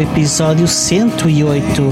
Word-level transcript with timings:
episódio 0.00 0.66
108 0.66 1.82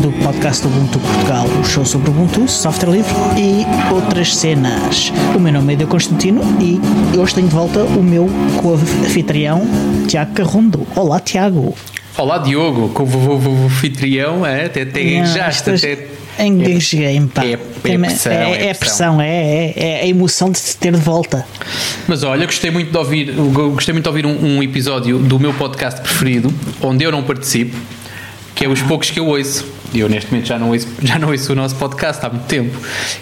do 0.00 0.12
podcast 0.22 0.62
do 0.62 0.68
Ubuntu 0.68 0.98
Portugal, 0.98 1.46
o 1.46 1.64
show 1.64 1.84
sobre 1.84 2.10
Ubuntu, 2.10 2.48
software 2.48 2.90
livre 2.90 3.12
e 3.36 3.66
outras 3.92 4.36
cenas. 4.36 5.12
O 5.34 5.40
meu 5.40 5.52
nome 5.52 5.72
é 5.72 5.76
Deu 5.76 5.88
Constantino 5.88 6.42
e 6.60 6.80
hoje 7.16 7.34
tenho 7.34 7.48
de 7.48 7.54
volta 7.54 7.82
o 7.84 8.02
meu 8.02 8.28
co-anfitrião 8.62 9.62
Tiago 10.06 10.32
Carrundo. 10.32 10.86
Olá, 10.94 11.20
Tiago. 11.20 11.74
Olá, 12.16 12.38
Diogo, 12.38 12.88
co-anfitrião, 12.90 14.44
é? 14.44 14.66
até 14.66 14.84
tem 14.84 15.24
já 15.24 15.46
até 15.48 16.08
Engasguei-me, 16.38 17.26
pá. 17.28 17.44
É, 17.44 17.58
é, 17.94 17.98
pressão, 17.98 18.32
é, 18.32 18.66
é, 18.66 18.74
pressão, 18.74 19.20
é, 19.20 19.28
é, 19.28 19.72
é, 19.76 20.00
a 20.02 20.06
emoção 20.06 20.50
de 20.50 20.60
te 20.60 20.76
ter 20.76 20.92
de 20.92 21.00
volta. 21.00 21.46
Mas 22.06 22.22
olha, 22.22 22.46
gostei 22.46 22.70
muito 22.70 22.90
de 22.90 22.96
ouvir, 22.96 23.32
gostei 23.32 23.92
muito 23.92 24.04
de 24.04 24.08
ouvir 24.08 24.26
um, 24.26 24.56
um 24.56 24.62
episódio 24.62 25.18
do 25.18 25.38
meu 25.38 25.54
podcast 25.54 26.00
preferido, 26.00 26.52
onde 26.80 27.04
eu 27.04 27.12
não 27.12 27.22
participo, 27.22 27.76
que 28.54 28.64
é 28.64 28.68
os 28.68 28.82
poucos 28.82 29.10
que 29.10 29.20
eu 29.20 29.26
ouço. 29.26 29.77
E 29.92 30.00
eu 30.00 30.08
neste 30.08 30.30
momento 30.30 30.46
já 30.46 30.58
não, 30.58 30.70
ouço, 30.70 30.88
já 31.02 31.18
não 31.18 31.28
ouço 31.30 31.52
o 31.52 31.54
nosso 31.56 31.74
podcast 31.76 32.24
há 32.24 32.28
muito 32.28 32.46
tempo. 32.46 32.78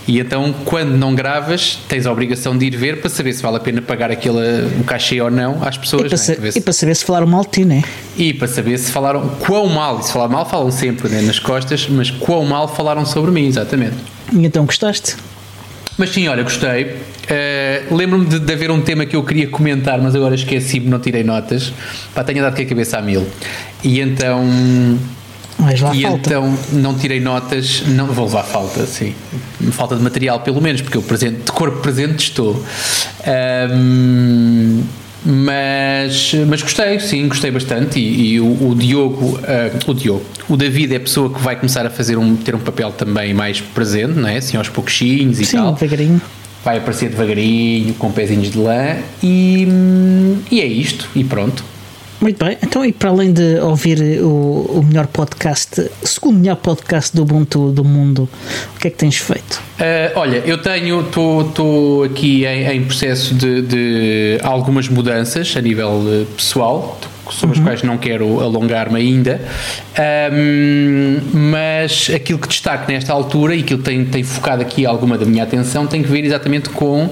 E 0.06 0.18
então, 0.18 0.54
quando 0.64 0.96
não 0.96 1.14
gravas, 1.14 1.78
tens 1.88 2.06
a 2.06 2.12
obrigação 2.12 2.56
de 2.56 2.66
ir 2.66 2.76
ver 2.76 3.00
para 3.00 3.08
saber 3.08 3.32
se 3.32 3.42
vale 3.42 3.56
a 3.56 3.60
pena 3.60 3.80
pagar 3.80 4.10
aquele, 4.10 4.66
o 4.80 4.84
cachê 4.84 5.20
ou 5.20 5.30
não 5.30 5.62
às 5.62 5.78
pessoas. 5.78 6.06
E 6.06 6.08
para, 6.08 6.18
né? 6.18 6.50
para, 6.50 6.58
e 6.58 6.60
para 6.60 6.72
saber 6.72 6.94
se 6.94 7.04
falaram 7.04 7.26
mal 7.26 7.42
de 7.42 7.50
ti, 7.50 7.64
né? 7.64 7.82
E 8.16 8.32
para 8.32 8.48
saber 8.48 8.78
se 8.78 8.90
falaram 8.90 9.28
quão 9.40 9.68
mal, 9.68 10.00
e 10.00 10.02
se 10.04 10.12
falar 10.12 10.28
mal, 10.28 10.48
falam 10.48 10.70
sempre 10.70 11.08
né, 11.08 11.22
nas 11.22 11.38
costas, 11.38 11.86
mas 11.88 12.10
quão 12.10 12.44
mal 12.44 12.66
falaram 12.68 13.06
sobre 13.06 13.30
mim, 13.30 13.46
exatamente. 13.46 13.96
E 14.32 14.44
então 14.44 14.66
gostaste? 14.66 15.16
Mas 15.98 16.10
sim, 16.10 16.28
olha, 16.28 16.42
gostei. 16.42 16.84
Uh, 16.84 17.94
Lembro-me 17.94 18.26
de, 18.26 18.38
de, 18.38 18.52
haver 18.52 18.70
um 18.70 18.82
tema 18.82 19.06
que 19.06 19.16
eu 19.16 19.24
queria 19.24 19.48
comentar, 19.48 20.00
mas 20.00 20.14
agora 20.14 20.34
esqueci-me, 20.34 20.88
não 20.88 20.98
tirei 20.98 21.24
notas. 21.24 21.72
Pá, 22.14 22.22
tenho 22.22 22.42
dado 22.42 22.54
que 22.54 22.62
a 22.62 22.66
cabeça 22.66 22.98
a 22.98 23.02
mil. 23.02 23.26
E 23.82 24.00
então 24.00 24.44
mas 25.58 25.80
lá 25.80 25.94
e 25.94 26.02
falta. 26.02 26.18
então 26.18 26.58
não 26.72 26.94
tirei 26.94 27.20
notas, 27.20 27.82
não 27.86 28.06
vou 28.06 28.26
levar 28.26 28.42
falta, 28.42 28.86
sim. 28.86 29.14
Falta 29.72 29.96
de 29.96 30.02
material, 30.02 30.40
pelo 30.40 30.60
menos, 30.60 30.82
porque 30.82 30.96
eu 30.96 31.02
presente, 31.02 31.42
de 31.44 31.52
corpo 31.52 31.80
presente 31.80 32.18
estou. 32.18 32.62
Um, 33.72 34.82
mas, 35.24 36.34
mas 36.46 36.62
gostei, 36.62 37.00
sim, 37.00 37.26
gostei 37.26 37.50
bastante. 37.50 37.98
E, 37.98 38.34
e 38.34 38.40
o, 38.40 38.70
o, 38.70 38.74
Diogo, 38.74 39.38
uh, 39.38 39.90
o 39.90 39.94
Diogo, 39.94 40.24
o 40.48 40.56
David 40.56 40.92
é 40.92 40.98
a 40.98 41.00
pessoa 41.00 41.32
que 41.32 41.40
vai 41.40 41.56
começar 41.56 41.84
a 41.84 41.90
fazer 41.90 42.16
um, 42.16 42.36
ter 42.36 42.54
um 42.54 42.60
papel 42.60 42.92
também 42.92 43.34
mais 43.34 43.60
presente, 43.60 44.12
não 44.18 44.28
é? 44.28 44.36
Assim, 44.36 44.56
aos 44.56 44.68
pouquinhos 44.68 45.40
e 45.40 45.44
sim, 45.44 45.56
tal. 45.56 45.72
devagarinho. 45.72 46.20
Vai 46.64 46.78
aparecer 46.78 47.08
devagarinho, 47.08 47.94
com 47.94 48.10
pezinhos 48.12 48.50
de 48.50 48.58
lã, 48.58 48.96
e, 49.22 49.66
e 50.50 50.60
é 50.60 50.66
isto, 50.66 51.08
e 51.14 51.24
pronto. 51.24 51.64
Muito 52.20 52.42
bem, 52.42 52.56
então 52.62 52.84
e 52.84 52.92
para 52.92 53.10
além 53.10 53.32
de 53.32 53.58
ouvir 53.60 54.22
o, 54.22 54.78
o 54.78 54.82
melhor 54.82 55.06
podcast, 55.06 55.90
segundo 56.02 56.38
melhor 56.38 56.56
podcast 56.56 57.14
do 57.14 57.22
Ubuntu 57.22 57.70
do 57.70 57.84
mundo, 57.84 58.28
o 58.74 58.78
que 58.78 58.88
é 58.88 58.90
que 58.90 58.96
tens 58.96 59.18
feito? 59.18 59.62
Uh, 59.78 60.18
olha, 60.18 60.38
eu 60.46 60.56
tenho, 60.56 61.00
estou 61.00 62.04
aqui 62.04 62.46
em, 62.46 62.66
em 62.68 62.84
processo 62.84 63.34
de, 63.34 63.60
de, 63.60 64.38
algumas 64.42 64.88
mudanças 64.88 65.54
a 65.56 65.60
nível 65.60 65.90
uh, 65.90 66.26
pessoal, 66.34 66.98
sobre 67.30 67.58
uhum. 67.58 67.62
as 67.62 67.68
quais 67.68 67.82
não 67.82 67.98
quero 67.98 68.40
alongar-me 68.40 68.98
ainda, 68.98 69.40
um, 70.32 71.20
mas 71.50 72.10
aquilo 72.14 72.38
que 72.38 72.48
destaco 72.48 72.90
nesta 72.90 73.12
altura 73.12 73.54
e 73.54 73.60
aquilo 73.60 73.80
que 73.80 73.84
tem, 73.84 74.04
tem 74.06 74.22
focado 74.22 74.62
aqui 74.62 74.86
alguma 74.86 75.18
da 75.18 75.26
minha 75.26 75.42
atenção 75.42 75.86
tem 75.86 76.02
que 76.02 76.08
ver 76.08 76.24
exatamente 76.24 76.70
com 76.70 77.10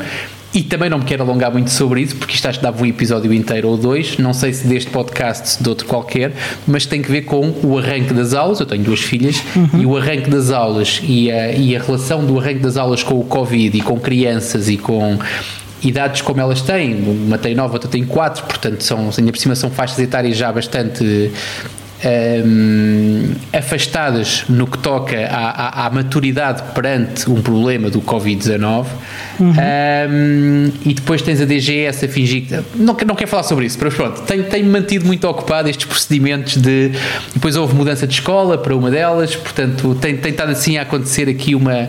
e 0.54 0.62
também 0.62 0.88
não 0.88 0.98
me 0.98 1.04
quero 1.04 1.24
alongar 1.24 1.50
muito 1.50 1.70
sobre 1.70 2.00
isso, 2.00 2.14
porque 2.14 2.34
isto 2.34 2.46
acho 2.46 2.60
que 2.60 2.64
dava 2.64 2.80
um 2.80 2.86
episódio 2.86 3.34
inteiro 3.34 3.68
ou 3.68 3.76
dois, 3.76 4.16
não 4.18 4.32
sei 4.32 4.52
se 4.52 4.66
deste 4.66 4.88
podcast, 4.88 5.48
se 5.48 5.62
de 5.62 5.68
outro 5.68 5.84
qualquer, 5.86 6.32
mas 6.64 6.86
tem 6.86 7.02
que 7.02 7.10
ver 7.10 7.22
com 7.22 7.52
o 7.64 7.76
arranque 7.76 8.14
das 8.14 8.34
aulas. 8.34 8.60
Eu 8.60 8.66
tenho 8.66 8.84
duas 8.84 9.00
filhas, 9.00 9.42
uhum. 9.56 9.80
e 9.80 9.86
o 9.86 9.96
arranque 9.96 10.30
das 10.30 10.50
aulas 10.50 11.00
e 11.02 11.30
a, 11.30 11.52
e 11.52 11.76
a 11.76 11.82
relação 11.82 12.24
do 12.24 12.38
arranque 12.38 12.60
das 12.60 12.76
aulas 12.76 13.02
com 13.02 13.18
o 13.18 13.24
Covid 13.24 13.76
e 13.76 13.80
com 13.80 13.98
crianças 13.98 14.68
e 14.68 14.76
com 14.76 15.18
idades 15.82 16.22
como 16.22 16.40
elas 16.40 16.62
têm, 16.62 16.94
uma 17.02 17.36
tem 17.36 17.54
nove, 17.54 17.74
outra 17.74 17.90
tem 17.90 18.04
quatro, 18.04 18.44
portanto 18.44 18.82
são, 18.82 19.10
ainda 19.18 19.32
por 19.32 19.38
cima 19.38 19.54
são 19.54 19.70
faixas 19.70 19.98
etárias 19.98 20.36
já 20.36 20.50
bastante 20.52 21.30
um, 22.04 23.34
afastadas 23.52 24.44
no 24.48 24.66
que 24.66 24.78
toca 24.78 25.16
à, 25.26 25.82
à, 25.84 25.86
à, 25.86 25.90
maturidade 25.90 26.62
perante 26.74 27.30
um 27.30 27.40
problema 27.40 27.88
do 27.90 28.00
Covid-19 28.00 28.86
uhum. 29.40 29.50
um, 29.50 30.72
e 30.84 30.94
depois 30.94 31.22
tens 31.22 31.40
a 31.40 31.44
DGS 31.44 32.04
a 32.04 32.08
fingir 32.08 32.46
que 32.46 32.54
não, 32.76 32.96
não 33.06 33.14
quero 33.14 33.30
falar 33.30 33.42
sobre 33.42 33.66
isso, 33.66 33.78
mas 33.80 33.94
pronto, 33.94 34.22
tenho, 34.22 34.44
tenho 34.44 34.66
mantido 34.66 35.06
muito 35.06 35.26
ocupado 35.26 35.68
estes 35.68 35.86
procedimentos 35.86 36.56
de 36.56 36.92
depois 37.32 37.56
houve 37.56 37.74
mudança 37.74 38.06
de 38.06 38.14
escola 38.14 38.58
para 38.58 38.76
uma 38.76 38.90
delas, 38.90 39.34
portanto 39.34 39.94
tem, 40.00 40.16
tem 40.16 40.30
estado 40.30 40.50
assim 40.50 40.76
a 40.76 40.82
acontecer 40.82 41.28
aqui 41.28 41.54
uma 41.54 41.88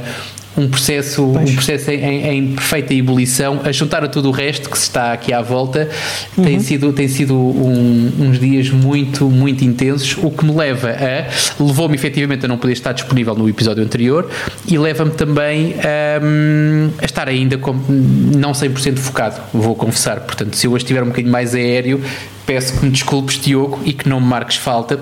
um 0.57 0.67
processo, 0.67 1.23
um 1.23 1.55
processo 1.55 1.91
em, 1.91 2.27
em, 2.27 2.47
perfeita 2.53 2.93
ebulição, 2.93 3.61
a 3.63 3.71
juntar 3.71 4.03
a 4.03 4.07
tudo 4.07 4.29
o 4.29 4.31
resto 4.31 4.69
que 4.69 4.77
se 4.77 4.83
está 4.83 5.11
aqui 5.13 5.33
à 5.33 5.41
volta, 5.41 5.89
uhum. 6.37 6.43
tem 6.43 6.59
sido, 6.59 6.93
tem 6.93 7.07
sido 7.07 7.35
um, 7.35 8.11
uns 8.19 8.39
dias 8.39 8.69
muito, 8.69 9.29
muito 9.29 9.63
intensos, 9.65 10.17
o 10.23 10.31
que 10.31 10.45
me 10.45 10.53
leva 10.55 10.89
a, 10.89 11.63
levou-me 11.63 11.95
efetivamente 11.95 12.45
a 12.45 12.47
não 12.47 12.57
poder 12.57 12.73
estar 12.73 12.93
disponível 12.93 13.35
no 13.35 13.49
episódio 13.49 13.83
anterior 13.83 14.29
e 14.67 14.77
leva-me 14.77 15.11
também 15.11 15.75
a, 15.79 17.01
a, 17.01 17.05
estar 17.05 17.27
ainda 17.27 17.57
com, 17.57 17.73
não 17.73 18.51
100% 18.51 18.97
focado, 18.97 19.41
vou 19.53 19.75
confessar. 19.75 20.21
Portanto, 20.21 20.55
se 20.55 20.67
eu 20.67 20.71
hoje 20.71 20.83
estiver 20.85 21.03
um 21.03 21.07
bocadinho 21.07 21.31
mais 21.31 21.53
aéreo, 21.53 22.01
peço 22.45 22.79
que 22.79 22.85
me 22.85 22.91
desculpes, 22.91 23.39
Diogo, 23.39 23.79
e 23.83 23.91
que 23.91 24.07
não 24.07 24.21
me 24.21 24.27
marques 24.27 24.57
falta, 24.57 24.99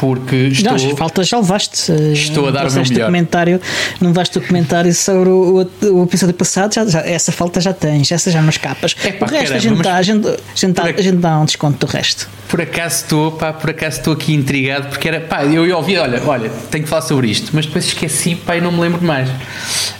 porque 0.00 0.34
estou. 0.34 0.72
Não, 0.72 0.96
faltas 0.96 1.28
já 1.28 1.36
levaste. 1.36 1.92
Estou 2.12 2.48
a 2.48 2.50
dar 2.50 2.66
o 2.66 2.72
meu 2.72 2.82
melhor. 2.82 3.06
Comentário, 3.06 3.60
não 4.00 4.12
daste 4.12 4.38
o 4.38 4.40
comentário 4.40 4.94
sobre 4.94 5.28
o, 5.28 5.68
o, 5.82 6.00
o 6.00 6.04
episódio 6.04 6.34
passado, 6.34 6.74
já, 6.74 6.86
já, 6.86 7.00
essa 7.00 7.30
falta 7.30 7.60
já 7.60 7.74
tens, 7.74 8.10
essa 8.10 8.30
já 8.30 8.40
não 8.40 8.48
escapas. 8.48 8.96
É, 9.04 9.12
pá, 9.12 9.26
o 9.26 9.28
resto 9.28 9.52
caramba, 9.52 9.56
a, 9.56 9.60
gente 9.60 9.82
dá, 9.82 9.96
a, 9.96 10.02
gente, 10.02 10.26
a, 10.26 10.36
gente 10.54 10.72
dá, 10.72 10.82
a 10.84 11.02
gente 11.02 11.16
dá 11.18 11.38
um 11.38 11.44
desconto 11.44 11.86
do 11.86 11.90
resto. 11.90 12.28
Por 12.48 12.60
acaso 12.62 13.02
estou, 13.02 13.32
pá, 13.32 13.52
por 13.52 13.70
acaso 13.70 13.98
estou 13.98 14.14
aqui 14.14 14.34
intrigado, 14.34 14.88
porque 14.88 15.06
era, 15.06 15.20
pá, 15.20 15.44
eu, 15.44 15.66
eu 15.66 15.76
ouvi, 15.76 15.98
olha, 15.98 16.20
olha, 16.26 16.50
tenho 16.70 16.82
que 16.82 16.90
falar 16.90 17.02
sobre 17.02 17.28
isto, 17.28 17.50
mas 17.52 17.66
depois 17.66 17.84
esqueci, 17.84 18.34
pá, 18.34 18.56
e 18.56 18.60
não 18.60 18.72
me 18.72 18.80
lembro 18.80 19.04
mais. 19.04 19.28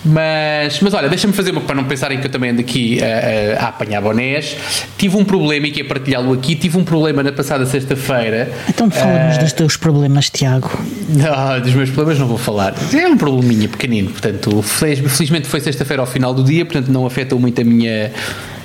Mas, 0.05 0.81
mas 0.81 0.95
olha, 0.95 1.09
deixa-me 1.09 1.33
fazer 1.33 1.51
uma, 1.51 1.61
para 1.61 1.77
não 1.77 1.85
pensarem 1.85 2.19
que 2.19 2.27
eu 2.27 2.31
também 2.31 2.51
ando 2.51 2.61
aqui 2.61 2.99
a, 3.03 3.61
a, 3.61 3.67
a 3.67 3.69
apanhar 3.69 4.01
bonés. 4.01 4.57
Tive 4.97 5.17
um 5.17 5.25
problema 5.25 5.67
e 5.67 5.71
que 5.71 5.83
é 5.83 5.85
partilhá-lo 5.85 6.33
aqui, 6.33 6.55
tive 6.57 6.79
um 6.79 6.85
problema 6.85 7.23
na 7.23 7.33
passada 7.33 7.67
sexta-feira. 7.67 8.51
Então 8.69 8.91
fala-nos 8.91 9.37
uh, 9.37 9.41
dos 9.41 9.53
teus 9.53 9.77
problemas, 9.77 9.90
Tiago. 10.31 10.71
Não, 11.09 11.61
dos 11.61 11.75
meus 11.75 11.91
problemas 11.91 12.19
não 12.19 12.27
vou 12.27 12.39
falar. 12.39 12.75
É 12.93 13.07
um 13.07 13.17
probleminha 13.17 13.69
pequenino, 13.69 14.11
portanto, 14.11 14.63
felizmente 14.63 15.49
foi 15.49 15.61
sexta-feira 15.61 16.03
ao 16.03 16.07
final 16.07 16.33
do 16.33 16.43
dia, 16.45 16.65
portanto 16.65 16.89
não 16.89 17.07
afetou 17.07 17.39
muito 17.39 17.61
a 17.61 17.65
minha 17.65 18.13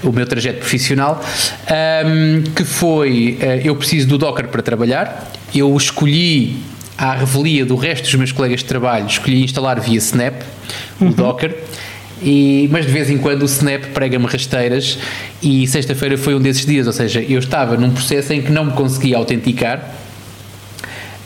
o 0.03 0.12
meu 0.12 0.25
trajeto 0.25 0.59
profissional, 0.59 1.19
um, 2.06 2.44
que 2.52 2.63
foi, 2.63 3.40
uh, 3.41 3.66
eu 3.66 3.75
preciso 3.75 4.08
do 4.08 4.18
Docker 4.18 4.47
para 4.47 4.62
trabalhar, 4.62 5.31
eu 5.53 5.75
escolhi 5.75 6.57
à 6.98 7.13
revelia 7.16 7.66
do 7.66 7.75
resto 7.75 8.04
dos 8.04 8.16
meus 8.16 8.31
colegas 8.31 8.60
de 8.60 8.66
trabalho, 8.66 9.07
escolhi 9.07 9.44
instalar 9.44 9.80
via 9.80 9.98
Snap 9.98 10.42
uhum. 11.01 11.10
o 11.10 11.13
Docker. 11.13 11.56
E, 12.22 12.69
mas 12.72 12.86
de 12.86 12.92
vez 12.94 13.10
em 13.10 13.18
quando 13.18 13.42
o 13.42 13.45
Snap 13.45 13.83
prega-me 13.94 14.25
rasteiras 14.25 14.98
e 15.44 15.68
sexta-feira 15.68 16.18
foi 16.18 16.33
um 16.33 16.39
desses 16.39 16.66
dias, 16.66 16.88
ou 16.88 16.94
seja, 16.94 17.22
eu 17.22 17.39
estava 17.39 17.75
num 17.75 17.92
processo 17.92 18.31
em 18.31 18.42
que 18.42 18.51
não 18.51 18.66
me 18.66 18.72
conseguia 18.72 19.18
autenticar. 19.18 19.94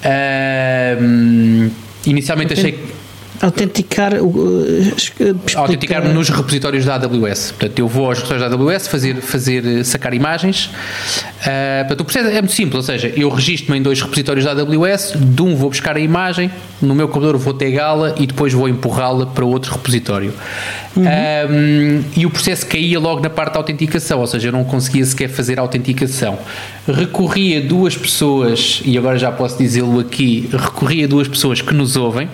Um, 0.06 1.69
inicialmente 2.06 2.54
achei 2.54 2.72
que 2.72 2.99
Autenticar, 3.41 4.13
autenticar 5.56 6.13
nos 6.13 6.27
repositórios 6.30 6.83
da 6.83 6.95
AWS. 6.95 7.51
Portanto, 7.51 7.80
eu 7.80 7.88
vou 7.88 8.07
aos 8.07 8.19
repositórios 8.19 8.50
da 8.50 8.57
AWS 8.57 8.88
fazer, 8.88 9.15
fazer 9.21 9.86
sacar 9.86 10.13
imagens. 10.13 10.65
Uh, 10.65 11.88
portanto, 11.88 12.01
o 12.01 12.06
processo 12.06 12.27
é 12.27 12.41
muito 12.41 12.51
simples, 12.51 12.75
ou 12.75 12.83
seja, 12.83 13.07
eu 13.15 13.30
registro-me 13.30 13.80
em 13.80 13.81
dois 13.81 14.01
repositórios 14.01 14.44
da 14.44 14.51
AWS, 14.51 15.13
de 15.15 15.41
um 15.41 15.56
vou 15.56 15.69
buscar 15.69 15.95
a 15.95 16.00
imagem, 16.01 16.51
no 16.81 16.94
meu 16.94 17.07
computador 17.07 17.38
vou 17.38 17.53
pegá-la 17.53 18.13
e 18.18 18.27
depois 18.27 18.51
vou 18.51 18.68
empurrá-la 18.68 19.25
para 19.25 19.45
outro 19.45 19.71
repositório. 19.74 20.33
Uhum. 20.97 21.03
Um, 21.03 22.03
e 22.18 22.25
o 22.25 22.30
processo 22.30 22.65
caía 22.65 23.00
logo 23.00 23.21
na 23.21 23.30
parte 23.30 23.53
da 23.53 23.59
autenticação, 23.59 24.19
ou 24.19 24.27
seja, 24.27 24.50
eu 24.50 24.51
não 24.51 24.65
conseguia 24.65 25.06
sequer 25.06 25.30
fazer 25.30 25.59
a 25.59 25.62
autenticação. 25.62 26.38
Recorri 26.86 27.56
a 27.56 27.62
duas 27.62 27.95
pessoas, 27.95 28.81
e 28.83 28.97
agora 28.97 29.18
já 29.18 29.31
posso 29.31 29.57
dizê-lo 29.57 30.00
aqui, 30.00 30.50
recorri 30.51 31.06
a 31.06 31.07
duas 31.07 31.27
pessoas 31.27 31.62
que 31.62 31.74
nos 31.74 31.95
ouvem 31.95 32.27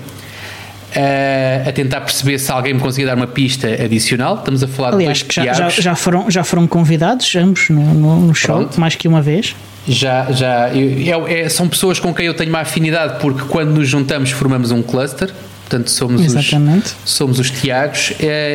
a 1.68 1.72
tentar 1.72 2.02
perceber 2.02 2.40
se 2.40 2.52
alguém 2.52 2.74
me 2.74 2.80
conseguia 2.80 3.08
dar 3.08 3.16
uma 3.16 3.28
pista 3.28 3.68
adicional. 3.68 4.36
Estamos 4.36 4.64
a 4.64 4.68
falar 4.68 4.94
Aliás, 4.94 5.20
de 5.20 5.36
já, 5.36 5.54
já, 5.54 5.70
já, 5.70 5.96
foram, 5.96 6.30
já 6.30 6.44
foram 6.44 6.68
convidados 6.68 7.36
ambos 7.36 7.70
no, 7.70 7.94
no, 7.94 8.20
no 8.28 8.36
show, 8.36 8.58
Pronto. 8.58 8.80
mais 8.80 8.96
que 8.96 9.08
uma 9.08 9.22
vez. 9.22 9.56
Já, 9.88 10.32
já 10.32 10.70
eu, 10.74 11.28
é, 11.28 11.48
são 11.48 11.68
pessoas 11.68 12.00
com 12.00 12.14
quem 12.14 12.26
eu 12.26 12.34
tenho 12.34 12.50
uma 12.50 12.62
afinidade 12.62 13.20
porque 13.20 13.42
quando 13.48 13.70
nos 13.76 13.88
juntamos 13.88 14.32
formamos 14.32 14.72
um 14.72 14.82
cluster. 14.82 15.32
portanto 15.62 15.92
somos 15.92 16.22
Exatamente. 16.24 16.96
os 17.06 17.12
somos 17.12 17.40
os 17.40 17.52
Tiagos 17.52 18.14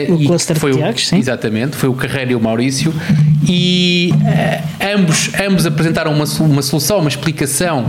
o 0.08 0.26
cluster 0.26 0.58
foi 0.58 0.72
de 0.72 0.78
Tiagos, 0.78 1.08
sim. 1.08 1.18
exatamente 1.18 1.76
foi 1.76 1.88
o 1.88 1.94
Carreira 1.94 2.32
e 2.32 2.34
o 2.34 2.40
Maurício 2.40 2.92
e 3.48 4.12
uh, 4.12 4.96
ambos 4.96 5.30
ambos 5.40 5.66
apresentaram 5.66 6.12
uma, 6.12 6.24
uma 6.40 6.62
solução 6.62 6.98
uma 6.98 7.08
explicação 7.08 7.86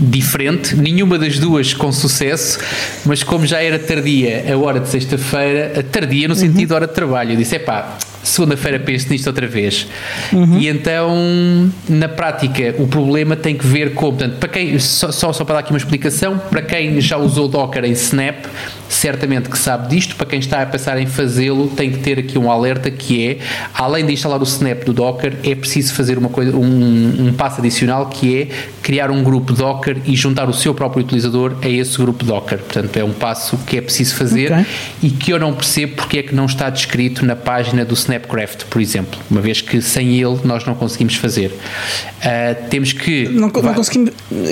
diferente, 0.00 0.74
nenhuma 0.76 1.18
das 1.18 1.38
duas 1.38 1.72
com 1.72 1.92
sucesso, 1.92 2.58
mas 3.04 3.22
como 3.22 3.46
já 3.46 3.62
era 3.62 3.78
tardia 3.78 4.44
a 4.52 4.56
hora 4.56 4.80
de 4.80 4.88
sexta-feira, 4.88 5.82
tardia 5.90 6.28
no 6.28 6.34
sentido 6.34 6.68
de 6.68 6.74
hora 6.74 6.86
de 6.86 6.94
trabalho, 6.94 7.32
eu 7.32 7.36
disse: 7.36 7.56
é 7.56 7.58
pá, 7.58 7.96
segunda-feira 8.22 8.80
penso 8.80 9.08
nisto 9.10 9.26
outra 9.26 9.46
vez. 9.46 9.86
Uhum. 10.32 10.58
E 10.58 10.68
então, 10.68 11.70
na 11.88 12.08
prática, 12.08 12.74
o 12.78 12.86
problema 12.86 13.36
tem 13.36 13.56
que 13.56 13.66
ver 13.66 13.94
com, 13.94 14.10
portanto, 14.10 14.38
para 14.38 14.48
quem, 14.48 14.78
só, 14.78 15.12
só, 15.12 15.32
só 15.32 15.44
para 15.44 15.54
dar 15.54 15.60
aqui 15.60 15.70
uma 15.70 15.78
explicação, 15.78 16.38
para 16.50 16.62
quem 16.62 17.00
já 17.00 17.16
usou 17.16 17.48
Docker 17.48 17.84
em 17.84 17.92
Snap, 17.92 18.46
certamente 18.94 19.48
que 19.48 19.58
sabe 19.58 19.88
disto, 19.88 20.16
para 20.16 20.26
quem 20.26 20.38
está 20.38 20.62
a 20.62 20.66
pensar 20.66 20.98
em 20.98 21.06
fazê-lo, 21.06 21.68
tem 21.68 21.90
que 21.90 21.98
ter 21.98 22.18
aqui 22.18 22.38
um 22.38 22.50
alerta 22.50 22.90
que 22.90 23.26
é, 23.26 23.38
além 23.74 24.04
de 24.04 24.12
instalar 24.12 24.40
o 24.40 24.44
Snap 24.44 24.84
do 24.84 24.92
Docker, 24.92 25.36
é 25.44 25.54
preciso 25.54 25.94
fazer 25.94 26.18
uma 26.18 26.28
coisa, 26.28 26.56
um, 26.56 27.28
um 27.28 27.32
passo 27.32 27.60
adicional 27.60 28.06
que 28.06 28.42
é 28.42 28.48
criar 28.82 29.10
um 29.10 29.22
grupo 29.22 29.52
Docker 29.52 29.98
e 30.06 30.16
juntar 30.16 30.48
o 30.48 30.52
seu 30.52 30.74
próprio 30.74 31.04
utilizador 31.04 31.56
a 31.62 31.68
esse 31.68 31.96
grupo 31.98 32.24
Docker. 32.24 32.58
Portanto, 32.58 32.96
é 32.96 33.04
um 33.04 33.12
passo 33.12 33.58
que 33.66 33.76
é 33.76 33.80
preciso 33.80 34.16
fazer 34.16 34.52
okay. 34.52 34.66
e 35.02 35.10
que 35.10 35.32
eu 35.32 35.38
não 35.38 35.52
percebo 35.52 35.94
porque 35.96 36.18
é 36.18 36.22
que 36.22 36.34
não 36.34 36.46
está 36.46 36.68
descrito 36.70 37.24
na 37.24 37.36
página 37.36 37.84
do 37.84 37.94
Snap 37.94 38.14
Snapcraft, 38.24 38.64
por 38.64 38.80
exemplo, 38.80 39.18
uma 39.30 39.40
vez 39.40 39.60
que 39.60 39.80
sem 39.80 40.16
ele 40.20 40.38
nós 40.44 40.64
não 40.64 40.74
conseguimos 40.74 41.16
fazer. 41.16 41.48
Uh, 41.50 42.68
temos 42.68 42.92
que. 42.92 43.28
Não, 43.28 43.48
não 43.48 43.74
conseguimos. 43.74 44.10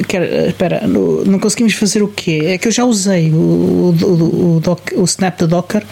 Quer, 0.09 0.49
espera, 0.49 0.87
não, 0.87 1.25
não, 1.25 1.39
conseguimos 1.39 1.75
fazer 1.75 2.03
o 2.03 2.09
quê? 2.09 2.43
É 2.47 2.59
que 2.59 2.69
eu 2.69 2.73
já 2.73 2.85
usei 2.85 3.31
o, 3.31 3.37
o, 3.37 4.32
o, 4.33 4.61
doc, 4.61 4.91
o 4.95 5.05
Snap 5.05 5.39
da 5.39 5.47
Docker 5.47 5.85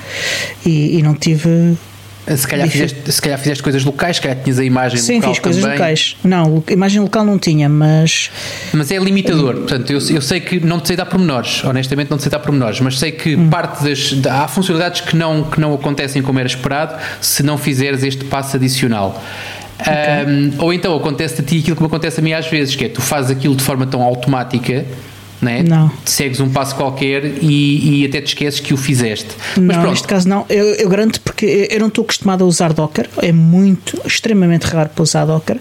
e, 0.64 0.98
e 0.98 1.02
não 1.02 1.14
tive 1.14 1.76
se 2.36 2.46
calhar, 2.46 2.68
fizeste, 2.68 3.12
se 3.12 3.20
calhar 3.20 3.38
fizeste 3.38 3.62
coisas 3.62 3.84
locais, 3.84 4.16
se 4.16 4.22
calhar 4.22 4.38
tinhas 4.42 4.58
a 4.58 4.64
imagem 4.64 4.98
Sim, 4.98 5.16
local. 5.16 5.30
Sim, 5.30 5.34
fiz 5.34 5.42
coisas 5.42 5.62
também. 5.62 5.78
locais. 5.78 6.16
Não, 6.22 6.62
a 6.66 6.72
imagem 6.72 7.00
local 7.00 7.24
não 7.24 7.38
tinha, 7.38 7.68
mas. 7.68 8.30
Mas 8.72 8.90
é 8.90 8.98
limitador. 8.98 9.56
Portanto, 9.56 9.90
eu, 9.90 9.98
eu 9.98 10.20
sei 10.20 10.40
que 10.40 10.60
não 10.60 10.80
te 10.80 10.88
sei 10.88 10.96
dar 10.96 11.06
pormenores, 11.06 11.64
honestamente 11.64 12.10
não 12.10 12.18
te 12.18 12.22
sei 12.22 12.30
dar 12.30 12.38
pormenores, 12.38 12.80
mas 12.80 12.98
sei 12.98 13.12
que 13.12 13.36
hum. 13.36 13.48
parte 13.48 13.82
das. 13.82 14.14
Há 14.26 14.46
funcionalidades 14.48 15.00
que 15.00 15.16
não, 15.16 15.44
que 15.44 15.60
não 15.60 15.74
acontecem 15.74 16.22
como 16.22 16.38
era 16.38 16.48
esperado 16.48 16.96
se 17.20 17.42
não 17.42 17.58
fizeres 17.58 18.02
este 18.02 18.24
passo 18.24 18.56
adicional. 18.56 19.22
Okay. 19.80 20.34
Um, 20.34 20.52
ou 20.58 20.74
então 20.74 20.94
acontece 20.94 21.40
a 21.40 21.44
ti 21.44 21.58
aquilo 21.58 21.74
que 21.74 21.82
me 21.82 21.86
acontece 21.86 22.20
a 22.20 22.22
mim 22.22 22.34
às 22.34 22.46
vezes, 22.46 22.76
que 22.76 22.84
é 22.84 22.88
tu 22.88 23.00
fazes 23.00 23.30
aquilo 23.30 23.56
de 23.56 23.62
forma 23.62 23.86
tão 23.86 24.02
automática 24.02 24.84
né? 25.40 25.62
Não. 25.62 25.90
Segues 26.04 26.40
um 26.40 26.48
passo 26.50 26.74
qualquer 26.74 27.24
e, 27.24 28.02
e, 28.02 28.06
até 28.06 28.20
te 28.20 28.28
esqueces 28.28 28.60
que 28.60 28.74
o 28.74 28.76
fizeste. 28.76 29.28
Não, 29.56 29.64
Mas 29.64 29.76
pronto. 29.76 29.90
neste 29.90 30.08
caso 30.08 30.28
não. 30.28 30.44
Eu, 30.48 30.66
eu 30.74 30.88
garanto 30.88 31.20
porque 31.20 31.68
eu 31.70 31.80
não 31.80 31.88
estou 31.88 32.04
acostumado 32.04 32.44
a 32.44 32.46
usar 32.46 32.72
Docker. 32.72 33.08
É 33.18 33.32
muito, 33.32 34.00
extremamente 34.04 34.64
raro 34.64 34.90
para 34.90 35.02
usar 35.02 35.24
Docker. 35.24 35.58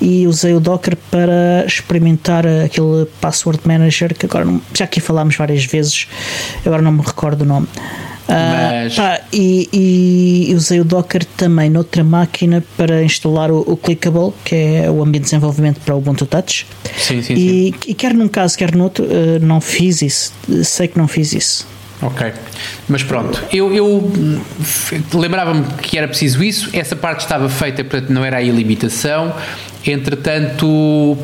E 0.00 0.26
usei 0.26 0.54
o 0.54 0.60
Docker 0.60 0.96
para 1.10 1.64
experimentar 1.66 2.46
aquele 2.46 3.06
Password 3.20 3.60
Manager 3.64 4.14
que 4.14 4.26
agora 4.26 4.44
não, 4.44 4.60
já 4.74 4.84
aqui 4.84 5.00
falámos 5.00 5.36
várias 5.36 5.64
vezes, 5.64 6.06
agora 6.64 6.82
não 6.82 6.92
me 6.92 7.02
recordo 7.02 7.42
o 7.42 7.44
nome. 7.44 7.68
Mas... 8.28 8.98
Uh, 8.98 9.24
e, 9.32 10.48
e, 10.50 10.54
usei 10.54 10.80
o 10.80 10.84
Docker 10.84 11.24
também 11.24 11.70
noutra 11.70 12.04
máquina 12.04 12.62
para 12.76 13.02
instalar 13.02 13.50
o, 13.50 13.60
o, 13.66 13.76
Clickable, 13.76 14.32
que 14.44 14.54
é 14.54 14.90
o 14.90 15.02
ambiente 15.02 15.24
de 15.24 15.30
desenvolvimento 15.30 15.80
para 15.80 15.94
o 15.94 15.98
Ubuntu 15.98 16.26
Touch. 16.26 16.66
Sim, 16.96 17.22
sim, 17.22 17.34
e, 17.34 17.36
sim. 17.36 17.74
e 17.86 17.94
quer 17.94 18.12
num 18.12 18.28
caso, 18.28 18.56
quer 18.56 18.74
no 18.74 18.84
outro, 18.84 19.04
uh, 19.04 19.38
não 19.40 19.60
fiz 19.60 20.02
isso. 20.02 20.32
Sei 20.62 20.88
que 20.88 20.98
não 20.98 21.08
fiz 21.08 21.32
isso. 21.32 21.66
Ok, 22.00 22.32
mas 22.88 23.02
pronto, 23.02 23.42
eu, 23.52 23.74
eu 23.74 24.12
lembrava-me 25.12 25.64
que 25.82 25.98
era 25.98 26.06
preciso 26.06 26.44
isso, 26.44 26.70
essa 26.72 26.94
parte 26.94 27.22
estava 27.22 27.48
feita, 27.48 27.82
portanto 27.82 28.10
não 28.10 28.24
era 28.24 28.36
aí 28.36 28.48
a 28.48 28.52
limitação, 28.52 29.34
entretanto 29.84 31.18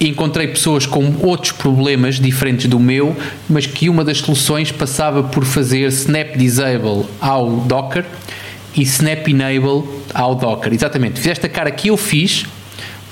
encontrei 0.00 0.48
pessoas 0.48 0.86
com 0.86 1.14
outros 1.22 1.52
problemas 1.52 2.20
diferentes 2.20 2.66
do 2.66 2.78
meu, 2.78 3.16
mas 3.48 3.66
que 3.66 3.88
uma 3.88 4.04
das 4.04 4.18
soluções 4.18 4.70
passava 4.70 5.22
por 5.22 5.44
fazer 5.44 5.86
Snap 5.88 6.36
Disable 6.36 7.06
ao 7.20 7.50
Docker 7.60 8.04
e 8.76 8.82
Snap 8.82 9.26
Enable 9.28 9.88
ao 10.12 10.34
Docker. 10.34 10.72
Exatamente, 10.72 11.18
fizeste 11.18 11.46
a 11.46 11.48
cara 11.48 11.70
que 11.70 11.88
eu 11.88 11.96
fiz 11.96 12.46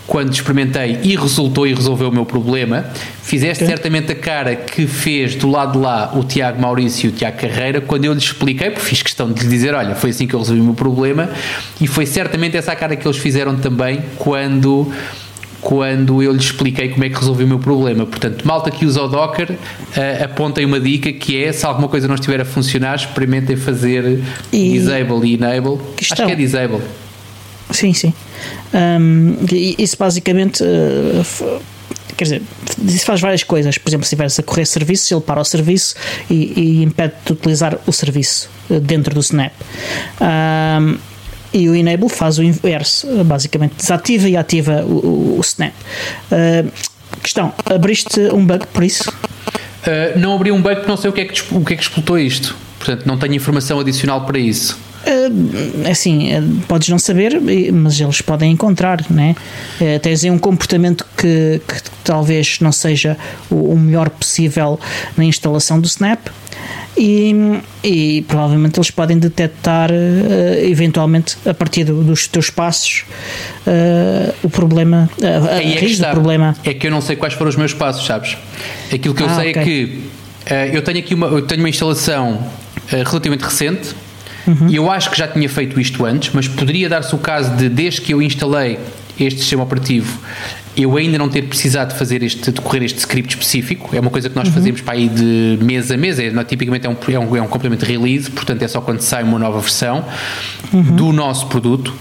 quando 0.07 0.33
experimentei 0.33 0.99
e 1.03 1.17
resultou 1.17 1.67
e 1.67 1.73
resolveu 1.73 2.09
o 2.09 2.13
meu 2.13 2.27
problema. 2.27 2.85
Fizeste 3.23 3.65
okay. 3.65 3.75
certamente 3.75 4.13
a 4.13 4.15
cara 4.15 4.55
que 4.55 4.87
fez 4.87 5.35
do 5.35 5.51
lado 5.51 5.73
de 5.73 5.79
lá 5.79 6.13
o 6.15 6.23
Tiago 6.23 6.61
Maurício 6.61 7.07
e 7.07 7.09
o 7.09 7.13
Tiago 7.13 7.39
Carreira 7.39 7.81
quando 7.81 8.05
eu 8.05 8.13
lhes 8.13 8.25
expliquei, 8.25 8.71
porque 8.71 8.87
fiz 8.87 9.03
questão 9.03 9.33
de 9.33 9.43
lhe 9.43 9.49
dizer: 9.49 9.75
olha, 9.75 9.95
foi 9.95 10.11
assim 10.11 10.27
que 10.27 10.35
eu 10.35 10.41
resolvi 10.41 10.61
o 10.61 10.65
meu 10.65 10.75
problema, 10.75 11.31
e 11.81 11.87
foi 11.87 12.05
certamente 12.05 12.57
essa 12.57 12.73
a 12.73 12.77
cara 12.77 12.97
que 12.97 13.07
eles 13.07 13.17
fizeram 13.19 13.57
também 13.57 14.03
quando 14.19 14.93
quando 15.65 16.23
eu 16.23 16.31
lhes 16.31 16.45
expliquei 16.45 16.91
como 16.91 17.05
é 17.05 17.09
que 17.09 17.17
resolvi 17.17 17.43
o 17.43 17.49
meu 17.49 17.59
problema. 17.59 18.05
Portanto, 18.05 18.47
malta 18.47 18.71
que 18.71 18.85
usa 18.85 19.03
o 19.03 19.09
Docker, 19.09 19.53
uh, 19.53 20.25
apontem 20.25 20.67
uma 20.67 20.79
dica 20.79 21.11
que 21.11 21.43
é, 21.43 21.51
se 21.53 21.65
alguma 21.65 21.89
coisa 21.89 22.07
não 22.07 22.15
estiver 22.15 22.39
a 22.43 22.45
funcionar, 22.45 22.97
experimentem 22.97 23.57
fazer 23.57 24.23
e 24.53 24.73
disable 24.73 25.27
e 25.27 25.35
enable. 25.35 25.79
Questão. 25.97 26.27
Acho 26.27 26.27
que 26.27 26.33
é 26.33 26.37
disable. 26.37 26.83
Sim, 27.71 27.95
sim. 27.95 28.13
Um, 28.75 29.37
isso 29.79 29.97
basicamente... 29.99 30.63
Uh, 30.63 31.61
quer 32.15 32.25
dizer, 32.25 32.43
isso 32.87 33.07
faz 33.07 33.23
várias 33.23 33.43
coisas. 33.43 33.79
Por 33.79 33.89
exemplo, 33.89 34.05
se 34.05 34.09
estiveres 34.09 34.39
a 34.39 34.43
correr 34.43 34.67
serviço, 34.67 35.15
ele 35.15 35.23
para 35.23 35.41
o 35.41 35.45
serviço 35.45 35.95
e, 36.31 36.53
e 36.57 36.83
impede 36.83 37.15
de 37.25 37.33
utilizar 37.33 37.79
o 37.87 37.93
serviço 37.93 38.51
eh, 38.71 38.79
dentro 38.81 39.15
do 39.15 39.21
Snap. 39.21 39.53
Um, 40.21 40.97
e 41.55 41.69
o 41.69 41.75
enable 41.75 42.09
faz 42.09 42.39
o 42.39 42.43
inverso, 42.43 43.07
basicamente 43.25 43.77
desativa 43.77 44.29
e 44.29 44.37
ativa 44.37 44.85
o, 44.85 45.39
o, 45.39 45.41
snap. 45.41 45.73
Uh, 46.31 46.71
questão: 47.23 47.53
abriste 47.65 48.21
um 48.33 48.45
bug 48.45 48.67
por 48.67 48.83
isso? 48.83 49.09
Uh, 49.09 50.19
não 50.19 50.35
abri 50.35 50.51
um 50.51 50.61
bug 50.61 50.87
não 50.89 50.97
sei 50.97 51.11
o 51.11 51.13
que, 51.13 51.21
é 51.21 51.25
que, 51.27 51.55
o 51.55 51.65
que 51.65 51.75
é 51.75 51.77
que 51.77 51.83
explotou 51.83 52.19
isto. 52.19 52.57
Portanto, 52.79 53.07
não 53.07 53.17
tenho 53.17 53.35
informação 53.35 53.79
adicional 53.79 54.27
para 54.27 54.39
isso. 54.39 54.79
Uh, 55.07 55.91
assim, 55.91 56.31
podes 56.67 56.89
não 56.89 56.99
saber, 56.99 57.41
mas 57.73 58.01
eles 58.01 58.21
podem 58.23 58.53
encontrar, 58.53 59.05
né? 59.11 59.37
Uh, 59.81 59.99
tens 60.01 60.25
aí 60.25 60.31
um 60.31 60.39
comportamento 60.39 61.07
que, 61.17 61.61
que 61.67 61.91
talvez 62.03 62.59
não 62.61 62.73
seja 62.73 63.17
o, 63.51 63.73
o 63.73 63.79
melhor 63.79 64.09
possível 64.11 64.81
na 65.17 65.25
instalação 65.25 65.81
do 65.81 65.87
Snap 65.87 66.29
e, 66.97 67.35
e 67.83 68.23
provavelmente 68.29 68.79
eles 68.79 68.91
podem 68.91 69.19
detectar 69.19 69.91
uh, 69.91 70.65
eventualmente 70.65 71.37
a 71.45 71.53
partir 71.53 71.85
do, 71.85 72.03
dos 72.05 72.29
teus 72.29 72.51
passos 72.51 73.05
uh, 73.67 74.35
o 74.43 74.51
problema, 74.51 75.11
uh, 75.19 75.49
a 75.49 75.63
é 75.63 75.75
raiz 75.75 75.99
do 75.99 76.07
problema. 76.07 76.57
É 76.65 76.73
que 76.73 76.87
eu 76.87 76.91
não 76.91 77.01
sei 77.01 77.17
quais 77.17 77.35
foram 77.35 77.49
os 77.49 77.57
meus 77.57 77.75
passos, 77.75 78.07
sabes? 78.07 78.37
Aquilo 78.93 79.15
que 79.15 79.23
eu 79.23 79.29
ah, 79.29 79.37
sei 79.37 79.49
é 79.49 79.51
okay. 79.51 80.11
é 80.47 80.71
que 80.71 80.77
eu 80.77 80.83
tenho 80.83 80.99
aqui 80.99 81.15
uma, 81.15 81.27
eu 81.27 81.43
tenho 81.43 81.61
uma 81.61 81.69
instalação 81.69 82.47
relativamente 82.89 83.43
recente 83.43 83.95
uhum. 84.47 84.69
eu 84.71 84.91
acho 84.91 85.11
que 85.11 85.19
já 85.19 85.29
tinha 85.29 85.49
feito 85.49 85.79
isto 85.81 86.05
antes, 86.05 86.31
mas 86.33 86.49
poderia 86.49 86.89
dar-se 86.89 87.15
o 87.15 87.19
caso 87.19 87.55
de 87.57 87.69
desde 87.69 88.01
que 88.01 88.13
eu 88.13 88.23
instalei 88.23 88.79
este 89.19 89.41
sistema 89.41 89.63
operativo 89.63 90.19
eu 90.77 90.97
ainda 90.97 91.17
não 91.17 91.29
ter 91.29 91.43
precisado 91.43 91.93
de 91.93 91.99
fazer 91.99 92.23
este, 92.23 92.51
de 92.51 92.61
correr 92.61 92.85
este 92.85 92.99
script 92.99 93.35
específico, 93.35 93.95
é 93.95 94.01
uma 94.01 94.11
coisa 94.11 94.29
que 94.29 94.35
nós 94.35 94.49
uhum. 94.49 94.55
fazemos 94.55 94.81
para 94.81 94.97
ir 94.97 95.09
de 95.09 95.59
mês 95.63 95.91
a 95.91 95.97
mês, 95.97 96.19
é, 96.19 96.31
não, 96.31 96.45
tipicamente 96.45 96.87
é 96.87 96.91
um, 96.91 96.97
é, 97.09 97.19
um, 97.19 97.37
é 97.37 97.43
um 97.43 97.47
complemento 97.47 97.85
release, 97.85 98.31
portanto 98.31 98.63
é 98.63 98.69
só 98.69 98.81
quando 98.81 99.01
sai 99.01 99.23
uma 99.23 99.39
nova 99.39 99.61
versão 99.61 100.05
uhum. 100.73 100.83
do 100.83 101.13
nosso 101.13 101.47
produto. 101.47 101.95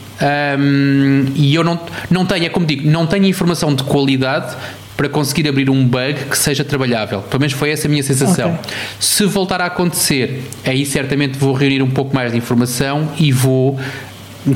Um, 0.57 1.25
e 1.35 1.53
eu 1.53 1.63
não, 1.63 1.79
não 2.09 2.25
tenho, 2.25 2.45
é 2.45 2.49
como 2.49 2.65
digo, 2.65 2.89
não 2.89 3.05
tenho 3.05 3.25
informação 3.25 3.75
de 3.75 3.83
qualidade 3.83 4.55
para 4.95 5.09
conseguir 5.09 5.47
abrir 5.47 5.69
um 5.69 5.85
bug 5.85 6.25
que 6.29 6.37
seja 6.37 6.63
trabalhável. 6.63 7.21
Pelo 7.21 7.39
menos 7.39 7.53
foi 7.53 7.71
essa 7.71 7.87
a 7.87 7.89
minha 7.89 8.03
sensação. 8.03 8.53
Okay. 8.53 8.71
Se 8.99 9.25
voltar 9.25 9.61
a 9.61 9.65
acontecer, 9.65 10.43
aí 10.65 10.85
certamente 10.85 11.37
vou 11.37 11.53
reunir 11.53 11.81
um 11.81 11.89
pouco 11.89 12.15
mais 12.15 12.31
de 12.31 12.37
informação 12.37 13.09
e 13.17 13.31
vou, 13.31 13.79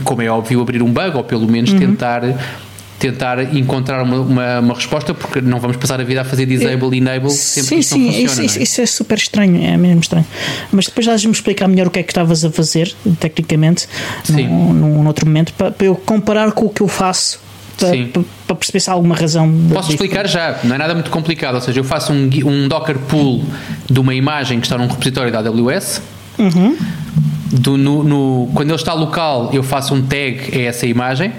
como 0.03 0.21
é 0.21 0.29
óbvio, 0.29 0.61
abrir 0.61 0.81
um 0.81 0.91
bug 0.91 1.17
ou 1.17 1.23
pelo 1.23 1.47
menos 1.47 1.71
uhum. 1.71 1.79
tentar 1.79 2.21
tentar 2.99 3.55
encontrar 3.55 4.01
uma, 4.01 4.21
uma, 4.21 4.59
uma, 4.59 4.73
resposta, 4.73 5.13
porque 5.13 5.39
não 5.39 5.59
vamos 5.59 5.77
passar 5.77 6.01
a 6.01 6.03
vida 6.03 6.21
a 6.21 6.25
fazer 6.25 6.47
disable 6.47 6.95
e 6.95 6.97
enable 6.97 7.29
sempre 7.29 7.69
sim, 7.69 7.75
que 7.75 7.81
isto 7.81 7.93
sim, 7.93 7.99
não 7.99 8.07
funciona. 8.07 8.25
Isso, 8.25 8.41
isso, 8.41 8.59
é? 8.59 8.63
isso, 8.63 8.81
é 8.81 8.85
super 8.87 9.17
estranho, 9.19 9.63
é 9.63 9.77
mesmo 9.77 9.99
estranho. 9.99 10.25
Mas 10.71 10.85
depois 10.85 11.05
vais-me 11.05 11.31
explicar 11.31 11.67
melhor 11.67 11.87
o 11.87 11.91
que 11.91 11.99
é 11.99 12.03
que 12.03 12.11
estavas 12.11 12.43
a 12.43 12.49
fazer, 12.49 12.91
tecnicamente, 13.19 13.87
num, 14.29 14.73
num 14.73 15.05
outro 15.05 15.27
momento, 15.27 15.53
para, 15.53 15.69
para 15.69 15.85
eu 15.85 15.95
comparar 15.95 16.51
com 16.53 16.65
o 16.65 16.69
que 16.69 16.81
eu 16.81 16.87
faço 16.87 17.39
para, 17.77 18.23
para, 18.47 18.55
perceber 18.55 18.79
se 18.79 18.89
há 18.89 18.93
alguma 18.93 19.15
razão. 19.15 19.53
Posso 19.73 19.91
explicar 19.91 20.27
já, 20.27 20.59
não 20.63 20.75
é 20.75 20.77
nada 20.77 20.93
muito 20.93 21.11
complicado. 21.11 21.55
Ou 21.55 21.61
seja, 21.61 21.79
eu 21.79 21.83
faço 21.83 22.13
um, 22.13 22.29
um 22.45 22.67
Docker 22.67 22.97
pull 22.97 23.43
de 23.89 23.99
uma 23.99 24.15
imagem 24.15 24.59
que 24.59 24.65
está 24.65 24.77
num 24.77 24.87
repositório 24.87 25.31
da 25.31 25.39
AWS. 25.39 26.01
Uhum. 26.39 26.77
Do, 27.51 27.77
no, 27.77 28.03
no, 28.03 28.49
quando 28.53 28.69
ele 28.69 28.75
está 28.75 28.93
local, 28.93 29.49
eu 29.53 29.63
faço 29.63 29.93
um 29.93 30.01
tag 30.01 30.51
a 30.53 30.61
essa 30.61 30.85
imagem 30.85 31.31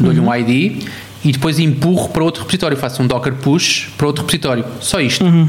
dou-lhe 0.00 0.18
uhum. 0.18 0.28
um 0.28 0.34
ID 0.34 0.82
e 1.24 1.32
depois 1.32 1.58
empurro 1.58 2.08
para 2.08 2.24
outro 2.24 2.42
repositório, 2.42 2.76
faço 2.76 3.02
um 3.02 3.06
Docker 3.06 3.34
push 3.34 3.88
para 3.96 4.06
outro 4.06 4.22
repositório. 4.22 4.64
Só 4.80 5.00
isto. 5.00 5.22
Uhum. 5.22 5.48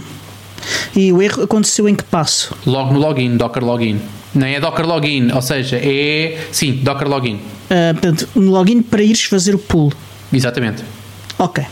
E 0.96 1.12
o 1.12 1.22
erro 1.22 1.44
aconteceu 1.44 1.88
em 1.88 1.96
que 1.96 2.04
passo? 2.04 2.54
Logo 2.66 2.94
no 2.94 3.00
login, 3.00 3.38
Docker 3.38 3.64
login. 3.64 4.00
Nem 4.36 4.56
é 4.56 4.60
Docker 4.60 4.86
login, 4.86 5.32
ou 5.32 5.42
seja, 5.42 5.78
é. 5.78 6.46
Sim, 6.52 6.74
Docker 6.84 7.08
login. 7.08 7.36
Uh, 7.36 7.94
portanto, 7.94 8.28
no 8.36 8.52
login 8.52 8.82
para 8.82 9.02
ires 9.02 9.24
fazer 9.24 9.56
o 9.56 9.60
pull. 9.60 9.92
Exatamente. 10.32 10.84
Ok. 11.42 11.66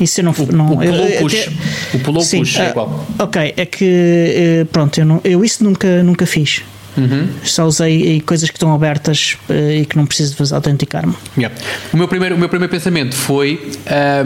Isso 0.00 0.20
eu 0.20 0.24
não. 0.24 0.32
O, 0.32 0.52
não 0.52 0.72
o 0.72 0.78
pull 0.78 0.98
ou 0.98 1.10
push. 1.18 1.34
Até, 1.34 1.96
o 1.96 2.00
pull 2.00 2.16
ou 2.16 2.26
push 2.26 2.56
é 2.56 2.66
uh, 2.66 2.70
igual. 2.70 3.06
Ok, 3.18 3.54
é 3.56 3.66
que. 3.66 4.62
Uh, 4.62 4.66
pronto, 4.66 4.98
eu, 4.98 5.04
não, 5.04 5.20
eu 5.22 5.44
isso 5.44 5.62
nunca, 5.62 6.02
nunca 6.02 6.24
fiz. 6.24 6.62
Uhum. 6.96 7.28
Só 7.44 7.66
usei 7.66 8.20
coisas 8.22 8.50
que 8.50 8.56
estão 8.56 8.74
abertas 8.74 9.36
uh, 9.48 9.70
e 9.70 9.84
que 9.84 9.96
não 9.96 10.06
preciso 10.06 10.42
de 10.42 10.54
autenticar-me. 10.54 11.14
Yeah. 11.36 11.54
O, 11.92 11.96
meu 11.96 12.08
primeiro, 12.08 12.34
o 12.34 12.38
meu 12.38 12.48
primeiro 12.48 12.70
pensamento 12.70 13.14
foi 13.14 13.70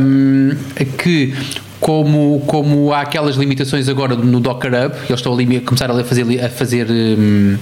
um, 0.01 0.53
que 0.97 1.35
como, 1.81 2.43
como 2.47 2.93
há 2.93 3.03
aquelas 3.03 3.37
limitações 3.37 3.89
agora 3.89 4.17
no 4.17 4.41
Docker 4.41 4.73
Hub, 4.73 4.95
eles 5.07 5.21
estão 5.21 5.35
a 5.35 5.61
começar 5.61 5.91
a 5.91 6.05
fazer, 6.05 6.43
a 6.43 6.49
fazer 6.49 6.87
um, 6.91 7.59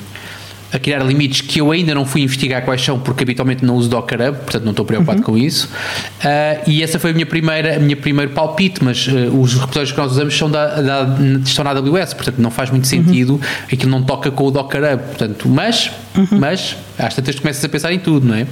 a 0.73 0.79
criar 0.79 1.00
limites 1.00 1.43
que 1.43 1.61
eu 1.61 1.71
ainda 1.71 1.95
não 1.95 2.07
fui 2.07 2.23
investigar 2.23 2.64
quais 2.64 2.83
são, 2.83 2.99
porque 2.99 3.23
habitualmente 3.23 3.64
não 3.64 3.76
uso 3.76 3.91
Docker 3.91 4.21
Hub, 4.21 4.38
portanto 4.38 4.64
não 4.64 4.71
estou 4.71 4.87
preocupado 4.87 5.19
uhum. 5.19 5.25
com 5.25 5.38
isso. 5.38 5.67
Uh, 5.67 6.71
e 6.71 6.83
essa 6.83 6.99
foi 6.99 7.11
a 7.11 7.14
minha 7.14 7.26
primeira, 7.26 7.76
a 7.76 7.79
minha 7.79 7.97
primeiro 7.97 8.33
palpite, 8.33 8.83
mas 8.83 9.07
uh, 9.07 9.11
os 9.38 9.52
repositórios 9.55 9.93
que 9.93 9.99
nós 9.99 10.12
usamos 10.12 10.37
são 10.37 10.50
da, 10.50 10.81
da, 10.81 11.17
estão 11.45 11.64
na 11.64 11.71
AWS, 11.71 12.14
portanto 12.14 12.38
não 12.38 12.50
faz 12.50 12.71
muito 12.71 12.87
sentido, 12.87 13.35
uhum. 13.35 13.41
aquilo 13.71 13.91
não 13.91 14.02
toca 14.02 14.31
com 14.31 14.45
o 14.45 14.50
Docker 14.50 14.83
Hub. 14.83 15.02
Portanto, 15.02 15.49
mas, 15.49 15.91
uhum. 16.17 16.26
mas 16.33 16.76
às 16.99 17.14
tantas 17.14 17.38
começas 17.38 17.62
a 17.62 17.69
pensar 17.69 17.93
em 17.93 17.99
tudo, 17.99 18.26
não 18.26 18.35
é? 18.35 18.47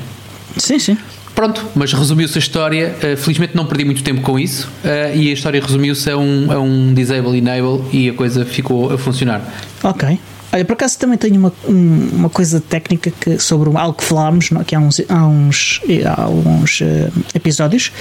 Sim, 0.58 0.78
sim. 0.78 0.98
Pronto, 1.34 1.64
mas 1.74 1.92
resumiu-se 1.92 2.36
a 2.36 2.40
história. 2.40 2.94
Uh, 2.98 3.16
felizmente 3.16 3.56
não 3.56 3.64
perdi 3.64 3.84
muito 3.84 4.02
tempo 4.02 4.20
com 4.20 4.38
isso 4.38 4.68
uh, 4.84 5.16
e 5.16 5.30
a 5.30 5.32
história 5.32 5.58
resumiu-se 5.58 6.10
a 6.10 6.18
um, 6.18 6.52
a 6.52 6.58
um 6.60 6.92
disable 6.92 7.38
enable 7.38 7.82
e 7.92 8.10
a 8.10 8.12
coisa 8.12 8.44
ficou 8.44 8.92
a 8.92 8.98
funcionar. 8.98 9.40
Ok. 9.82 10.18
Olha, 10.52 10.64
por 10.64 10.72
acaso 10.72 10.98
também 10.98 11.16
tenho 11.16 11.36
uma, 11.36 11.52
uma 11.66 12.28
coisa 12.28 12.60
técnica 12.60 13.10
que, 13.10 13.38
sobre 13.38 13.70
algo 13.76 13.94
que 13.94 14.04
falámos 14.04 14.50
aqui 14.52 14.74
há 14.74 14.80
uns, 14.80 15.00
há 15.08 15.26
uns, 15.26 15.80
há 16.04 16.28
uns 16.28 16.80
uh, 16.80 17.12
episódios. 17.34 17.92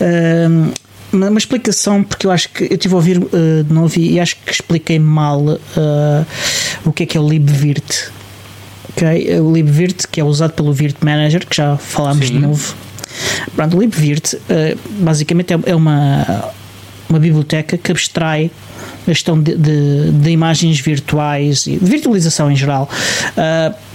Uh, 0.00 0.72
uma, 1.12 1.28
uma, 1.30 1.38
explicação, 1.38 2.04
porque 2.04 2.26
eu 2.26 2.30
acho 2.30 2.50
que 2.50 2.64
eu 2.64 2.74
estive 2.74 2.94
a 2.94 2.96
ouvir 2.96 3.18
uh, 3.18 3.64
de 3.64 3.72
novo 3.72 3.98
e, 3.98 4.12
e, 4.12 4.20
acho 4.20 4.36
que 4.36 4.52
expliquei 4.52 4.98
mal 4.98 5.42
o 6.84 6.92
que 6.92 7.02
é 7.02 7.06
que 7.06 7.18
é 7.18 7.20
o 7.20 7.28
libvirt. 7.28 8.10
Okay? 8.90 9.40
O 9.40 9.52
libvirt, 9.52 10.06
que 10.06 10.20
é 10.20 10.24
usado 10.24 10.52
pelo 10.52 10.72
Virt 10.72 10.96
Manager, 11.02 11.46
que 11.46 11.56
já 11.56 11.76
falámos 11.76 12.28
Sim. 12.28 12.34
de 12.34 12.38
novo. 12.40 12.76
Pronto, 13.56 13.76
o 13.76 13.80
libvirt 13.80 14.34
basicamente 15.00 15.52
é, 15.52 15.58
é 15.66 15.74
uma, 15.74 16.52
uma 17.08 17.18
biblioteca 17.18 17.76
que 17.76 17.90
abstrai 17.90 18.50
a 19.02 19.04
questão 19.06 19.40
de, 19.40 19.56
de, 19.56 20.10
de 20.12 20.30
imagens 20.30 20.80
virtuais 20.80 21.66
e 21.66 21.76
virtualização 21.76 22.50
em 22.50 22.56
geral. 22.56 22.88
Uh, 23.36 23.88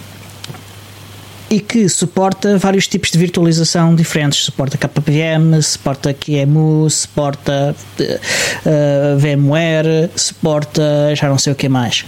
e 1.49 1.59
que 1.59 1.87
suporta 1.87 2.57
vários 2.57 2.87
tipos 2.87 3.11
de 3.11 3.17
virtualização 3.19 3.93
diferentes. 3.93 4.39
Suporta 4.39 4.75
KPM, 4.75 5.61
suporta 5.61 6.11
QEMU, 6.11 6.89
suporta 6.89 7.75
uh, 7.99 9.19
VMware, 9.19 10.09
suporta 10.15 11.13
já 11.15 11.29
não 11.29 11.37
sei 11.37 11.53
o 11.53 11.55
que 11.55 11.69
mais. 11.69 12.05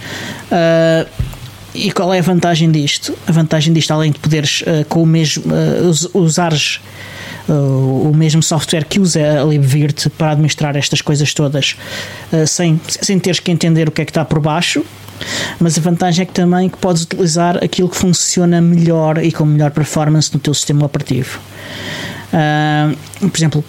Uh, 0.50 1.08
e 1.76 1.92
qual 1.92 2.12
é 2.12 2.18
a 2.18 2.22
vantagem 2.22 2.72
disto? 2.72 3.16
A 3.26 3.32
vantagem 3.32 3.72
disto, 3.72 3.92
além 3.92 4.10
de 4.10 4.18
poderes 4.18 4.62
uh, 4.62 4.84
com 4.88 5.02
o 5.02 5.06
mesmo 5.06 5.44
uh, 5.44 6.18
usares 6.18 6.80
uh, 6.80 7.15
o 7.48 8.12
mesmo 8.14 8.42
software 8.42 8.84
que 8.84 8.98
usa 8.98 9.40
a 9.40 9.44
LibVirt 9.44 10.08
para 10.18 10.32
administrar 10.32 10.76
estas 10.76 11.00
coisas 11.00 11.32
todas 11.32 11.76
uh, 12.32 12.46
sem, 12.46 12.80
sem 12.86 13.18
teres 13.18 13.40
que 13.40 13.50
entender 13.50 13.88
o 13.88 13.92
que 13.92 14.02
é 14.02 14.04
que 14.04 14.10
está 14.10 14.24
por 14.24 14.40
baixo 14.40 14.84
mas 15.58 15.78
a 15.78 15.80
vantagem 15.80 16.22
é 16.22 16.26
que 16.26 16.32
também 16.32 16.68
que 16.68 16.76
podes 16.76 17.02
utilizar 17.02 17.62
aquilo 17.64 17.88
que 17.88 17.96
funciona 17.96 18.60
melhor 18.60 19.22
e 19.22 19.32
com 19.32 19.44
melhor 19.44 19.70
performance 19.70 20.30
no 20.32 20.38
teu 20.38 20.52
sistema 20.52 20.84
operativo. 20.84 21.40
Uh, 22.32 23.28
por 23.28 23.38
exemplo 23.38 23.64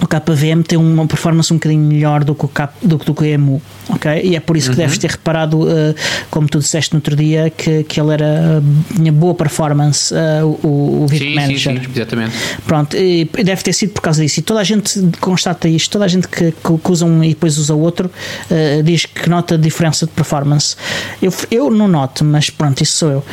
o 0.00 0.06
KVM 0.06 0.62
tem 0.62 0.78
uma 0.78 1.06
performance 1.06 1.52
um 1.52 1.56
bocadinho 1.56 1.82
melhor 1.82 2.22
do 2.22 2.34
que 2.34 2.44
o, 2.44 2.48
K, 2.48 2.72
do, 2.80 2.98
do 2.98 3.14
que 3.14 3.22
o 3.22 3.24
EMU, 3.24 3.60
ok? 3.88 4.20
E 4.22 4.36
é 4.36 4.40
por 4.40 4.56
isso 4.56 4.70
que 4.70 4.76
uhum. 4.76 4.82
deves 4.82 4.98
ter 4.98 5.10
reparado, 5.10 5.62
uh, 5.62 5.94
como 6.30 6.48
tu 6.48 6.58
disseste 6.58 6.92
no 6.92 6.98
outro 6.98 7.16
dia, 7.16 7.50
que, 7.50 7.82
que 7.84 8.00
ele 8.00 8.12
era, 8.12 8.62
tinha 8.94 9.12
boa 9.12 9.34
performance, 9.34 10.14
uh, 10.14 10.46
o, 10.62 11.02
o 11.02 11.06
Vip 11.08 11.34
Manager. 11.34 11.74
Sim, 11.74 11.82
sim, 11.82 11.90
exatamente. 11.94 12.32
Pronto, 12.66 12.96
e 12.96 13.24
deve 13.24 13.62
ter 13.62 13.72
sido 13.72 13.92
por 13.92 14.02
causa 14.02 14.22
disso. 14.22 14.38
E 14.38 14.42
toda 14.42 14.60
a 14.60 14.64
gente 14.64 15.00
constata 15.20 15.68
isto, 15.68 15.90
toda 15.90 16.04
a 16.04 16.08
gente 16.08 16.28
que, 16.28 16.52
que 16.52 16.90
usa 16.92 17.04
um 17.04 17.24
e 17.24 17.30
depois 17.30 17.58
usa 17.58 17.74
outro 17.74 18.08
uh, 18.50 18.82
diz 18.82 19.04
que 19.04 19.28
nota 19.28 19.56
a 19.56 19.58
diferença 19.58 20.06
de 20.06 20.12
performance. 20.12 20.76
Eu, 21.20 21.32
eu 21.50 21.70
não 21.70 21.88
noto, 21.88 22.24
mas 22.24 22.50
pronto, 22.50 22.82
isso 22.82 22.98
sou 22.98 23.10
eu. 23.10 23.24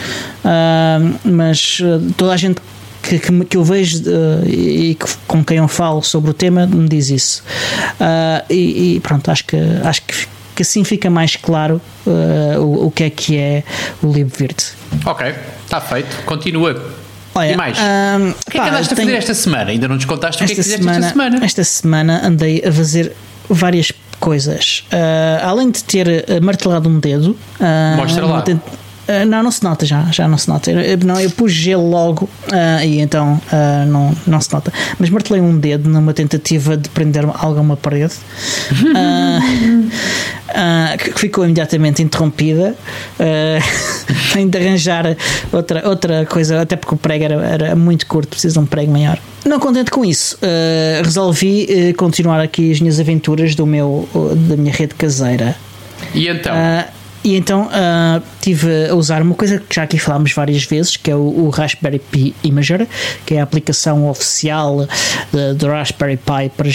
mas 1.24 1.80
toda 2.18 2.34
a 2.34 2.38
gente 2.38 2.60
que, 3.06 3.20
que, 3.20 3.46
que 3.46 3.58
eu 3.58 3.64
vejo 3.64 4.00
uh, 4.10 4.48
e 4.48 4.96
que, 4.96 5.06
com 5.28 5.44
quem 5.44 5.58
eu 5.58 5.68
falo 5.68 6.02
sobre 6.02 6.32
o 6.32 6.34
tema 6.34 6.66
me 6.66 6.88
diz 6.88 7.10
isso. 7.10 7.44
Uh, 8.00 8.44
e, 8.50 8.96
e, 8.96 9.00
pronto, 9.00 9.30
acho 9.30 9.46
que, 9.46 9.58
acho 9.84 10.02
que, 10.02 10.28
que 10.56 10.62
assim 10.64 10.84
fica 10.84 11.10
mais 11.10 11.36
claro 11.36 11.80
uh, 12.06 12.60
o, 12.60 12.88
o 12.88 12.92
que 12.92 13.04
é 13.04 13.10
que 13.10 13.38
é 13.38 13.64
o 14.02 14.12
LibVirt. 14.12 14.72
Ok, 15.06 15.34
está 15.64 15.80
feito. 15.80 16.24
Continua. 16.26 16.94
Olha, 17.36 17.52
e 17.52 17.58
mais? 17.58 17.78
Um, 17.78 18.30
o 18.30 18.52
que 18.52 18.58
é 18.58 18.62
que 18.62 18.70
andaste 18.70 18.94
a 18.94 18.98
fazer 18.98 19.16
esta 19.16 19.34
semana? 19.34 19.72
Ainda 19.72 19.88
não 19.88 19.96
nos 19.96 20.06
contaste 20.06 20.44
o 20.44 20.48
que 20.48 20.54
é 20.54 20.56
que 20.56 20.64
fizeste 20.64 20.82
semana, 20.82 21.06
esta 21.06 21.10
semana? 21.10 21.46
Esta 21.46 21.64
semana 21.64 22.22
andei 22.26 22.64
a 22.66 22.72
fazer 22.72 23.12
várias 23.50 23.92
coisas. 24.20 24.86
Uh, 24.92 25.46
além 25.46 25.70
de 25.70 25.84
ter 25.84 26.08
martelado 26.42 26.90
um 26.90 27.00
dedo. 27.00 27.38
Uh, 27.60 27.98
Mostra 27.98 28.26
lá. 28.26 28.44
Uh, 29.08 29.26
não, 29.26 29.44
não 29.44 29.52
se 29.52 29.64
nota 29.64 29.86
já, 29.86 30.04
já 30.12 30.28
não 30.28 30.38
se 30.38 30.50
nota. 30.50 30.72
Eu, 30.72 30.98
não, 30.98 31.20
eu 31.20 31.30
pus 31.30 31.52
gelo 31.52 31.88
logo 31.88 32.26
uh, 32.26 32.84
e 32.84 33.00
então 33.00 33.40
uh, 33.52 33.86
não, 33.86 34.16
não 34.26 34.42
se 34.42 34.52
nota. 34.52 34.74
Mas 34.98 35.12
martelei 35.12 35.42
um 35.42 35.58
dedo 35.58 35.88
numa 35.88 36.14
tentativa 36.14 36.76
de 36.76 36.90
prender 36.90 37.24
algo 37.24 37.60
a 37.60 37.62
uma 37.62 37.78
parede 37.78 38.14
que 40.98 41.20
ficou 41.20 41.44
imediatamente 41.44 42.02
interrompida. 42.02 42.76
Tenho 44.34 44.50
de 44.50 44.58
arranjar 44.58 45.16
outra, 45.52 45.88
outra 45.88 46.26
coisa, 46.26 46.62
até 46.62 46.76
porque 46.76 46.96
o 46.96 46.98
prego 46.98 47.26
era, 47.26 47.46
era 47.46 47.76
muito 47.76 48.08
curto, 48.08 48.30
preciso 48.30 48.54
de 48.54 48.60
um 48.60 48.66
prego 48.66 48.92
maior. 48.92 49.20
Não 49.46 49.60
contente 49.60 49.92
com 49.92 50.04
isso, 50.04 50.38
resolvi 51.04 51.94
continuar 51.94 52.42
aqui 52.42 52.72
as 52.72 52.80
minhas 52.80 53.00
aventuras 53.00 53.56
do 53.56 53.66
meu, 53.66 54.10
da 54.48 54.58
minha 54.58 54.74
rede 54.74 54.96
caseira. 54.96 55.56
E 56.14 56.28
então? 56.28 56.54
E 57.26 57.36
então 57.36 57.64
uh, 57.64 58.22
tive 58.40 58.88
a 58.88 58.94
usar 58.94 59.24
uma 59.24 59.34
coisa 59.34 59.58
que 59.58 59.74
já 59.74 59.82
aqui 59.82 59.98
falámos 59.98 60.32
várias 60.32 60.64
vezes, 60.64 60.96
que 60.96 61.10
é 61.10 61.16
o, 61.16 61.46
o 61.46 61.50
Raspberry 61.50 61.98
Pi 61.98 62.36
Imager, 62.44 62.88
que 63.26 63.34
é 63.34 63.40
a 63.40 63.44
aplicação 63.44 64.08
oficial 64.08 64.88
do 65.58 65.68
Raspberry 65.68 66.18
Pi 66.18 66.52
para, 66.56 66.70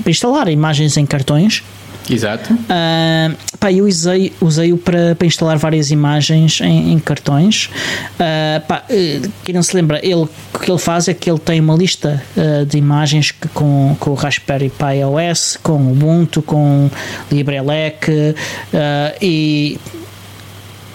para 0.00 0.10
instalar 0.10 0.48
imagens 0.48 0.96
em 0.96 1.04
cartões. 1.04 1.64
Exato. 2.10 2.52
Uh, 2.52 3.36
pá, 3.58 3.72
eu 3.72 3.86
usei, 3.86 4.32
usei-o 4.40 4.76
para, 4.76 5.14
para 5.14 5.26
instalar 5.26 5.56
várias 5.56 5.90
imagens 5.90 6.60
em, 6.60 6.92
em 6.92 6.98
cartões. 6.98 7.66
Uh, 8.14 8.66
pá, 8.66 8.84
eh, 8.90 9.20
quem 9.44 9.54
não 9.54 9.62
se 9.62 9.74
lembra, 9.76 10.00
ele, 10.02 10.26
o 10.52 10.58
que 10.58 10.70
ele 10.70 10.78
faz 10.78 11.06
é 11.06 11.14
que 11.14 11.30
ele 11.30 11.38
tem 11.38 11.60
uma 11.60 11.76
lista 11.76 12.22
uh, 12.36 12.66
de 12.66 12.78
imagens 12.78 13.30
que, 13.30 13.48
com, 13.48 13.96
com 14.00 14.10
o 14.10 14.14
Raspberry 14.14 14.70
Pi 14.70 15.04
OS, 15.04 15.56
com 15.62 15.92
Ubuntu, 15.92 16.42
com 16.42 16.90
LibreLec 17.30 18.10
uh, 18.10 18.34
e 19.22 19.78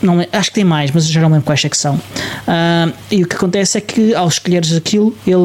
não, 0.01 0.25
acho 0.31 0.49
que 0.49 0.55
tem 0.55 0.63
mais, 0.63 0.91
mas 0.91 1.07
já 1.07 1.21
não 1.21 1.29
lembro 1.29 1.45
quais 1.45 1.63
é 1.63 1.69
que 1.69 1.77
são. 1.77 1.95
Uh, 1.95 2.93
e 3.09 3.23
o 3.23 3.27
que 3.27 3.35
acontece 3.35 3.77
é 3.77 3.81
que 3.81 4.13
ao 4.13 4.27
escolheres 4.27 4.73
aquilo, 4.73 5.15
ele 5.25 5.35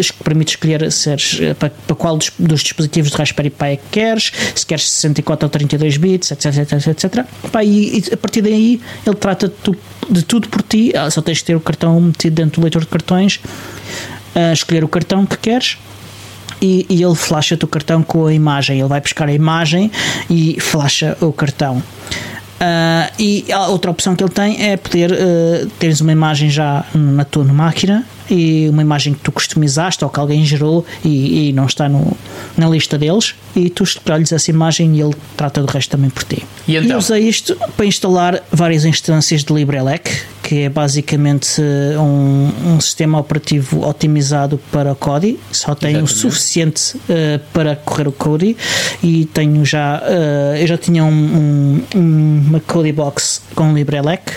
uh, 0.00 0.24
permite 0.24 0.50
escolher 0.50 0.90
seres, 0.90 1.34
uh, 1.40 1.54
para, 1.54 1.70
para, 1.70 1.96
qual 1.96 2.16
dos, 2.16 2.30
dos, 2.38 2.62
dispositivos 2.62 3.10
de 3.10 3.16
Raspberry 3.16 3.50
Pi 3.50 3.64
é 3.66 3.76
que 3.76 3.82
queres, 3.90 4.32
se 4.54 4.66
queres 4.66 4.90
64 4.90 5.46
ou 5.46 5.50
32 5.50 5.96
bits, 5.96 6.30
etc. 6.30 6.56
etc, 6.58 6.86
etc. 6.88 7.26
Pá, 7.52 7.62
e, 7.62 7.98
e, 7.98 8.14
a 8.14 8.16
partir 8.16 8.42
daí 8.42 8.80
ele 9.06 9.16
trata 9.16 9.48
de, 9.48 9.54
tu, 9.54 9.76
de 10.10 10.22
tudo 10.22 10.48
por 10.48 10.62
ti, 10.62 10.92
só 11.10 11.20
tens 11.20 11.38
de 11.38 11.44
ter 11.44 11.56
o 11.56 11.60
cartão 11.60 12.00
metido 12.00 12.34
dentro 12.34 12.60
do 12.60 12.64
leitor 12.64 12.82
de 12.82 12.88
cartões, 12.88 13.40
escolher 14.52 14.84
o 14.84 14.88
cartão 14.88 15.24
que 15.26 15.36
queres. 15.36 15.78
E, 16.62 16.86
e 16.88 17.02
ele 17.02 17.14
flasha-te 17.14 17.64
o 17.64 17.68
cartão 17.68 18.02
com 18.02 18.26
a 18.26 18.32
imagem. 18.32 18.78
Ele 18.78 18.88
vai 18.88 19.00
buscar 19.00 19.28
a 19.28 19.32
imagem 19.32 19.90
e 20.30 20.58
flasha 20.60 21.16
o 21.20 21.32
cartão. 21.32 21.82
Uh, 22.64 23.12
e 23.18 23.52
a 23.52 23.68
outra 23.68 23.90
opção 23.90 24.16
que 24.16 24.24
ele 24.24 24.30
tem 24.30 24.70
é 24.70 24.76
poder 24.76 25.12
uh, 25.12 25.66
teres 25.78 26.00
uma 26.00 26.12
imagem 26.12 26.48
já 26.48 26.84
na 26.94 27.24
tua 27.24 27.44
máquina 27.44 28.06
e 28.30 28.68
uma 28.70 28.80
imagem 28.80 29.12
que 29.12 29.20
tu 29.20 29.30
customizaste 29.30 30.02
ou 30.02 30.08
que 30.08 30.18
alguém 30.18 30.42
gerou 30.44 30.84
e, 31.04 31.48
e 31.48 31.52
não 31.52 31.66
está 31.66 31.88
no, 31.88 32.16
na 32.56 32.68
lista 32.68 32.96
deles 32.96 33.34
e 33.54 33.68
tu 33.68 33.84
escolhes 33.84 34.32
essa 34.32 34.50
imagem 34.50 34.96
e 34.96 35.00
ele 35.02 35.14
trata 35.36 35.60
do 35.60 35.66
resto 35.66 35.90
também 35.90 36.08
por 36.08 36.24
ti. 36.24 36.42
E, 36.66 36.76
então? 36.76 36.90
e 36.90 36.94
usei 36.94 37.28
isto 37.28 37.54
para 37.76 37.84
instalar 37.84 38.42
várias 38.50 38.86
instâncias 38.86 39.44
de 39.44 39.52
LibreLec 39.52 40.10
que 40.44 40.64
é 40.64 40.68
basicamente 40.68 41.60
um, 41.98 42.74
um 42.74 42.80
sistema 42.80 43.18
operativo 43.18 43.82
otimizado 43.88 44.60
para 44.70 44.94
Kodi. 44.94 45.40
Só 45.50 45.74
tenho 45.74 46.04
o 46.04 46.06
suficiente 46.06 46.96
uh, 46.96 47.40
para 47.50 47.74
correr 47.74 48.06
o 48.06 48.12
Kodi 48.12 48.54
e 49.02 49.24
tenho 49.24 49.64
já, 49.64 50.02
uh, 50.02 50.56
eu 50.56 50.66
já 50.66 50.76
tinha 50.76 51.02
um, 51.02 51.80
um, 51.96 52.44
uma 52.46 52.60
Kodi 52.60 52.92
Box 52.92 53.40
com 53.54 53.72
LibreLec 53.72 54.34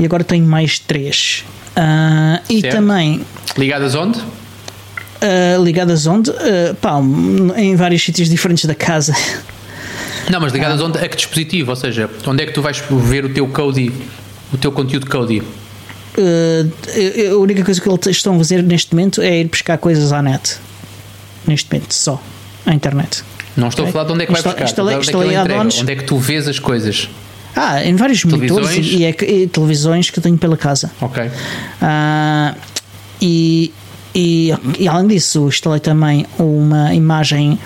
e 0.00 0.04
agora 0.06 0.24
tenho 0.24 0.46
mais 0.46 0.78
três. 0.78 1.44
Uh, 1.76 2.42
e 2.48 2.62
também. 2.62 3.20
Ligadas 3.58 3.94
onde? 3.94 4.18
Uh, 4.18 5.62
ligadas 5.62 6.06
onde? 6.06 6.30
Uh, 6.30 6.74
pá, 6.80 6.98
em 7.54 7.76
vários 7.76 8.02
sítios 8.02 8.30
diferentes 8.30 8.64
da 8.64 8.74
casa. 8.74 9.14
Não, 10.30 10.40
mas 10.40 10.54
ligadas 10.54 10.80
ah. 10.80 10.84
onde? 10.84 10.98
A 10.98 11.06
que 11.06 11.16
dispositivo? 11.16 11.70
Ou 11.70 11.76
seja, 11.76 12.08
onde 12.26 12.42
é 12.42 12.46
que 12.46 12.52
tu 12.52 12.62
vais 12.62 12.82
ver 12.88 13.26
o 13.26 13.28
teu 13.28 13.46
Kodi, 13.48 13.92
o 14.52 14.56
teu 14.56 14.72
conteúdo 14.72 15.08
Kodi? 15.08 15.40
Uh, 15.40 17.32
a 17.32 17.36
única 17.36 17.64
coisa 17.64 17.80
que 17.80 17.88
eles 17.88 18.06
estão 18.06 18.34
a 18.34 18.38
fazer 18.38 18.62
neste 18.62 18.92
momento 18.94 19.22
é 19.22 19.40
ir 19.40 19.48
buscar 19.48 19.78
coisas 19.78 20.12
à 20.12 20.20
net. 20.20 20.56
Neste 21.46 21.72
momento, 21.72 21.92
só. 21.92 22.20
À 22.66 22.74
internet. 22.74 23.22
Não 23.56 23.68
estou 23.68 23.84
okay. 23.84 23.90
a 23.90 23.92
falar 23.92 24.04
de 24.04 24.12
onde 24.12 24.22
é 24.22 24.26
que 24.26 24.32
vai 24.32 24.42
buscar. 24.42 24.64
Instalei, 24.64 24.96
onde, 24.96 25.06
instalei 25.06 25.36
é 25.36 25.44
que 25.44 25.52
onde 25.52 25.92
é 25.92 25.96
que 25.96 26.04
tu 26.04 26.18
vês 26.18 26.48
as 26.48 26.58
coisas? 26.58 27.08
Ah, 27.54 27.82
em 27.84 27.96
vários 27.96 28.24
monitores 28.24 28.70
e, 28.76 29.04
e, 29.04 29.04
e, 29.04 29.46
televisões 29.48 30.10
que 30.10 30.20
tenho 30.20 30.38
pela 30.38 30.56
casa. 30.56 30.92
Ok. 31.00 31.24
Uh, 31.24 32.56
e, 33.20 33.72
e, 34.14 34.54
e, 34.78 34.88
além 34.88 35.08
disso, 35.08 35.48
instalei 35.48 35.80
também 35.80 36.26
uma 36.38 36.94
imagem 36.94 37.58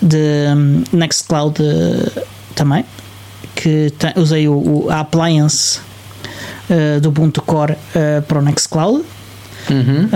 de 0.00 0.16
um, 0.56 0.84
Nextcloud 0.92 1.60
uh, 1.60 2.22
também, 2.54 2.84
que 3.54 3.92
tem, 3.98 4.12
usei 4.16 4.48
o, 4.48 4.54
o, 4.54 4.90
a 4.90 5.00
appliance 5.00 5.80
uh, 6.72 7.00
do 7.00 7.10
Ubuntu 7.10 7.42
Core 7.42 7.72
uh, 7.72 8.22
para 8.22 8.38
o 8.38 8.42
Nextcloud. 8.42 9.04
Uhum. 9.70 10.08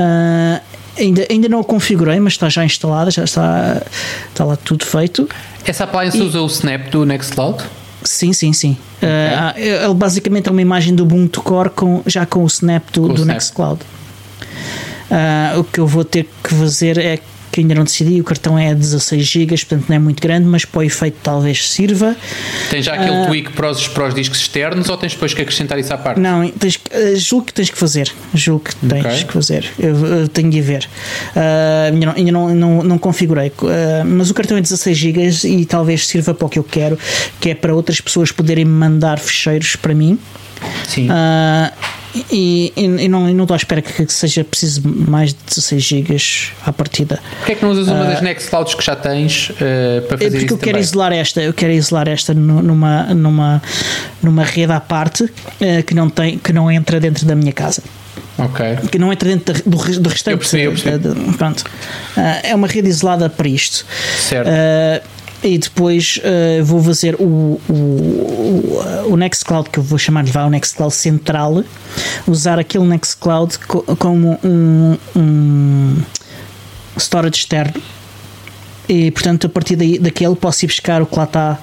ainda, 0.99 1.25
ainda 1.31 1.49
não 1.49 1.61
o 1.61 1.65
configurei, 1.65 2.19
mas 2.19 2.33
está 2.33 2.49
já 2.49 2.65
instalada, 2.65 3.13
já 3.13 3.23
está, 3.23 3.81
está 4.29 4.45
lá 4.45 4.57
tudo 4.57 4.85
feito. 4.85 5.29
Essa 5.65 5.85
appliance 5.85 6.19
e, 6.19 6.21
usa 6.21 6.41
o 6.41 6.47
Snap 6.47 6.91
do 6.91 7.07
Nextcloud? 7.07 7.63
Sim, 8.03 8.33
sim, 8.33 8.53
sim. 8.53 8.77
Okay. 8.97 9.69
Uh, 9.79 9.85
ele 9.85 9.95
basicamente 9.95 10.49
é 10.49 10.53
uma 10.53 10.63
imagem 10.63 10.95
do 10.95 11.03
Ubuntu 11.03 11.43
Core 11.43 11.71
com, 11.71 12.03
já 12.07 12.25
com 12.25 12.43
o 12.43 12.47
snap 12.47 12.85
do, 12.93 13.09
do 13.09 13.25
Nextcloud. 13.25 13.81
Uh, 15.11 15.61
o 15.61 15.65
que 15.65 15.79
eu 15.79 15.87
vou 15.87 16.05
ter 16.05 16.29
que 16.43 16.55
fazer 16.55 16.99
é 16.99 17.21
que 17.57 17.63
ainda 17.63 17.75
não 17.75 17.85
decidi, 17.85 18.21
o 18.21 18.25
cartão 18.25 18.59
é 18.59 18.75
16 18.75 19.25
GB, 19.25 19.57
portanto 19.57 19.87
não 19.89 19.97
é 19.97 19.99
muito 19.99 20.21
grande, 20.21 20.47
mas 20.47 20.67
para 20.67 20.81
o 20.81 20.83
efeito 20.83 21.17
talvez 21.23 21.71
sirva. 21.71 22.15
Tens 22.69 22.85
já 22.85 22.93
aquele 22.93 23.23
uh, 23.23 23.27
tweak 23.27 23.53
para 23.53 23.71
os, 23.71 23.89
para 23.89 24.09
os 24.09 24.15
discos 24.15 24.41
externos 24.41 24.91
ou 24.91 24.97
tens 24.99 25.15
depois 25.15 25.33
que 25.33 25.41
acrescentar 25.41 25.79
isso 25.79 25.95
à 25.95 25.97
parte? 25.97 26.21
Não, 26.21 26.47
tens, 26.51 26.77
uh, 26.77 27.17
julgo 27.17 27.47
que 27.47 27.55
tens 27.55 27.71
que 27.71 27.79
fazer. 27.79 28.13
Julgo 28.35 28.65
que 28.65 28.77
tens 28.77 29.07
okay. 29.07 29.25
que 29.25 29.33
fazer. 29.33 29.71
Eu, 29.79 30.07
eu, 30.07 30.29
tenho 30.29 30.51
de 30.51 30.61
ver. 30.61 30.87
Uh, 31.35 31.93
ainda 31.93 32.07
não, 32.07 32.13
ainda 32.13 32.33
não, 32.33 32.55
não, 32.55 32.83
não 32.83 32.99
configurei, 32.99 33.49
uh, 33.49 34.05
mas 34.05 34.29
o 34.29 34.35
cartão 34.35 34.59
é 34.59 34.61
16 34.61 34.99
GB 34.99 35.31
e 35.45 35.65
talvez 35.65 36.07
sirva 36.07 36.35
para 36.35 36.47
o 36.47 36.51
que 36.51 36.59
eu 36.59 36.65
quero, 36.65 36.99
que 37.41 37.49
é 37.49 37.55
para 37.55 37.75
outras 37.75 38.03
pessoas 38.03 38.31
poderem 38.31 38.67
mandar 38.67 39.19
fecheiros 39.19 39.77
para 39.77 39.95
mim. 39.95 40.19
Sim. 40.87 41.09
Uh, 41.09 41.73
e, 42.31 42.73
e, 42.77 42.83
e, 42.85 43.09
não, 43.09 43.27
não 43.33 43.45
estou 43.45 43.55
à 43.55 43.57
espera 43.57 43.83
que 43.83 44.13
seja 44.13 44.45
preciso 44.45 44.83
mais 44.87 45.31
de 45.31 45.39
16 45.49 45.83
GB 45.83 46.17
à 46.65 46.73
partida. 46.73 47.21
Porquê 47.39 47.53
é 47.53 47.55
que 47.55 47.63
não 47.65 47.73
usas 47.73 47.89
uma 47.89 48.03
uh, 48.03 48.07
das 48.07 48.23
Nextclouds 48.23 48.75
que 48.75 48.85
já 48.85 48.97
tens 48.97 49.51
uh, 49.51 49.55
para 50.09 50.19
fazer 50.19 50.27
é 50.27 50.31
porque 50.31 50.45
isso 50.45 50.55
eu 50.55 50.59
quero 50.59 50.79
isolar 50.79 51.13
esta, 51.13 51.43
eu 51.43 51.53
quero 51.53 51.73
isolar 51.73 52.09
esta 52.09 52.33
numa, 52.33 53.03
numa, 53.15 53.63
numa 54.23 54.45
rede 54.45 54.73
à 54.73 54.81
parte 54.81 55.25
uh, 55.25 55.31
que, 55.87 55.95
não 55.95 56.09
tem, 56.09 56.39
que 56.39 56.53
não 56.53 56.71
entra 56.71 56.99
dentro 57.01 57.27
da 57.27 57.35
minha 57.35 57.53
casa. 57.53 57.83
Ok. 58.39 58.67
Que 58.91 58.99
não 58.99 59.13
entra 59.13 59.29
dentro 59.29 59.55
do, 59.65 59.77
do 60.01 60.09
restante. 60.09 60.33
Eu 60.33 60.39
percebi, 60.39 60.63
eu 60.65 60.73
percebi. 60.73 61.33
pronto. 61.39 61.65
é 62.43 62.55
uma 62.55 62.67
rede 62.67 62.89
isolada 62.89 63.31
para 63.31 63.49
isto. 63.49 63.87
Certo 64.19 64.51
e 65.47 65.59
depois 65.59 66.19
uh, 66.19 66.65
vou 66.65 66.83
fazer 66.83 67.15
o, 67.17 67.61
o, 67.69 68.83
o 69.09 69.17
Nextcloud, 69.17 69.71
que 69.71 69.79
eu 69.79 69.83
vou 69.83 69.99
chamar 69.99 70.25
de 70.25 70.33
vá 70.33 70.45
o 70.45 70.51
Nextcloud 70.51 70.93
central, 70.93 71.63
usar 72.27 72.59
aquele 72.59 72.85
Nextcloud 72.85 73.59
como 73.99 74.39
um, 74.43 74.99
um 75.15 76.03
storage 76.99 77.37
externo 77.37 77.81
e 78.89 79.11
portanto 79.11 79.47
a 79.47 79.51
partir 79.51 79.77
daí, 79.77 79.99
daquele 79.99 80.35
posso 80.35 80.65
ir 80.65 80.69
buscar 80.69 81.01
o 81.03 81.07
que 81.07 81.17
lá 81.17 81.25
está 81.25 81.59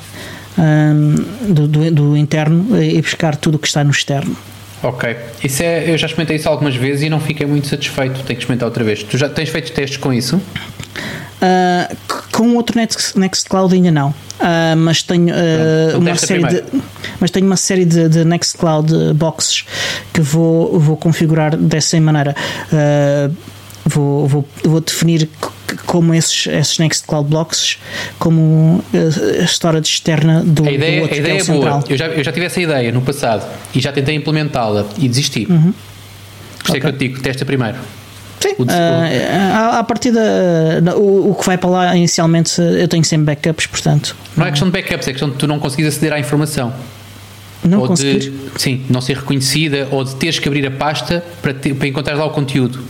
um, 0.57 1.15
do, 1.53 1.67
do, 1.67 1.91
do, 1.91 2.17
interno 2.17 2.81
e 2.81 3.01
buscar 3.01 3.35
tudo 3.35 3.55
o 3.55 3.59
que 3.59 3.67
está 3.67 3.83
no 3.83 3.91
externo. 3.91 4.35
Ok, 4.83 5.15
isso 5.41 5.63
é, 5.63 5.89
eu 5.89 5.97
já 5.97 6.07
experimentei 6.07 6.35
isso 6.35 6.49
algumas 6.49 6.75
vezes 6.75 7.03
e 7.03 7.09
não 7.09 7.19
fiquei 7.19 7.45
muito 7.45 7.67
satisfeito, 7.67 8.15
tenho 8.15 8.25
que 8.25 8.33
experimentar 8.33 8.67
outra 8.67 8.83
vez. 8.83 9.01
Tu 9.01 9.17
já 9.17 9.29
tens 9.29 9.47
feito 9.49 9.71
testes 9.71 9.97
com 9.97 10.11
isso? 10.11 10.35
Uh, 11.43 11.95
com 12.31 12.55
outro 12.55 12.77
Next, 12.77 13.17
Nextcloud 13.17 13.73
ainda 13.73 13.91
não. 13.91 14.09
Uh, 14.09 14.75
mas 14.77 15.01
tenho 15.03 15.33
uh, 15.33 15.97
uma 15.97 16.15
série 16.15 16.43
de 16.43 16.63
mas 17.19 17.31
tenho 17.31 17.45
uma 17.45 17.55
série 17.55 17.85
de, 17.85 18.09
de 18.09 18.25
Nextcloud 18.25 19.13
boxes 19.13 19.65
que 20.11 20.19
vou, 20.19 20.77
vou 20.77 20.97
configurar 20.97 21.55
dessa 21.55 21.99
maneira. 22.01 22.35
Vou, 23.85 24.27
vou, 24.27 24.49
vou 24.63 24.81
definir 24.81 25.29
como 25.85 26.13
esses, 26.13 26.47
esses 26.47 26.77
Nextcloud 26.77 27.29
blocks 27.29 27.77
como 28.19 28.83
a 29.41 29.43
storage 29.45 29.87
externa 29.87 30.43
do, 30.43 30.65
a 30.65 30.71
ideia, 30.71 30.97
do 30.97 31.01
outro, 31.03 31.15
a 31.15 31.19
ideia 31.19 31.37
é, 31.37 31.41
é 31.41 31.43
boa. 31.43 31.83
Eu 31.89 31.97
já, 31.97 32.07
eu 32.07 32.23
já 32.23 32.31
tive 32.31 32.45
essa 32.45 32.61
ideia 32.61 32.91
no 32.91 33.01
passado 33.01 33.45
e 33.73 33.79
já 33.79 33.91
tentei 33.91 34.15
implementá-la 34.15 34.85
e 34.97 35.07
desisti. 35.07 35.47
Uhum. 35.49 35.73
Por 36.63 36.63
isso 36.63 36.71
okay. 36.71 36.77
é 36.77 36.81
que 36.81 36.87
eu 36.87 36.93
te 36.93 36.99
digo, 36.99 37.21
testa 37.21 37.45
primeiro. 37.45 37.77
Sim, 38.39 38.55
uh, 38.59 38.73
à, 39.53 39.79
à 39.79 39.83
partida, 39.83 40.19
o, 40.97 41.31
o 41.31 41.35
que 41.35 41.45
vai 41.45 41.57
para 41.57 41.69
lá 41.69 41.95
inicialmente 41.95 42.59
eu 42.59 42.87
tenho 42.89 43.03
sempre 43.03 43.27
backups, 43.27 43.67
portanto. 43.67 44.15
Não 44.35 44.45
é 44.45 44.49
questão 44.49 44.67
de 44.67 44.73
backups, 44.73 45.07
é 45.07 45.11
questão 45.11 45.29
de 45.29 45.35
tu 45.35 45.47
não 45.47 45.59
conseguires 45.59 45.95
aceder 45.95 46.13
à 46.13 46.19
informação. 46.19 46.73
Não 47.63 47.79
ou 47.79 47.87
conseguir? 47.87 48.19
De, 48.19 48.33
sim, 48.57 48.85
não 48.89 48.99
ser 48.99 49.17
reconhecida 49.17 49.87
ou 49.91 50.03
de 50.03 50.15
teres 50.15 50.39
que 50.39 50.47
abrir 50.47 50.65
a 50.67 50.71
pasta 50.71 51.23
para, 51.41 51.53
ter, 51.53 51.73
para 51.73 51.87
encontrar 51.87 52.15
lá 52.15 52.25
o 52.25 52.31
conteúdo. 52.31 52.83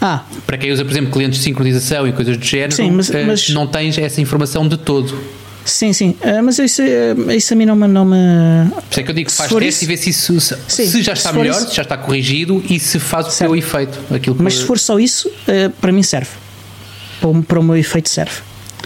Ah. 0.00 0.22
Para 0.46 0.58
quem 0.58 0.72
usa, 0.72 0.84
por 0.84 0.90
exemplo, 0.90 1.10
clientes 1.10 1.38
de 1.38 1.44
sincronização 1.44 2.06
e 2.06 2.12
coisas 2.12 2.36
do 2.36 2.44
género, 2.44 2.72
sim, 2.72 2.90
mas, 2.90 3.10
eh, 3.10 3.24
mas, 3.24 3.48
não 3.50 3.66
tens 3.66 3.96
essa 3.98 4.20
informação 4.20 4.66
de 4.66 4.76
todo. 4.76 5.18
Sim, 5.64 5.94
sim, 5.94 6.10
uh, 6.20 6.42
mas 6.42 6.58
isso, 6.58 6.82
uh, 6.82 7.30
isso 7.32 7.54
a 7.54 7.56
mim 7.56 7.64
não 7.64 7.74
me. 7.74 7.86
Não 7.88 8.04
me... 8.04 8.16
Por 8.70 8.82
isso 8.90 9.00
é 9.00 9.02
que 9.02 9.10
eu 9.10 9.14
digo, 9.14 9.30
faz 9.30 9.50
teste 9.50 9.68
isso, 9.68 9.84
e 9.84 9.86
vê 9.86 9.96
se 9.96 10.10
isso 10.10 10.40
se, 10.40 10.56
sim, 10.68 10.86
se 10.86 11.02
já 11.02 11.14
está 11.14 11.30
se 11.30 11.38
melhor, 11.38 11.56
isso, 11.56 11.70
se 11.70 11.76
já 11.76 11.82
está 11.82 11.96
corrigido 11.96 12.62
e 12.68 12.78
se 12.78 12.98
faz 12.98 13.28
o 13.28 13.30
certo. 13.30 13.50
seu 13.50 13.56
efeito. 13.56 13.98
Aquilo 14.14 14.36
mas 14.38 14.58
se 14.58 14.64
for 14.64 14.78
só 14.78 14.98
isso, 14.98 15.28
uh, 15.28 15.70
para 15.80 15.90
mim 15.90 16.02
serve. 16.02 16.30
Para, 17.18 17.42
para 17.42 17.60
o 17.60 17.62
meu 17.62 17.76
efeito 17.76 18.10
serve. 18.10 18.42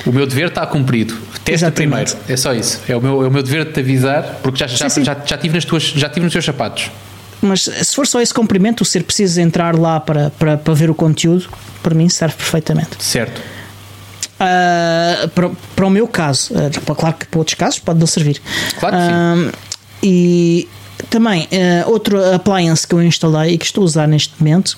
O 0.06 0.12
meu 0.12 0.24
dever 0.24 0.48
está 0.48 0.64
cumprido. 0.66 1.16
Testa 1.44 1.70
primeiro. 1.72 2.12
É 2.28 2.36
só 2.36 2.54
isso. 2.54 2.80
É 2.88 2.96
o 2.96 3.00
meu, 3.00 3.24
é 3.24 3.28
o 3.28 3.30
meu 3.30 3.42
dever 3.42 3.64
de 3.64 3.72
te 3.72 3.80
avisar, 3.80 4.38
porque 4.42 4.58
já, 4.60 4.66
já, 4.66 4.88
sim, 4.88 5.00
sim. 5.00 5.04
já, 5.04 5.16
já, 5.24 5.36
tive 5.36 5.54
nas 5.54 5.64
tuas, 5.64 5.82
já 5.82 6.08
tive 6.08 6.24
nos 6.24 6.32
teus 6.32 6.44
sapatos. 6.44 6.90
Mas 7.40 7.62
se 7.62 7.94
for 7.94 8.06
só 8.06 8.20
esse 8.20 8.34
cumprimento, 8.34 8.80
o 8.80 8.84
ser 8.84 9.04
preciso 9.04 9.40
entrar 9.40 9.78
lá 9.78 10.00
para, 10.00 10.30
para, 10.30 10.56
para 10.56 10.74
ver 10.74 10.90
o 10.90 10.94
conteúdo, 10.94 11.48
para 11.82 11.94
mim 11.94 12.08
serve 12.08 12.36
perfeitamente. 12.36 12.96
Certo. 12.98 13.40
Uh, 14.40 15.28
para, 15.30 15.50
para 15.74 15.86
o 15.86 15.90
meu 15.90 16.06
caso, 16.06 16.52
uh, 16.54 16.94
claro 16.94 17.16
que 17.16 17.26
para 17.26 17.38
outros 17.38 17.54
casos 17.54 17.78
pode 17.78 17.98
não 17.98 18.06
servir. 18.06 18.40
Claro 18.78 18.96
que 18.96 19.02
sim. 19.02 19.48
Uh, 19.48 19.52
e 20.02 20.68
também, 21.10 21.44
uh, 21.44 21.90
outro 21.90 22.22
appliance 22.34 22.86
que 22.86 22.94
eu 22.94 23.02
instalei 23.02 23.54
e 23.54 23.58
que 23.58 23.64
estou 23.64 23.82
a 23.82 23.84
usar 23.84 24.06
neste 24.08 24.34
momento 24.38 24.76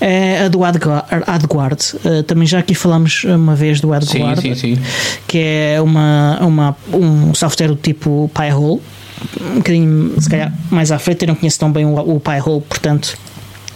é 0.00 0.44
a 0.44 0.48
do 0.48 0.62
AdGuard. 0.64 1.06
AdGuard. 1.26 1.82
Uh, 2.04 2.22
também 2.22 2.46
já 2.46 2.58
aqui 2.58 2.74
falamos 2.74 3.24
uma 3.24 3.54
vez 3.54 3.80
do 3.80 3.92
AdGuard, 3.92 4.40
sim, 4.40 4.54
sim, 4.54 4.76
sim. 4.76 4.82
que 5.26 5.38
é 5.38 5.80
uma, 5.80 6.38
uma, 6.40 6.76
um 6.92 7.34
software 7.34 7.68
do 7.68 7.76
tipo 7.76 8.30
Pi-hole. 8.34 8.80
Um 9.40 9.56
bocadinho, 9.56 10.20
se 10.20 10.28
calhar, 10.28 10.52
mais 10.70 10.92
à 10.92 10.98
frente, 10.98 11.22
eu 11.22 11.28
não 11.28 11.34
conheço 11.34 11.58
tão 11.58 11.70
bem 11.70 11.84
o, 11.84 11.94
o 11.94 12.20
Pi-hole, 12.20 12.62
portanto 12.62 13.16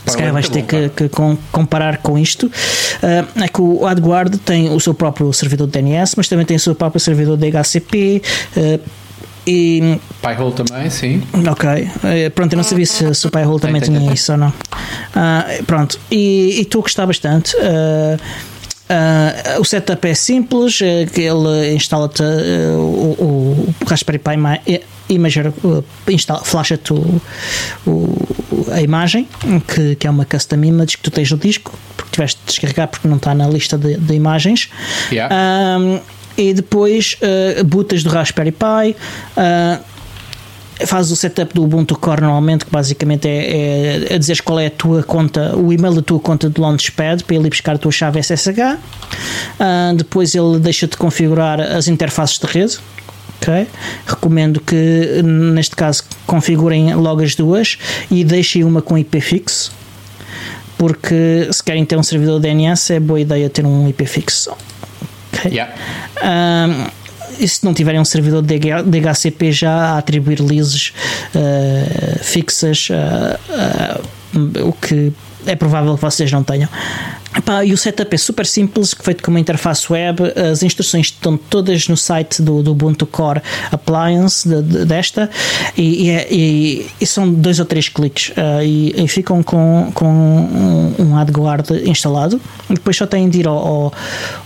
se 0.07 0.17
calhar 0.17 0.33
vais 0.33 0.49
ter 0.49 0.63
que, 0.63 0.89
que, 0.89 1.11
comparar 1.53 1.99
com 1.99 2.19
isto. 2.19 2.47
Uh, 2.47 3.43
é 3.43 3.49
que 3.49 3.61
o 3.61 3.87
AdGuard 3.87 4.39
tem 4.39 4.71
o 4.71 4.81
seu 4.81 4.95
próprio 4.95 5.33
servidor 5.33 5.67
de 5.67 5.75
DNS, 5.75 6.15
mas 6.17 6.29
também 6.29 6.45
tem 6.45 6.57
o 6.57 6.61
seu 6.61 6.75
próprio 6.75 7.01
servidor 7.01 7.37
de 7.37 7.51
HCP. 7.51 8.23
Uh, 8.57 8.81
ah, 8.81 9.01
e, 9.47 9.99
Pi-hole 10.21 10.53
também, 10.53 10.91
sim. 10.91 11.23
Ok. 11.51 11.69
Uh, 11.69 12.31
pronto, 12.35 12.53
eu 12.53 12.57
não 12.57 12.65
sabia 12.65 12.87
se, 12.87 13.15
se 13.15 13.27
o 13.27 13.31
Pi-hole 13.31 13.61
também 13.61 13.81
tem, 13.81 13.91
tinha 13.91 14.01
tem, 14.01 14.13
isso 14.13 14.33
ou 14.33 14.39
não. 14.39 14.49
Uh, 14.49 15.65
pronto. 15.67 15.99
E 16.11 16.61
estou 16.61 16.81
a 16.81 16.83
gostar 16.83 17.07
bastante. 17.07 17.57
Uh, 17.57 18.21
Uh, 18.91 19.61
o 19.61 19.65
setup 19.65 20.09
é 20.09 20.15
simples, 20.15 20.81
uh, 20.81 21.07
que 21.15 21.21
ele 21.21 21.75
instala-te 21.75 22.25
uh, 22.25 22.77
o, 22.77 23.75
o 23.81 23.87
Raspberry 23.87 24.19
Pi 24.19 24.81
Imager, 25.09 25.53
uh, 25.63 25.85
instala, 26.09 26.41
flasha-te 26.43 26.93
a 28.73 28.83
imagem, 28.83 29.29
que, 29.73 29.95
que 29.95 30.07
é 30.09 30.11
uma 30.11 30.25
custom 30.25 30.65
image 30.65 30.97
que 30.97 31.05
tu 31.05 31.11
tens 31.13 31.31
no 31.31 31.39
disco, 31.39 31.73
porque 31.97 32.11
tiveste 32.11 32.41
de 32.41 32.47
descarregar 32.47 32.89
porque 32.89 33.07
não 33.07 33.17
está 33.17 33.33
na 33.33 33.49
lista 33.49 33.79
de, 33.79 33.97
de 33.97 34.15
imagens. 34.15 34.69
Yeah. 35.13 35.33
e 36.37 36.53
depois 36.53 37.17
uh, 37.23 37.65
botas 37.65 38.03
do 38.03 38.11
Raspberry 38.11 38.53
Pi. 38.53 38.97
Faz 40.87 41.11
o 41.11 41.17
setup 41.17 41.55
do 41.55 41.63
Ubuntu 41.63 41.97
Core 41.99 42.21
normalmente, 42.21 42.65
que 42.65 42.71
basicamente 42.71 43.29
é, 43.29 44.07
é, 44.11 44.15
a 44.15 44.19
dizeres 44.19 44.41
qual 44.41 44.59
é 44.61 44.67
a 44.67 44.71
tua 44.71 45.03
conta, 45.03 45.57
o 45.57 45.73
e-mail 45.73 45.95
da 45.95 46.03
tua 46.03 46.21
conta 46.21 46.49
de 46.49 46.61
Launchpad 46.61 47.25
para 47.25 47.37
ele 47.37 47.47
ir 47.47 47.51
buscar 47.51 47.75
a 47.75 47.79
tua 47.79 47.93
chave 47.93 48.23
SSH. 48.23 48.49
Uh, 48.51 49.97
depois 49.97 50.35
ele 50.35 50.59
deixa-te 50.59 50.97
configurar 50.97 51.61
as 51.61 51.89
interfaces 51.89 52.39
de 52.39 52.47
rede. 52.47 52.79
Okay. 53.43 53.67
Recomendo 54.07 54.61
que 54.61 55.23
neste 55.23 55.75
caso 55.75 56.05
configurem 56.27 56.95
logo 56.95 57.23
as 57.23 57.35
duas 57.35 57.79
e 58.11 58.23
deixem 58.23 58.65
uma 58.65 58.83
com 58.83 58.99
IP 58.99 59.19
fixo 59.19 59.73
porque 60.81 61.47
se 61.53 61.63
querem 61.63 61.85
ter 61.85 61.99
um 61.99 62.03
servidor 62.03 62.41
DNS 62.41 62.95
é 62.95 62.99
boa 62.99 63.21
ideia 63.21 63.51
ter 63.51 63.67
um 63.67 63.87
IP 63.87 64.07
fixo. 64.07 64.51
Okay. 65.31 65.53
Yeah. 65.53 65.75
Um, 66.23 66.87
e 67.41 67.49
se 67.49 67.65
não 67.65 67.73
tiverem 67.73 68.01
um 68.01 68.05
servidor 68.05 68.43
de 68.43 68.59
DHCP 68.59 69.51
já 69.51 69.73
a 69.73 69.99
atribuir 69.99 70.41
leases 70.41 70.93
uh, 71.35 72.19
fixas, 72.23 72.89
uh, 72.91 74.39
uh, 74.39 74.69
o 74.69 74.73
que 74.73 75.13
é 75.47 75.57
provável 75.57 75.95
que 75.95 76.03
vocês 76.03 76.31
não 76.31 76.45
tenham. 76.45 76.69
E 77.65 77.73
o 77.73 77.77
setup 77.77 78.13
é 78.13 78.19
super 78.19 78.45
simples, 78.45 78.93
feito 78.93 79.23
com 79.23 79.31
uma 79.31 79.39
interface 79.39 79.91
web. 79.91 80.21
As 80.51 80.63
instruções 80.65 81.07
estão 81.07 81.37
todas 81.37 81.87
no 81.87 81.97
site 81.97 82.43
do, 82.43 82.61
do 82.61 82.73
Ubuntu 82.73 83.07
Core 83.07 83.41
Appliance 83.71 84.49
de, 84.49 84.61
de, 84.63 84.85
desta 84.85 85.31
e, 85.77 86.07
e, 86.07 86.11
é, 86.11 86.29
e, 86.29 86.87
e, 87.01 87.07
são 87.07 87.33
dois 87.33 87.61
ou 87.61 87.65
três 87.65 87.89
cliques 87.89 88.31
uh, 88.31 88.63
e, 88.63 89.07
ficam 89.07 89.43
com, 89.43 89.93
com 89.95 90.07
um, 90.09 90.95
um 90.99 91.17
AdGuard 91.17 91.89
instalado. 91.89 92.41
E 92.69 92.75
depois 92.75 92.97
só 92.97 93.07
têm 93.07 93.29
de 93.29 93.41
ir 93.41 93.47
ao, 93.47 93.57
ao, 93.57 93.95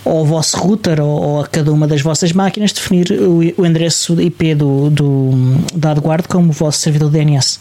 ao 0.05 0.25
vosso 0.27 0.59
router 0.59 1.01
ou, 1.01 1.23
ou, 1.23 1.41
a 1.41 1.47
cada 1.47 1.73
uma 1.73 1.87
das 1.87 2.03
vossas 2.03 2.33
máquinas 2.33 2.73
definir 2.73 3.11
o, 3.13 3.39
o 3.63 3.67
endereço 3.67 4.21
IP 4.21 4.55
do, 4.55 4.91
do, 4.91 5.31
do 5.75 5.89
AdGuard 5.89 6.29
como 6.29 6.51
o 6.51 6.53
vosso 6.53 6.81
servidor 6.81 7.11
DNS. 7.11 7.61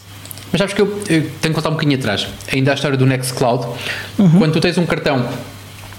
Mas 0.54 0.60
sabes 0.60 0.72
que 0.72 0.82
eu, 0.82 0.86
eu, 0.86 1.22
tenho 1.22 1.30
que 1.42 1.50
contar 1.50 1.70
um 1.70 1.72
bocadinho 1.72 1.98
atrás. 1.98 2.28
Ainda 2.52 2.70
a 2.70 2.74
história 2.74 2.96
do 2.96 3.04
Nextcloud. 3.04 3.66
Uhum. 4.16 4.38
Quando 4.38 4.52
tu 4.52 4.60
tens 4.60 4.78
um 4.78 4.86
cartão, 4.86 5.28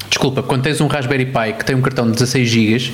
desculpa, 0.08 0.41
quando 0.41 0.63
tens 0.63 0.80
um 0.80 0.88
Raspberry 0.88 1.26
Pi 1.26 1.58
que 1.60 1.65
tem 1.65 1.76
um 1.76 1.82
cartão 1.82 2.06
de 2.06 2.13
16 2.13 2.48
GB, 2.48 2.91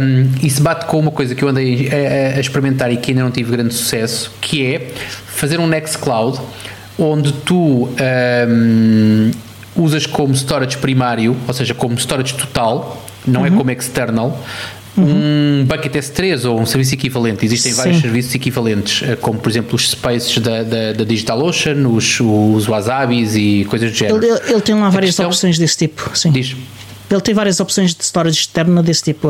um, 0.00 0.32
e 0.42 0.48
se 0.48 0.62
bate 0.62 0.86
com 0.86 0.98
uma 0.98 1.10
coisa 1.10 1.34
que 1.34 1.44
eu 1.44 1.48
andei 1.50 1.90
a, 1.90 2.38
a, 2.38 2.40
experimentar 2.40 2.90
e 2.90 2.96
que 2.96 3.10
ainda 3.10 3.22
não 3.22 3.30
tive 3.30 3.52
grande 3.52 3.74
sucesso, 3.74 4.32
que 4.40 4.64
é 4.64 4.92
fazer 5.26 5.60
um 5.60 5.66
Nextcloud 5.66 6.40
onde 6.98 7.34
tu 7.34 7.90
um, 8.48 9.30
usas 9.76 10.06
como 10.06 10.34
storage 10.34 10.78
primário, 10.78 11.36
ou 11.46 11.52
seja, 11.52 11.74
como 11.74 11.98
storage 11.98 12.32
total, 12.32 13.04
não 13.26 13.44
é 13.44 13.50
uhum. 13.50 13.54
é 13.54 13.58
como 13.58 13.70
external, 13.72 14.42
uhum. 14.96 15.62
um 15.62 15.64
bucket 15.66 15.92
S3 15.92 16.48
ou 16.48 16.60
um 16.60 16.66
serviço 16.66 16.94
equivalente. 16.94 17.44
Existem 17.44 17.72
Sim. 17.72 17.78
vários 17.78 18.00
serviços 18.00 18.34
equivalentes, 18.34 19.08
eh, 19.08 19.16
como 19.16 19.38
por 19.38 19.48
exemplo 19.48 19.74
os 19.74 19.90
Spaces 19.90 20.38
da, 20.38 20.62
da, 20.62 20.92
da 20.92 21.04
DigitalOcean, 21.04 21.86
os, 21.88 22.20
os 22.20 22.66
Wasabis 22.66 23.34
e 23.34 23.66
coisas 23.68 23.90
do 23.90 23.96
género. 23.96 24.24
Ele, 24.24 24.40
ele 24.48 24.60
tem 24.60 24.74
lá 24.74 24.88
várias 24.88 25.10
questão, 25.10 25.26
opções 25.26 25.58
desse 25.58 25.76
tipo. 25.76 26.10
Sim. 26.14 26.30
Diz. 26.30 26.56
Ele 27.08 27.20
tem 27.20 27.34
várias 27.34 27.60
opções 27.60 27.94
de 27.94 28.02
storage 28.02 28.40
externa 28.40 28.82
desse 28.82 29.04
tipo. 29.04 29.28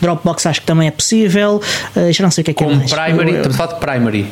Dropbox 0.00 0.46
acho 0.46 0.60
que 0.60 0.66
também 0.66 0.88
é 0.88 0.90
possível. 0.90 1.60
Uh, 1.94 2.10
já 2.10 2.24
não 2.24 2.30
sei 2.30 2.42
o 2.42 2.44
que 2.44 2.50
é 2.52 2.54
que 2.54 2.64
Como 2.64 2.74
é 2.74 2.78
mais. 2.78 2.92
primary, 2.92 3.30
estamos 3.32 3.54
a 3.54 3.58
falar 3.58 3.74
de 3.74 3.80
primary 3.80 4.26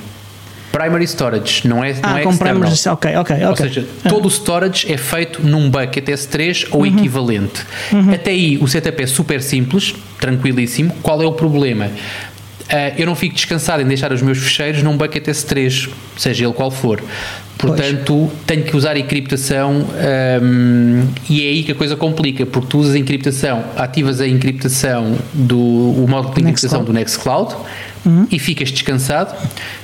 primary 0.76 1.06
storage, 1.06 1.66
não 1.66 1.82
é, 1.82 1.94
ah, 2.02 2.10
não 2.10 2.18
é 2.18 2.22
com 2.22 2.30
external. 2.30 2.54
Primary, 2.60 2.88
ok, 2.88 3.16
ok, 3.16 3.36
ok. 3.36 3.46
Ou 3.46 3.56
seja, 3.56 3.86
ah. 4.04 4.08
todo 4.08 4.26
o 4.26 4.30
storage 4.30 4.92
é 4.92 4.96
feito 4.98 5.42
num 5.42 5.70
bucket 5.70 6.04
S3 6.04 6.68
ou 6.70 6.80
uhum. 6.80 6.86
equivalente. 6.86 7.62
Uhum. 7.92 8.12
Até 8.12 8.30
aí 8.30 8.58
o 8.58 8.68
setup 8.68 9.02
é 9.02 9.06
super 9.06 9.40
simples, 9.40 9.94
tranquilíssimo. 10.20 10.94
Qual 11.02 11.22
é 11.22 11.26
o 11.26 11.32
problema? 11.32 11.86
Uh, 11.86 12.98
eu 12.98 13.06
não 13.06 13.14
fico 13.14 13.34
descansado 13.34 13.80
em 13.80 13.86
deixar 13.86 14.12
os 14.12 14.20
meus 14.20 14.38
fecheiros 14.38 14.82
num 14.82 14.96
bucket 14.96 15.24
S3, 15.24 15.88
seja 16.16 16.44
ele 16.44 16.52
qual 16.52 16.70
for. 16.70 17.02
Portanto, 17.56 18.28
pois. 18.28 18.32
tenho 18.46 18.64
que 18.64 18.76
usar 18.76 18.98
encriptação 18.98 19.86
um, 20.42 21.06
e 21.30 21.42
é 21.42 21.48
aí 21.48 21.62
que 21.62 21.72
a 21.72 21.74
coisa 21.74 21.96
complica, 21.96 22.44
porque 22.44 22.68
tu 22.68 22.78
usas 22.78 22.94
a 22.94 22.98
encriptação, 22.98 23.64
ativas 23.76 24.20
a 24.20 24.28
encriptação 24.28 25.16
do 25.32 25.58
o 25.58 26.06
módulo 26.06 26.34
de 26.34 26.40
encriptação 26.42 26.84
do 26.84 26.92
Nextcloud 26.92 27.56
uhum. 28.06 28.26
e 28.30 28.38
ficas 28.38 28.70
descansado, 28.70 29.34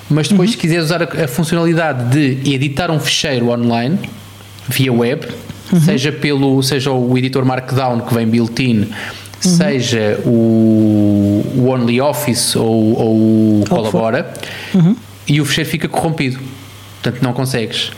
mas 0.09 0.29
depois 0.29 0.51
uhum. 0.51 0.53
se 0.53 0.59
quiseres 0.59 0.85
usar 0.85 1.03
a, 1.03 1.25
a, 1.25 1.29
funcionalidade 1.29 2.11
de 2.11 2.55
editar 2.55 2.91
um 2.91 3.01
fecheiro 3.01 3.49
online 3.51 3.99
via 4.69 4.93
web, 4.93 5.27
uhum. 5.73 5.81
seja 5.81 6.13
pelo 6.13 6.63
seja 6.63 6.93
o 6.93 7.19
editor 7.19 7.45
Markdown 7.45 8.01
que 8.01 8.15
vem 8.15 8.27
built-in, 8.27 8.83
uhum. 8.83 8.91
seja 9.41 10.21
o, 10.25 11.45
o 11.57 11.69
OnlyOffice 11.69 12.57
ou, 12.57 12.99
ou 12.99 13.17
o 13.61 13.65
Colabora, 13.69 14.33
uhum. 14.73 14.97
e 15.27 15.41
o 15.41 15.45
fecheiro 15.45 15.69
fica 15.69 15.89
corrompido. 15.89 16.39
Portanto, 17.03 17.23
não 17.23 17.33
consegues. 17.33 17.91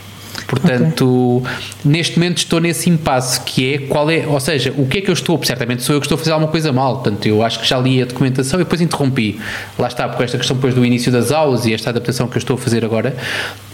Portanto, 0.47 1.37
okay. 1.37 1.51
neste 1.83 2.19
momento 2.19 2.37
estou 2.37 2.59
nesse 2.59 2.89
impasse 2.89 3.41
que 3.41 3.73
é 3.73 3.77
qual 3.79 4.09
é, 4.09 4.25
ou 4.27 4.39
seja, 4.39 4.73
o 4.77 4.85
que 4.85 4.99
é 4.99 5.01
que 5.01 5.09
eu 5.09 5.13
estou, 5.13 5.41
certamente 5.43 5.83
sou 5.83 5.95
eu 5.95 5.99
que 5.99 6.05
estou 6.05 6.15
a 6.15 6.19
fazer 6.19 6.31
alguma 6.31 6.51
coisa 6.51 6.71
mal, 6.71 6.95
portanto, 6.95 7.25
eu 7.25 7.43
acho 7.43 7.59
que 7.59 7.67
já 7.67 7.77
li 7.79 8.01
a 8.01 8.05
documentação 8.05 8.59
e 8.59 8.63
depois 8.63 8.81
interrompi. 8.81 9.39
Lá 9.77 9.87
está, 9.87 10.07
porque 10.07 10.23
esta 10.23 10.37
questão 10.37 10.55
depois 10.55 10.73
do 10.73 10.85
início 10.85 11.11
das 11.11 11.31
aulas 11.31 11.65
e 11.65 11.73
esta 11.73 11.89
adaptação 11.89 12.27
que 12.27 12.37
eu 12.37 12.39
estou 12.39 12.55
a 12.55 12.59
fazer 12.59 12.85
agora, 12.85 13.15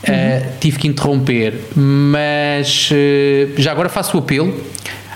uhum. 0.08 0.14
uh, 0.14 0.52
tive 0.60 0.80
que 0.80 0.88
interromper, 0.88 1.60
mas 1.76 2.90
uh, 2.92 3.62
já 3.62 3.72
agora 3.72 3.90
faço 3.90 4.18
o 4.18 4.20
apelo 4.20 4.54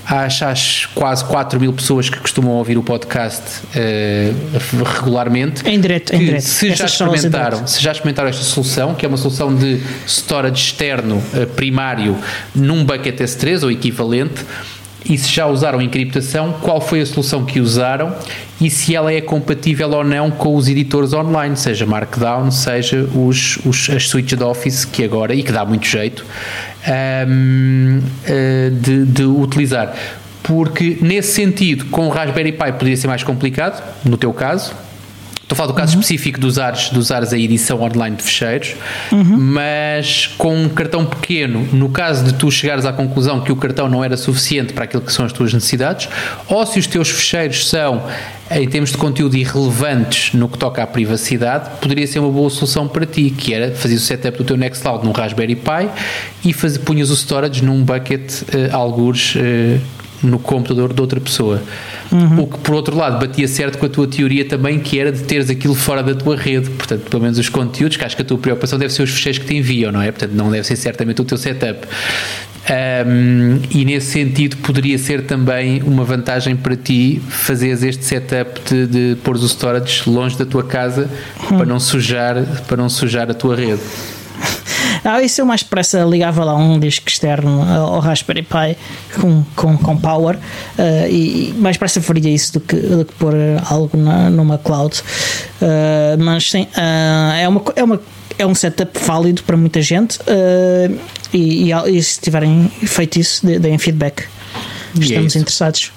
às, 0.05 0.41
às 0.41 0.85
quase 0.87 1.25
4 1.25 1.59
mil 1.59 1.73
pessoas 1.73 2.09
que 2.09 2.19
costumam 2.19 2.53
ouvir 2.53 2.77
o 2.77 2.83
podcast 2.83 3.41
uh, 3.67 4.83
regularmente. 4.99 5.67
Em 5.67 5.79
direto, 5.79 6.13
em 6.13 6.19
direto. 6.19 6.41
Se 6.41 6.73
já, 6.73 6.85
experimentaram, 6.85 7.65
se 7.67 7.81
já 7.81 7.91
experimentaram 7.91 8.29
esta 8.29 8.43
solução, 8.43 8.93
que 8.93 9.05
é 9.05 9.09
uma 9.09 9.17
solução 9.17 9.53
de 9.55 9.81
storage 10.07 10.63
externo 10.63 11.17
uh, 11.17 11.47
primário 11.47 12.17
num 12.53 12.85
bucket 12.85 13.19
S3 13.19 13.63
ou 13.63 13.71
equivalente, 13.71 14.45
e 15.07 15.17
se 15.17 15.29
já 15.29 15.45
usaram 15.45 15.81
encriptação, 15.81 16.53
qual 16.61 16.81
foi 16.81 17.01
a 17.01 17.05
solução 17.05 17.45
que 17.45 17.59
usaram 17.59 18.15
e 18.59 18.69
se 18.69 18.95
ela 18.95 19.11
é 19.11 19.21
compatível 19.21 19.89
ou 19.91 20.03
não 20.03 20.31
com 20.31 20.55
os 20.55 20.67
editores 20.67 21.13
online, 21.13 21.55
seja 21.57 21.85
Markdown, 21.85 22.49
seja 22.51 23.07
os, 23.13 23.57
os, 23.65 23.89
as 23.89 24.07
suítes 24.07 24.37
de 24.37 24.43
Office, 24.43 24.85
que 24.85 25.03
agora, 25.03 25.33
e 25.35 25.43
que 25.43 25.51
dá 25.51 25.65
muito 25.65 25.85
jeito, 25.85 26.25
um, 27.27 28.01
eh, 28.25 28.71
de, 28.71 29.05
de 29.05 29.23
utilizar. 29.23 29.93
Porque, 30.41 30.97
nesse 31.01 31.33
sentido, 31.33 31.85
com 31.85 32.07
o 32.07 32.09
Raspberry 32.09 32.51
Pi 32.51 32.71
poderia 32.71 32.95
ser 32.95 33.07
mais 33.07 33.23
complicado, 33.23 33.83
no 34.05 34.15
teu 34.15 34.31
caso, 34.31 34.73
Estou 35.45 35.53
a 35.53 35.57
falar 35.57 35.67
do 35.67 35.75
caso 35.75 35.93
uhum. 35.93 35.99
específico 36.01 36.39
de 36.39 36.45
usares, 36.47 36.89
de 36.89 36.97
usares 36.97 37.31
a 37.31 37.37
edição 37.37 37.79
online 37.79 38.15
de 38.15 38.23
fecheiros, 38.23 38.73
uhum. 39.11 39.37
mas 39.37 40.25
com 40.39 40.55
um 40.57 40.67
cartão 40.67 41.05
pequeno, 41.05 41.69
no 41.71 41.87
caso 41.87 42.25
de 42.25 42.33
tu 42.33 42.49
chegares 42.49 42.83
à 42.83 42.91
conclusão 42.91 43.39
que 43.41 43.51
o 43.51 43.55
cartão 43.55 43.87
não 43.87 44.03
era 44.03 44.17
suficiente 44.17 44.73
para 44.73 44.85
aquilo 44.85 45.03
que 45.03 45.13
são 45.13 45.23
as 45.23 45.31
tuas 45.31 45.53
necessidades, 45.53 46.09
ou 46.47 46.65
se 46.65 46.79
os 46.79 46.87
teus 46.87 47.11
fecheiros 47.11 47.69
são, 47.69 48.01
em 48.49 48.67
termos 48.67 48.91
de 48.91 48.97
conteúdo, 48.97 49.37
irrelevantes 49.37 50.33
no 50.33 50.49
que 50.49 50.57
toca 50.57 50.81
à 50.81 50.87
privacidade, 50.87 51.69
poderia 51.79 52.07
ser 52.07 52.17
uma 52.17 52.31
boa 52.31 52.49
solução 52.49 52.87
para 52.87 53.05
ti, 53.05 53.29
que 53.29 53.53
era 53.53 53.69
fazer 53.69 53.93
o 53.93 53.99
setup 53.99 54.39
do 54.39 54.43
teu 54.43 54.57
Nextcloud 54.57 55.05
num 55.05 55.11
Raspberry 55.11 55.55
Pi 55.55 55.89
e 56.43 56.53
faz, 56.53 56.75
punhas 56.79 57.11
o 57.11 57.15
storage 57.15 57.63
num 57.63 57.83
bucket, 57.83 58.41
uh, 58.41 58.75
algures, 58.75 59.35
uh, 59.35 59.79
no 60.23 60.39
computador 60.39 60.93
de 60.93 61.01
outra 61.01 61.19
pessoa. 61.19 61.61
Uhum. 62.11 62.41
O 62.41 62.47
que, 62.47 62.57
por 62.59 62.75
outro 62.75 62.95
lado, 62.95 63.19
batia 63.19 63.47
certo 63.47 63.77
com 63.77 63.85
a 63.85 63.89
tua 63.89 64.07
teoria 64.07 64.45
também, 64.45 64.79
que 64.79 64.99
era 64.99 65.11
de 65.11 65.23
teres 65.23 65.49
aquilo 65.49 65.75
fora 65.75 66.01
da 66.01 66.13
tua 66.13 66.35
rede. 66.35 66.69
Portanto, 66.69 67.09
pelo 67.09 67.23
menos 67.23 67.37
os 67.37 67.49
conteúdos, 67.49 67.97
que 67.97 68.03
acho 68.03 68.15
que 68.15 68.21
a 68.21 68.25
tua 68.25 68.37
preocupação 68.37 68.77
deve 68.79 68.93
ser 68.93 69.03
os 69.03 69.11
fecheiros 69.11 69.39
que 69.39 69.45
te 69.45 69.55
enviam, 69.55 69.91
não 69.91 70.01
é? 70.01 70.11
Portanto, 70.11 70.31
não 70.33 70.49
deve 70.49 70.65
ser 70.65 70.75
certamente 70.75 71.21
o 71.21 71.25
teu 71.25 71.37
setup. 71.37 71.87
Um, 72.67 73.61
e 73.69 73.85
nesse 73.85 74.07
sentido 74.07 74.57
poderia 74.57 74.97
ser 74.97 75.27
também 75.27 75.83
uma 75.83 76.03
vantagem 76.03 76.55
para 76.55 76.75
ti 76.75 77.21
fazeres 77.29 77.83
este 77.83 78.03
setup 78.03 78.59
de, 78.67 78.87
de 78.87 79.15
pôr 79.17 79.35
os 79.35 79.43
storage 79.51 80.09
longe 80.09 80.35
da 80.35 80.47
tua 80.47 80.63
casa 80.63 81.07
uhum. 81.43 81.57
para 81.57 81.65
não 81.67 81.79
sujar 81.79 82.43
para 82.67 82.77
não 82.77 82.89
sujar 82.89 83.29
a 83.29 83.35
tua 83.35 83.55
rede. 83.55 83.81
Ah, 85.05 85.21
isso 85.21 85.39
eu 85.39 85.45
mais 85.45 85.61
depressa 85.61 86.03
ligava 86.03 86.43
lá 86.43 86.55
um 86.55 86.79
disco 86.79 87.07
externo 87.07 87.61
ao 87.61 87.99
Raspberry 87.99 88.41
Pi 88.41 88.75
com, 89.21 89.43
com, 89.55 89.77
com 89.77 89.97
power 89.97 90.35
uh, 90.35 91.07
e 91.07 91.53
mais 91.59 91.75
depressa 91.75 92.01
faria 92.01 92.33
isso 92.33 92.53
do 92.53 92.59
que, 92.59 92.75
do 92.75 93.05
que 93.05 93.13
pôr 93.13 93.35
algo 93.69 93.95
na, 93.95 94.31
numa 94.31 94.57
cloud. 94.57 94.99
Uh, 95.61 96.17
mas 96.17 96.49
sim, 96.49 96.63
uh, 96.63 97.33
é, 97.39 97.47
uma, 97.47 97.61
é, 97.75 97.83
uma, 97.83 98.01
é 98.39 98.45
um 98.47 98.55
setup 98.55 98.97
válido 98.99 99.43
para 99.43 99.55
muita 99.55 99.79
gente 99.79 100.17
e, 101.31 101.71
e, 101.71 101.71
e, 101.71 102.03
se 102.03 102.19
tiverem 102.19 102.67
feito 102.83 103.19
isso, 103.19 103.45
deem 103.45 103.77
feedback. 103.77 104.23
É 104.97 104.99
Estamos 104.99 105.35
é 105.35 105.39
interessados. 105.39 105.91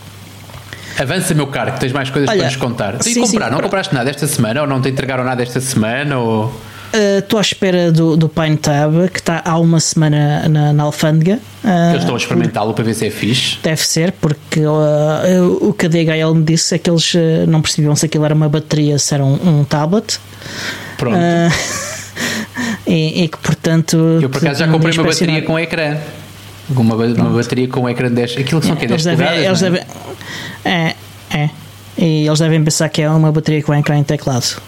Avança, 0.99 1.33
meu 1.33 1.47
caro, 1.47 1.73
que 1.73 1.81
tens 1.81 1.93
mais 1.93 2.11
coisas 2.11 2.29
Olha, 2.29 2.39
para 2.39 2.47
nos 2.49 2.57
contar. 2.57 3.03
Sim, 3.03 3.21
comprar, 3.21 3.47
sim, 3.47 3.53
não 3.53 3.61
compraste 3.61 3.95
nada 3.95 4.11
esta 4.11 4.27
semana 4.27 4.61
ou 4.63 4.67
não 4.67 4.83
te 4.83 4.89
entregaram 4.89 5.25
nada 5.25 5.43
esta 5.43 5.61
semana? 5.61 6.19
Ou... 6.19 6.53
Estou 6.93 7.37
uh, 7.37 7.41
à 7.41 7.43
espera 7.43 7.93
do, 7.93 8.17
do 8.17 8.29
Pine 8.29 8.57
Tab, 8.57 9.09
que 9.13 9.19
está 9.19 9.43
há 9.45 9.59
uma 9.59 9.79
semana 9.81 10.49
na, 10.49 10.73
na 10.73 10.83
alfândega. 10.85 11.39
Uh, 11.63 11.91
eles 11.91 12.03
estão 12.03 12.15
a 12.15 12.19
experimentá-lo 12.19 12.73
para 12.73 12.85
ver 12.85 12.95
se 12.95 13.07
é 13.07 13.11
fixe. 13.11 13.59
Deve 13.63 13.83
ser, 13.83 14.13
porque 14.13 14.61
uh, 14.61 15.59
o 15.61 15.73
que 15.73 15.87
a 15.87 15.89
DHL 15.89 16.35
me 16.35 16.45
disse 16.45 16.75
é 16.75 16.79
que 16.79 16.89
eles 16.89 17.13
uh, 17.15 17.19
não 17.47 17.61
percebiam 17.61 17.95
se 17.95 18.07
aquilo 18.07 18.25
era 18.25 18.35
uma 18.35 18.49
bateria, 18.49 18.99
se 18.99 19.15
era 19.15 19.25
um, 19.25 19.61
um 19.61 19.65
tablet. 19.65 20.19
Pronto. 20.97 21.19
E, 22.87 23.25
e 23.25 23.29
que 23.29 23.39
portanto. 23.39 23.97
Eu 24.21 24.31
por 24.31 24.39
acaso 24.39 24.61
já 24.61 24.69
comprei 24.69 24.93
uma 24.95 25.05
bateria 25.05 25.43
com 25.43 25.59
ecrã. 25.59 25.99
Uma, 26.71 26.95
uma 26.95 27.31
bateria 27.31 27.69
com 27.69 27.89
ecrã 27.89 28.11
10. 28.11 28.39
Aquilo 28.39 28.61
que 28.61 28.67
são 28.67 28.77
é, 28.77 28.79
que 28.79 28.85
é 28.87 28.89
10 28.89 29.07
eles 29.07 29.19
devem, 29.19 29.45
eles 29.45 29.63
é? 29.63 29.71
devem, 29.71 29.87
é, 30.65 30.95
é. 31.31 31.51
E 31.97 32.27
eles 32.27 32.39
devem 32.39 32.65
pensar 32.65 32.89
que 32.89 33.03
é 33.03 33.11
uma 33.11 33.31
bateria 33.31 33.63
com 33.63 33.75
ecrã 33.75 33.99
em 33.99 34.05
teclado. 34.05 34.61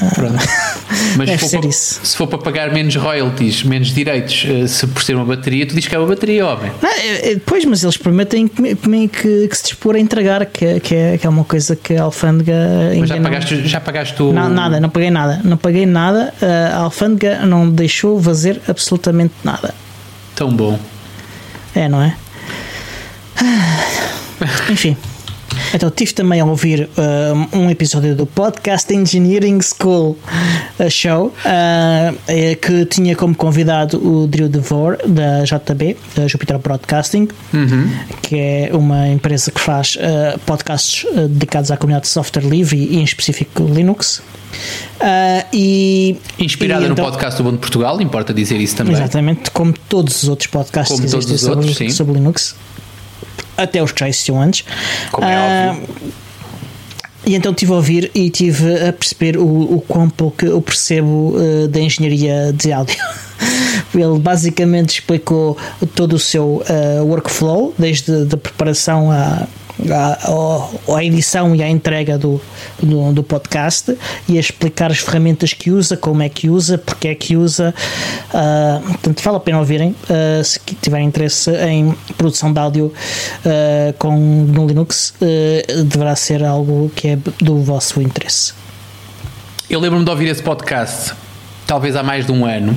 Mas 1.16 1.30
se 1.30 1.38
for, 1.38 1.60
para, 1.60 1.72
se 1.72 2.16
for, 2.16 2.26
para, 2.26 2.38
pagar 2.38 2.72
menos 2.72 2.96
royalties, 2.96 3.62
menos 3.62 3.88
direitos, 3.88 4.46
eh, 4.48 4.66
se 4.66 4.86
por 4.86 5.02
ser 5.02 5.14
uma 5.14 5.24
bateria, 5.24 5.66
tu 5.66 5.74
dizes 5.74 5.88
que 5.88 5.94
é 5.94 5.98
uma 5.98 6.08
bateria, 6.08 6.46
homem. 6.46 6.70
Não, 6.82 6.90
é, 6.90 7.32
é, 7.32 7.40
pois, 7.44 7.64
mas 7.64 7.82
eles 7.82 7.96
prometem 7.96 8.48
que, 8.48 8.74
que, 9.08 9.48
que, 9.48 9.56
se 9.56 9.62
dispor 9.64 9.94
a 9.94 9.98
entregar, 9.98 10.44
que, 10.46 10.80
que, 10.80 10.94
é, 10.94 11.18
que 11.18 11.26
é 11.26 11.30
uma 11.30 11.44
coisa 11.44 11.76
que 11.76 11.96
a 11.96 12.02
alfândega. 12.02 12.54
Mas 12.98 13.08
já 13.08 13.20
pagaste, 13.20 13.54
não, 13.54 13.66
já 13.66 13.80
pagaste 13.80 14.22
o. 14.22 14.32
Não, 14.32 14.48
nada, 14.48 14.80
não 14.80 14.90
paguei 14.90 15.10
nada. 15.10 15.40
Não 15.44 15.56
paguei 15.56 15.86
nada. 15.86 16.34
A 16.72 16.78
alfândega 16.78 17.46
não 17.46 17.70
deixou 17.70 18.20
fazer 18.20 18.60
absolutamente 18.68 19.34
nada. 19.44 19.74
Tão 20.34 20.50
bom. 20.50 20.78
É, 21.74 21.88
não 21.88 22.02
é? 22.02 22.16
Enfim. 24.70 24.96
Então 25.74 25.90
tive 25.90 26.14
também 26.14 26.40
a 26.40 26.44
ouvir 26.44 26.88
uh, 26.96 27.58
um 27.58 27.68
episódio 27.68 28.14
do 28.14 28.26
Podcast 28.26 28.94
Engineering 28.94 29.58
School 29.60 30.16
Show 30.88 31.26
uh, 31.26 32.56
que 32.62 32.86
tinha 32.86 33.16
como 33.16 33.34
convidado 33.34 33.98
o 33.98 34.28
Drew 34.28 34.48
DeVore 34.48 34.98
da 35.04 35.42
JB, 35.42 35.96
da 36.14 36.28
Jupiter 36.28 36.58
Broadcasting, 36.60 37.26
uhum. 37.52 37.90
que 38.22 38.36
é 38.38 38.70
uma 38.72 39.08
empresa 39.08 39.50
que 39.50 39.60
faz 39.60 39.96
uh, 39.96 40.38
podcasts 40.46 41.04
dedicados 41.28 41.72
à 41.72 41.76
comunidade 41.76 42.06
de 42.06 42.12
software 42.12 42.44
livre 42.44 42.78
e, 42.78 42.96
em 42.96 43.02
específico 43.02 43.64
Linux. 43.64 44.22
Uh, 45.00 45.44
e, 45.52 46.16
Inspirada 46.38 46.86
e, 46.86 46.90
então, 46.90 47.04
no 47.04 47.10
podcast 47.10 47.36
do 47.36 47.42
Bom 47.42 47.50
de 47.50 47.58
Portugal, 47.58 48.00
importa 48.00 48.32
dizer 48.32 48.60
isso 48.60 48.76
também. 48.76 48.94
Exatamente, 48.94 49.50
como 49.50 49.74
todos 49.88 50.22
os 50.22 50.28
outros 50.28 50.46
podcasts 50.46 50.96
como 50.96 51.08
que 51.08 51.16
existem 51.16 51.36
sobre, 51.36 51.90
sobre 51.90 52.14
Linux 52.14 52.54
até 53.56 53.82
os 53.82 53.92
que 53.92 54.00
já 54.00 54.08
existiam 54.08 54.40
antes. 54.40 54.64
Como 55.10 55.26
é 55.26 55.70
óbvio. 55.70 55.88
E 57.26 57.34
então 57.34 57.52
estive 57.52 57.72
a 57.72 57.76
ouvir 57.76 58.10
e 58.14 58.26
estive 58.26 58.86
a 58.86 58.92
perceber 58.92 59.38
o, 59.38 59.46
o 59.46 59.84
quão 59.88 60.10
pouco 60.10 60.44
eu 60.44 60.60
percebo 60.60 61.34
uh, 61.36 61.68
da 61.68 61.80
engenharia 61.80 62.52
de 62.52 62.72
áudio. 62.72 62.96
Ele 63.94 64.18
basicamente 64.18 64.98
explicou 64.98 65.56
todo 65.94 66.14
o 66.14 66.18
seu 66.18 66.62
uh, 66.68 67.04
workflow, 67.04 67.72
desde 67.78 68.12
a 68.32 68.36
preparação 68.36 69.10
à 69.10 69.46
à, 69.90 71.04
edição 71.04 71.54
e 71.54 71.62
à 71.62 71.68
entrega 71.68 72.16
do, 72.16 72.40
do, 72.82 73.12
do, 73.12 73.22
podcast 73.22 73.96
e 74.28 74.36
a 74.36 74.40
explicar 74.40 74.90
as 74.90 74.98
ferramentas 74.98 75.52
que 75.52 75.70
usa, 75.70 75.96
como 75.96 76.22
é 76.22 76.28
que 76.28 76.48
usa, 76.48 76.78
porque 76.78 77.08
é 77.08 77.14
que 77.14 77.36
usa. 77.36 77.74
Uh, 78.28 78.82
portanto, 78.88 79.22
vale 79.22 79.36
a 79.36 79.40
pena 79.40 79.58
ouvirem 79.58 79.90
uh, 79.90 80.44
se 80.44 80.60
tiverem 80.80 81.08
interesse 81.08 81.50
em 81.50 81.94
produção 82.16 82.52
de 82.52 82.58
áudio 82.58 82.86
uh, 82.86 83.92
com, 83.98 84.16
no 84.16 84.66
Linux, 84.66 85.14
deverá 85.88 86.14
ser 86.16 86.44
algo 86.44 86.90
que 86.94 87.08
é 87.08 87.18
do 87.40 87.58
vosso 87.58 88.00
interesse. 88.00 88.52
Eu 89.68 89.80
lembro-me 89.80 90.04
de 90.04 90.10
ouvir 90.10 90.28
esse 90.28 90.42
podcast, 90.42 91.14
talvez 91.66 91.96
há 91.96 92.02
mais 92.02 92.26
de 92.26 92.32
um 92.32 92.44
ano 92.44 92.76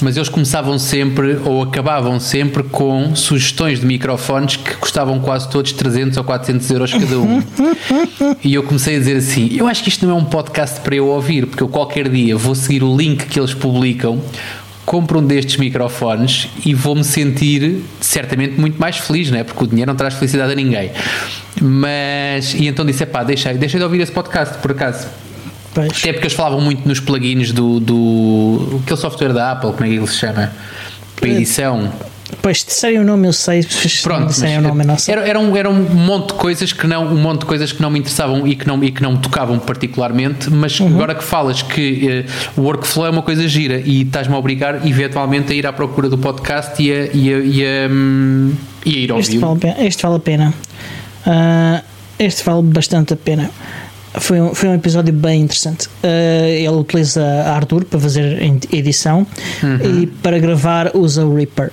mas 0.00 0.16
eles 0.16 0.28
começavam 0.28 0.78
sempre 0.78 1.38
ou 1.44 1.62
acabavam 1.62 2.20
sempre 2.20 2.62
com 2.62 3.14
sugestões 3.14 3.80
de 3.80 3.86
microfones 3.86 4.56
que 4.56 4.74
custavam 4.76 5.18
quase 5.20 5.48
todos 5.48 5.72
300 5.72 6.16
ou 6.18 6.24
400 6.24 6.70
euros 6.70 6.92
cada 6.92 7.18
um. 7.18 7.42
e 8.42 8.54
eu 8.54 8.62
comecei 8.62 8.96
a 8.96 8.98
dizer 8.98 9.16
assim: 9.16 9.50
eu 9.56 9.66
acho 9.66 9.82
que 9.82 9.88
isto 9.88 10.06
não 10.06 10.16
é 10.16 10.20
um 10.20 10.24
podcast 10.24 10.80
para 10.80 10.94
eu 10.94 11.06
ouvir, 11.06 11.46
porque 11.46 11.62
eu 11.62 11.68
qualquer 11.68 12.08
dia 12.08 12.36
vou 12.36 12.54
seguir 12.54 12.82
o 12.82 12.96
link 12.96 13.26
que 13.26 13.38
eles 13.38 13.54
publicam. 13.54 14.20
Compro 14.86 15.18
um 15.18 15.26
destes 15.26 15.58
microfones 15.58 16.48
e 16.64 16.72
vou-me 16.72 17.04
sentir 17.04 17.82
certamente 18.00 18.58
muito 18.58 18.80
mais 18.80 18.96
feliz, 18.96 19.30
não 19.30 19.38
é? 19.38 19.44
Porque 19.44 19.64
o 19.64 19.66
dinheiro 19.66 19.90
não 19.90 19.96
traz 19.96 20.14
felicidade 20.14 20.52
a 20.52 20.54
ninguém. 20.54 20.90
Mas, 21.60 22.54
e 22.54 22.66
então 22.66 22.86
disse: 22.86 23.04
pá, 23.04 23.22
deixei, 23.22 23.54
deixei 23.54 23.78
de 23.78 23.84
ouvir 23.84 24.00
esse 24.00 24.12
podcast 24.12 24.56
por 24.58 24.70
acaso 24.70 25.06
Pois. 25.74 25.90
Até 25.90 26.12
porque 26.12 26.26
eles 26.26 26.32
falavam 26.32 26.60
muito 26.60 26.86
nos 26.86 27.00
plugins 27.00 27.52
do, 27.52 27.80
do. 27.80 28.80
aquele 28.82 29.00
software 29.00 29.32
da 29.32 29.52
Apple, 29.52 29.72
como 29.72 29.84
é 29.84 29.88
que 29.88 29.94
ele 29.96 30.06
se 30.06 30.16
chama? 30.16 30.52
Para 31.16 31.28
edição. 31.28 31.92
Pois, 32.42 32.62
disserem 32.62 32.98
o 32.98 33.04
nome 33.04 33.26
eu 33.26 33.32
sei, 33.32 33.66
Pronto, 34.02 34.26
disserem 34.26 34.58
o 34.58 34.62
nome 34.62 34.84
não 34.84 34.98
sei. 34.98 35.14
Era, 35.14 35.26
era, 35.26 35.40
um, 35.40 35.56
era 35.56 35.70
um 35.70 35.82
monte 35.82 36.28
de 36.28 36.34
coisas 36.34 36.72
que 36.72 36.86
não, 36.86 37.06
um 37.06 37.16
monte 37.16 37.40
de 37.40 37.46
coisas 37.46 37.72
que 37.72 37.80
não 37.80 37.90
me 37.90 37.98
interessavam 37.98 38.46
e 38.46 38.54
que 38.54 38.66
não, 38.66 38.82
e 38.84 38.90
que 38.90 39.02
não 39.02 39.12
me 39.12 39.18
tocavam 39.18 39.58
particularmente, 39.58 40.50
mas 40.50 40.78
uhum. 40.78 40.88
agora 40.88 41.14
que 41.14 41.24
falas 41.24 41.62
que 41.62 42.24
uh, 42.56 42.60
o 42.60 42.64
workflow 42.64 43.06
é 43.06 43.10
uma 43.10 43.22
coisa 43.22 43.48
gira 43.48 43.80
e 43.80 44.02
estás-me 44.02 44.34
a 44.34 44.38
obrigar 44.38 44.86
eventualmente 44.86 45.52
a 45.52 45.56
ir 45.56 45.66
à 45.66 45.72
procura 45.72 46.08
do 46.08 46.18
podcast 46.18 46.80
e 46.82 46.92
a, 46.92 47.06
e 47.06 47.34
a, 47.34 47.38
e 47.38 47.64
a, 47.64 47.88
um, 47.90 48.52
e 48.84 48.90
a 48.90 48.98
ir 48.98 49.10
ao 49.10 49.20
este 49.20 49.32
vivo. 49.32 49.54
Vale, 49.54 49.86
este 49.86 50.02
vale 50.02 50.16
a 50.16 50.20
pena. 50.20 50.54
Uh, 51.26 51.82
este 52.18 52.44
vale 52.44 52.62
bastante 52.62 53.14
a 53.14 53.16
pena. 53.16 53.50
Foi 54.20 54.40
um, 54.40 54.54
foi 54.54 54.68
um 54.68 54.74
episódio 54.74 55.12
bem 55.12 55.42
interessante. 55.42 55.86
Uh, 55.86 56.46
ele 56.46 56.68
utiliza 56.68 57.22
a 57.22 57.56
Ardour 57.56 57.84
para 57.84 57.98
fazer 58.00 58.42
edição 58.72 59.26
uhum. 59.62 60.02
e 60.02 60.06
para 60.06 60.38
gravar 60.38 60.96
usa 60.96 61.24
o 61.24 61.34
Reaper. 61.34 61.70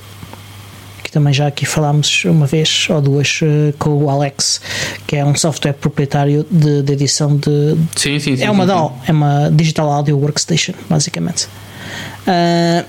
Que 1.04 1.12
também 1.12 1.34
já 1.34 1.48
aqui 1.48 1.66
falámos 1.66 2.26
uma 2.26 2.46
vez 2.46 2.88
ou 2.90 3.02
duas 3.02 3.40
uh, 3.42 3.74
com 3.78 4.04
o 4.04 4.10
Alex, 4.10 4.62
que 5.08 5.16
é 5.16 5.26
um 5.26 5.36
software 5.36 5.74
proprietário 5.74 6.46
de, 6.50 6.82
de 6.82 6.94
edição 6.94 7.36
de. 7.36 7.78
Sim, 7.96 8.20
sim, 8.20 8.36
sim. 8.36 8.44
É 8.44 8.52
uma 8.52 8.66
DAW, 8.66 8.98
é 9.08 9.12
uma 9.12 9.50
Digital 9.52 9.92
Audio 9.92 10.18
Workstation, 10.18 10.74
basicamente. 10.90 11.48
Uh, 12.28 12.86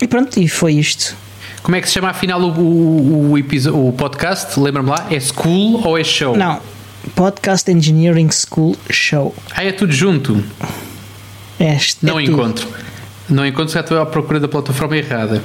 e 0.00 0.06
pronto, 0.06 0.40
e 0.40 0.48
foi 0.48 0.74
isto. 0.74 1.16
Como 1.62 1.76
é 1.76 1.80
que 1.80 1.88
se 1.88 1.94
chama 1.94 2.08
afinal 2.08 2.40
o, 2.40 2.48
o, 2.48 3.34
o, 3.34 3.88
o 3.88 3.92
podcast? 3.92 4.58
Lembra-me 4.58 4.88
lá? 4.88 5.06
É 5.10 5.20
School 5.20 5.86
ou 5.86 5.98
é 5.98 6.02
Show? 6.02 6.36
Não, 6.36 6.58
Podcast 7.14 7.70
Engineering 7.70 8.30
School 8.30 8.76
Show. 8.90 9.34
Ah, 9.54 9.64
é 9.64 9.72
tudo 9.72 9.92
junto? 9.92 10.42
Este 11.58 12.04
Não 12.04 12.18
é 12.18 12.24
encontro. 12.24 12.66
Tudo. 12.66 12.90
Não 13.30 13.46
encontro, 13.46 13.72
já 13.72 13.80
estou 13.80 14.00
à 14.00 14.04
procura 14.04 14.40
da 14.40 14.48
plataforma 14.48 14.96
errada. 14.96 15.40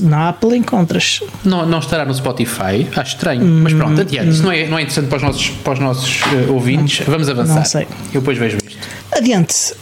Na 0.00 0.28
Apple 0.28 0.56
encontras. 0.56 1.20
Não, 1.44 1.66
não 1.66 1.80
estará 1.80 2.04
no 2.04 2.14
Spotify? 2.14 2.86
Acho 2.94 3.16
estranho. 3.16 3.42
Hum, 3.42 3.60
Mas 3.64 3.72
pronto, 3.72 4.00
adiante. 4.00 4.28
Hum. 4.28 4.30
Isso 4.30 4.42
não 4.44 4.52
é, 4.52 4.66
não 4.68 4.78
é 4.78 4.82
interessante 4.82 5.08
para 5.08 5.16
os 5.16 5.22
nossos, 5.22 5.48
para 5.48 5.72
os 5.72 5.78
nossos 5.80 6.22
uh, 6.22 6.52
ouvintes. 6.52 7.00
Não, 7.00 7.12
Vamos 7.12 7.28
avançar. 7.28 7.54
Não 7.56 7.64
sei. 7.64 7.88
Eu 8.12 8.20
depois 8.20 8.38
vejo 8.38 8.58
isto. 8.64 8.78
Adiante. 9.10 9.74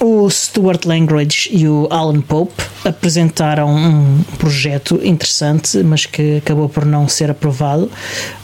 Uh, 0.00 0.24
o 0.24 0.30
Stuart 0.30 0.84
Langridge 0.84 1.50
e 1.52 1.66
o 1.66 1.88
Alan 1.90 2.20
Pope 2.20 2.62
apresentaram 2.84 3.74
um 3.74 4.22
projeto 4.38 5.00
interessante, 5.02 5.82
mas 5.82 6.06
que 6.06 6.36
acabou 6.38 6.68
por 6.68 6.84
não 6.84 7.08
ser 7.08 7.30
aprovado. 7.30 7.90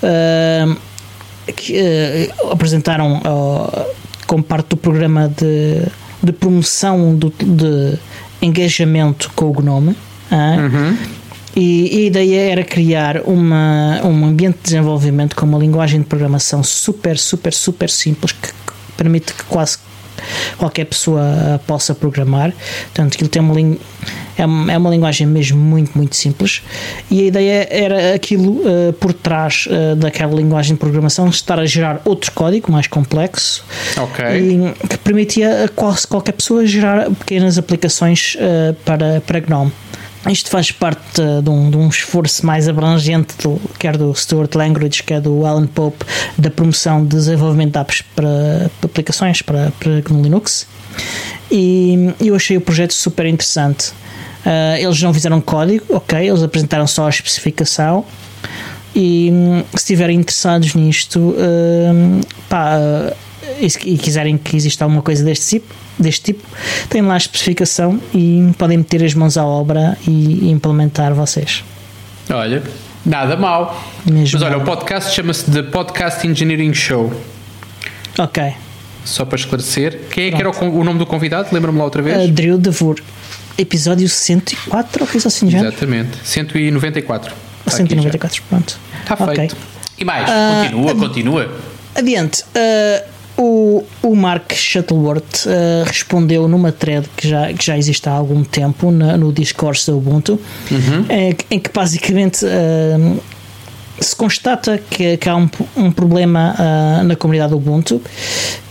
Uh, 0.03 0.77
que 1.53 1.73
uh, 1.73 2.53
apresentaram 2.53 3.19
uh, 3.19 3.87
como 4.27 4.43
parte 4.43 4.71
do 4.71 4.77
programa 4.77 5.29
de, 5.29 5.83
de 6.23 6.33
promoção 6.33 7.15
do, 7.15 7.31
de 7.31 7.99
engajamento 8.41 9.31
com 9.35 9.51
o 9.51 9.53
Gnome. 9.53 9.91
Uh, 10.31 10.61
uhum. 10.61 10.97
E, 11.57 11.99
e, 11.99 12.05
a 12.05 12.07
ideia 12.07 12.53
era 12.53 12.65
criar 12.65 13.23
uma, 13.25 14.01
um 14.05 14.25
ambiente 14.25 14.59
de 14.59 14.63
desenvolvimento 14.63 15.35
com 15.35 15.45
uma 15.45 15.59
linguagem 15.59 16.01
de 16.01 16.07
programação 16.07 16.63
super, 16.63 17.19
super, 17.19 17.53
super 17.53 17.91
simples 17.91 18.33
que, 18.33 18.49
que 18.49 18.93
permite 18.97 19.35
que 19.35 19.43
quase 19.45 19.79
qualquer 20.57 20.85
pessoa 20.85 21.61
possa 21.67 21.95
programar. 21.95 22.53
Portanto, 22.93 23.17
ele 23.21 23.29
tem 23.29 23.41
uma 23.41 23.55
é, 24.41 24.43
é 24.43 24.79
uma 24.79 24.91
linguagem 24.91 25.27
mesmo 25.27 25.59
muito, 25.59 25.97
muito 25.97 26.17
simples. 26.17 26.63
E 27.11 27.21
a 27.21 27.25
ideia 27.25 27.69
era 27.71 28.15
aquilo 28.15 28.53
uh, 28.61 28.93
por 28.95 29.13
trás 29.13 29.67
uh, 29.67 29.97
daquela 29.97 30.35
linguagem 30.35 30.75
de 30.75 30.81
programação 30.81 31.29
estar 31.29 31.59
a 31.59 31.67
gerar 31.67 32.01
outro 32.05 32.33
código 32.33 32.73
mais 32.73 32.87
complexo 32.87 33.65
okay. 34.03 34.39
e 34.39 34.89
que 34.89 34.99
permitia 34.99 35.65
a 35.65 35.69
qualquer 35.69 36.33
pessoa 36.33 36.65
gerar 36.67 37.11
pequenas 37.11 37.59
aplicações 37.59 38.37
uh, 38.37 38.75
para, 38.85 39.21
para 39.21 39.41
GNOME. 39.41 39.73
Isto 40.29 40.51
faz 40.51 40.71
parte 40.71 41.23
de 41.43 41.49
um, 41.49 41.71
de 41.71 41.77
um, 41.77 41.89
esforço 41.89 42.45
mais 42.45 42.69
abrangente, 42.69 43.35
do, 43.43 43.61
quer 43.79 43.97
do 43.97 44.15
Stuart 44.15 44.55
Language, 44.55 45.03
quer 45.03 45.21
do 45.21 45.47
Alan 45.47 45.67
Pope, 45.67 46.05
da 46.37 46.51
promoção 46.51 47.03
de 47.03 47.17
desenvolvimento 47.17 47.73
de 47.73 47.79
apps 47.79 48.03
para, 48.15 48.71
para 48.81 48.91
aplicações 48.91 49.41
para, 49.41 49.73
para 49.79 50.01
GNU 50.03 50.23
Linux. 50.23 50.67
E 51.51 52.15
eu 52.21 52.35
achei 52.35 52.57
o 52.57 52.61
projeto 52.61 52.93
super 52.93 53.25
interessante. 53.25 53.93
Uh, 54.45 54.77
eles 54.79 55.01
não 55.03 55.13
fizeram 55.13 55.41
código, 55.41 55.85
ok, 55.89 56.29
eles 56.29 56.43
apresentaram 56.43 56.87
só 56.87 57.07
a 57.07 57.11
especificação. 57.11 58.05
E 58.95 59.31
hum, 59.33 59.65
se 59.71 59.77
estiverem 59.79 60.19
interessados 60.19 60.75
nisto, 60.75 61.19
uh, 61.19 62.21
pá, 62.49 62.77
uh, 62.77 63.17
e, 63.59 63.95
e 63.95 63.99
quiserem 63.99 64.37
que 64.37 64.57
exista 64.57 64.85
alguma 64.85 65.03
coisa 65.03 65.25
deste 65.25 65.59
tipo, 65.59 65.75
deste 66.01 66.33
tipo, 66.33 66.47
têm 66.89 67.03
lá 67.03 67.15
a 67.15 67.17
especificação 67.17 68.01
e 68.15 68.51
podem 68.59 68.79
meter 68.79 69.05
as 69.05 69.15
mãos 69.15 69.37
à 69.37 69.45
obra 69.45 69.97
e, 70.07 70.47
e 70.47 70.51
implementar 70.51 71.15
vocês. 71.15 71.63
Olha, 72.31 72.63
nada 73.05 73.37
mal. 73.37 73.85
Mesmo 74.07 74.39
Mas 74.39 74.43
olha, 74.43 74.57
mal. 74.57 74.61
o 74.61 74.65
podcast 74.65 75.15
chama-se 75.15 75.51
The 75.51 75.63
Podcast 75.65 76.27
Engineering 76.27 76.73
Show. 76.75 77.13
Ok. 78.19 78.55
Só 79.05 79.25
para 79.25 79.37
esclarecer. 79.37 80.01
Quem 80.11 80.29
é 80.29 80.31
Pronto. 80.31 80.59
que 80.59 80.65
era 80.65 80.73
o, 80.73 80.81
o, 80.81 80.85
nome 80.85 80.99
do 80.99 81.07
convidado? 81.07 81.49
Lembra-me 81.53 81.79
lá 81.79 81.85
outra 81.85 82.03
vez? 82.03 82.29
Uh, 82.29 82.33
Drew 82.33 82.59
DeVore. 82.59 83.03
episódio 83.57 84.09
104 84.09 85.03
ou 85.03 85.09
coisa 85.09 85.29
assim 85.29 85.51
já? 85.51 85.59
Exatamente, 85.61 86.19
194. 86.25 87.35
Está 87.61 87.71
194, 87.77 88.43
pronto. 88.49 88.79
Está 89.03 89.17
feito. 89.17 89.31
Okay. 89.33 89.51
E 89.99 90.05
mais? 90.05 90.29
Uh, 90.29 90.63
continua, 90.63 90.95
continua. 90.95 91.51
Adiante. 91.95 92.43
Uh, 92.43 93.20
o, 93.41 93.83
o 94.03 94.15
Mark 94.15 94.53
Shuttleworth 94.53 95.47
uh, 95.47 95.85
respondeu 95.87 96.47
numa 96.47 96.71
thread 96.71 97.09
que 97.17 97.27
já, 97.27 97.51
que 97.55 97.65
já 97.65 97.79
existe 97.79 98.07
há 98.07 98.13
algum 98.13 98.45
tempo 98.45 98.91
na, 98.91 99.17
no 99.17 99.33
discurso 99.33 99.91
da 99.91 99.97
Ubuntu, 99.97 100.39
uhum. 100.71 101.07
é, 101.09 101.35
em 101.51 101.59
que 101.59 101.71
basicamente 101.73 102.45
uh, 102.45 103.23
se 103.99 104.15
constata 104.15 104.79
que, 104.91 105.17
que 105.17 105.27
há 105.27 105.37
um, 105.37 105.49
um 105.75 105.91
problema 105.91 106.55
uh, 106.55 107.03
na 107.03 107.17
comunidade 107.17 107.55
Ubuntu, 107.55 108.03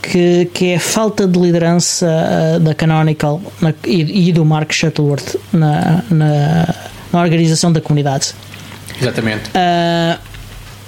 que, 0.03 0.45
que 0.53 0.67
é 0.67 0.75
a 0.75 0.79
falta 0.79 1.27
de 1.27 1.39
liderança 1.39 2.59
da 2.61 2.75
Canonical 2.75 3.41
na, 3.59 3.73
e, 3.83 4.29
e, 4.29 4.31
do 4.31 4.45
Mark 4.45 4.71
Shuttleworth 4.71 5.35
na, 5.51 6.03
na, 6.11 6.75
na 7.11 7.21
organização 7.21 7.73
da 7.73 7.81
comunidade. 7.81 8.33
Exatamente. 9.01 9.49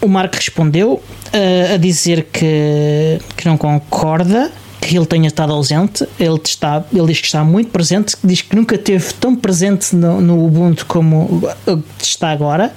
O 0.02 0.08
Mark 0.08 0.36
respondeu 0.36 0.94
uh, 0.94 1.74
a 1.74 1.78
dizer 1.78 2.28
que, 2.32 3.20
que 3.38 3.48
não 3.48 3.58
concorda 3.58 4.52
que 4.82 4.98
ele 4.98 5.06
tenha 5.06 5.28
estado 5.28 5.54
ausente. 5.54 6.06
Ele, 6.20 6.42
está, 6.44 6.84
ele 6.92 7.06
diz 7.06 7.22
que 7.22 7.28
está 7.28 7.44
muito 7.44 7.70
presente, 7.70 8.16
diz 8.24 8.42
que 8.42 8.56
nunca 8.56 8.76
esteve 8.76 9.14
tão 9.14 9.36
presente 9.36 9.96
no, 9.96 10.20
no 10.20 10.44
Ubuntu 10.44 10.86
como 10.88 11.42
está 12.02 12.32
agora. 12.32 12.74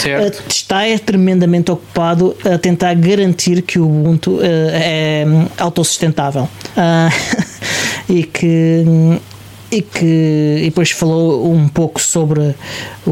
Certo. 0.00 0.38
Uh, 0.38 0.48
está 0.48 0.86
é 0.86 0.96
tremendamente 0.98 1.70
ocupado 1.70 2.34
a 2.44 2.56
tentar 2.56 2.94
garantir 2.94 3.62
que 3.62 3.78
o 3.78 3.84
Ubuntu 3.84 4.36
uh, 4.36 4.40
é 4.42 5.24
autossustentável. 5.58 6.48
Uh, 6.74 7.52
e 8.08 8.24
que 8.24 8.84
e 9.72 9.80
que 9.80 10.58
e 10.60 10.64
depois 10.66 10.90
falou 10.90 11.50
um 11.50 11.66
pouco 11.66 11.98
sobre 11.98 12.54
o, 13.06 13.10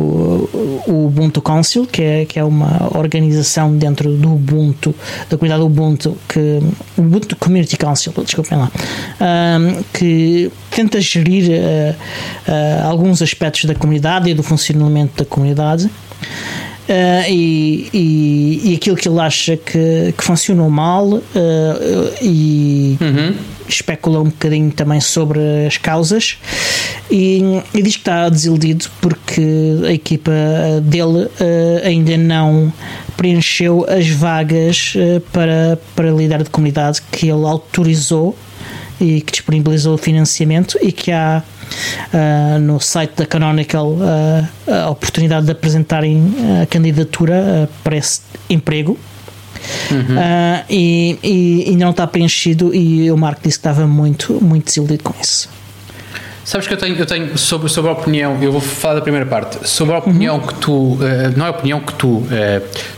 o 0.86 1.06
Ubuntu 1.06 1.40
Council, 1.40 1.86
que 1.86 2.02
é, 2.02 2.24
que 2.26 2.38
é 2.38 2.44
uma 2.44 2.90
organização 2.98 3.74
dentro 3.74 4.12
do 4.12 4.34
Ubuntu, 4.34 4.94
da 5.30 5.38
comunidade 5.38 5.62
Ubuntu, 5.64 6.18
que 6.28 6.60
Ubuntu 6.98 7.34
Community 7.36 7.78
Council, 7.78 8.12
desculpem 8.22 8.58
lá, 8.58 8.70
um, 9.20 9.82
que 9.94 10.52
tenta 10.70 11.00
gerir 11.00 11.50
uh, 11.50 11.94
uh, 12.46 12.88
alguns 12.90 13.22
aspectos 13.22 13.64
da 13.64 13.74
comunidade 13.74 14.28
e 14.28 14.34
do 14.34 14.42
funcionamento 14.42 15.24
da 15.24 15.24
comunidade. 15.24 15.88
Uh, 16.90 17.22
e, 17.28 17.88
e, 17.94 18.60
e, 18.64 18.74
aquilo 18.74 18.96
que 18.96 19.08
ele 19.08 19.20
acha 19.20 19.56
que, 19.56 20.12
que 20.18 20.24
funcionou 20.24 20.68
mal 20.68 21.06
uh, 21.06 21.22
e 22.20 22.98
uhum. 23.00 23.32
especula 23.68 24.18
um 24.18 24.24
bocadinho 24.24 24.72
também 24.72 25.00
sobre 25.00 25.38
as 25.68 25.76
causas 25.76 26.36
e, 27.08 27.62
e, 27.72 27.80
diz 27.80 27.94
que 27.94 28.00
está 28.00 28.28
desiludido 28.28 28.86
porque 29.00 29.40
a 29.86 29.92
equipa 29.92 30.32
dele 30.82 31.26
uh, 31.26 31.30
ainda 31.84 32.16
não 32.16 32.72
preencheu 33.16 33.86
as 33.88 34.08
vagas 34.08 34.94
para, 35.32 35.78
para 35.94 36.10
líder 36.10 36.42
de 36.42 36.50
comunidade 36.50 37.00
que 37.12 37.26
ele 37.26 37.44
autorizou 37.44 38.36
e 39.00 39.20
que 39.22 39.32
disponibilizou 39.32 39.94
o 39.94 39.98
financiamento 39.98 40.78
e 40.80 40.92
que 40.92 41.10
há 41.10 41.42
uh, 41.42 42.58
no 42.60 42.78
site 42.78 43.14
da 43.16 43.26
Canonical 43.26 43.92
uh, 43.92 44.48
a 44.86 44.90
oportunidade 44.90 45.46
de 45.46 45.52
apresentarem 45.52 46.32
a 46.62 46.66
candidatura 46.66 47.34
uh, 47.64 47.68
para 47.82 47.96
esse 47.96 48.20
emprego. 48.48 48.98
Uhum. 49.90 50.16
e, 50.70 51.18
e 51.22 51.64
ainda 51.68 51.84
não 51.84 51.90
está 51.90 52.06
preenchido 52.06 52.74
e 52.74 53.10
o 53.10 53.16
Marco 53.16 53.42
disse 53.44 53.58
que 53.58 53.68
estava 53.68 53.86
muito, 53.86 54.42
muito 54.42 54.66
desiludido 54.66 55.02
com 55.02 55.14
isso. 55.20 55.50
Sabes 56.44 56.66
que 56.66 56.72
eu 56.72 56.78
tenho, 56.78 56.96
eu 56.96 57.04
tenho 57.04 57.36
sobre, 57.36 57.68
sobre 57.68 57.90
a 57.90 57.94
opinião, 57.94 58.42
eu 58.42 58.52
vou 58.52 58.60
falar 58.60 58.94
da 58.94 59.00
primeira 59.02 59.26
parte, 59.26 59.68
sobre 59.68 59.94
a 59.94 59.98
opinião 59.98 60.36
uhum. 60.36 60.46
que 60.46 60.54
tu, 60.54 60.98
não 61.36 61.44
é 61.44 61.48
a 61.48 61.50
opinião 61.50 61.80
que 61.80 61.92
tu, 61.92 62.22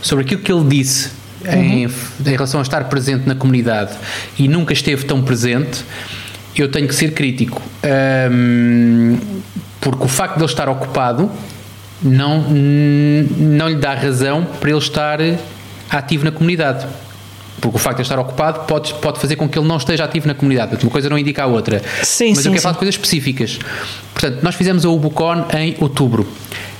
sobre 0.01 0.23
aquilo 0.23 0.41
que 0.41 0.51
ele 0.51 0.63
disse 0.63 1.09
uhum. 1.45 1.89
em, 2.25 2.29
relação 2.31 2.59
a 2.59 2.63
estar 2.63 2.83
presente 2.85 3.27
na 3.27 3.35
comunidade 3.35 3.91
e 4.37 4.47
nunca 4.47 4.73
esteve 4.73 5.05
tão 5.05 5.21
presente, 5.21 5.83
eu 6.55 6.69
tenho 6.69 6.87
que 6.87 6.95
ser 6.95 7.13
crítico. 7.13 7.61
Um, 8.31 9.17
porque 9.81 10.03
o 10.03 10.07
facto 10.07 10.35
de 10.35 10.39
ele 10.39 10.49
estar 10.49 10.69
ocupado 10.69 11.29
não, 12.01 12.41
não 12.49 13.69
lhe 13.69 13.75
dá 13.75 13.93
razão 13.93 14.45
para 14.59 14.69
ele 14.69 14.79
estar 14.79 15.19
ativo 15.89 16.25
na 16.25 16.31
comunidade. 16.31 16.85
Porque 17.59 17.77
o 17.77 17.79
facto 17.79 17.97
de 17.97 18.01
ele 18.01 18.05
estar 18.07 18.19
ocupado 18.19 18.65
pode, 18.65 18.93
pode 18.95 19.19
fazer 19.19 19.35
com 19.35 19.47
que 19.47 19.57
ele 19.57 19.67
não 19.67 19.77
esteja 19.77 20.03
ativo 20.03 20.27
na 20.27 20.35
comunidade. 20.35 20.77
Uma 20.83 20.91
coisa 20.91 21.09
não 21.09 21.17
indica 21.17 21.43
a 21.43 21.45
outra. 21.45 21.81
Sim, 22.01 22.29
Mas 22.29 22.39
sim, 22.39 22.49
eu 22.49 22.51
quero 22.51 22.55
sim. 22.55 22.59
falar 22.59 22.73
de 22.73 22.79
coisas 22.79 22.95
específicas. 22.95 23.59
Portanto, 24.13 24.43
nós 24.43 24.55
fizemos 24.55 24.85
a 24.85 24.89
Ubucon 24.89 25.45
em 25.57 25.75
outubro. 25.79 26.27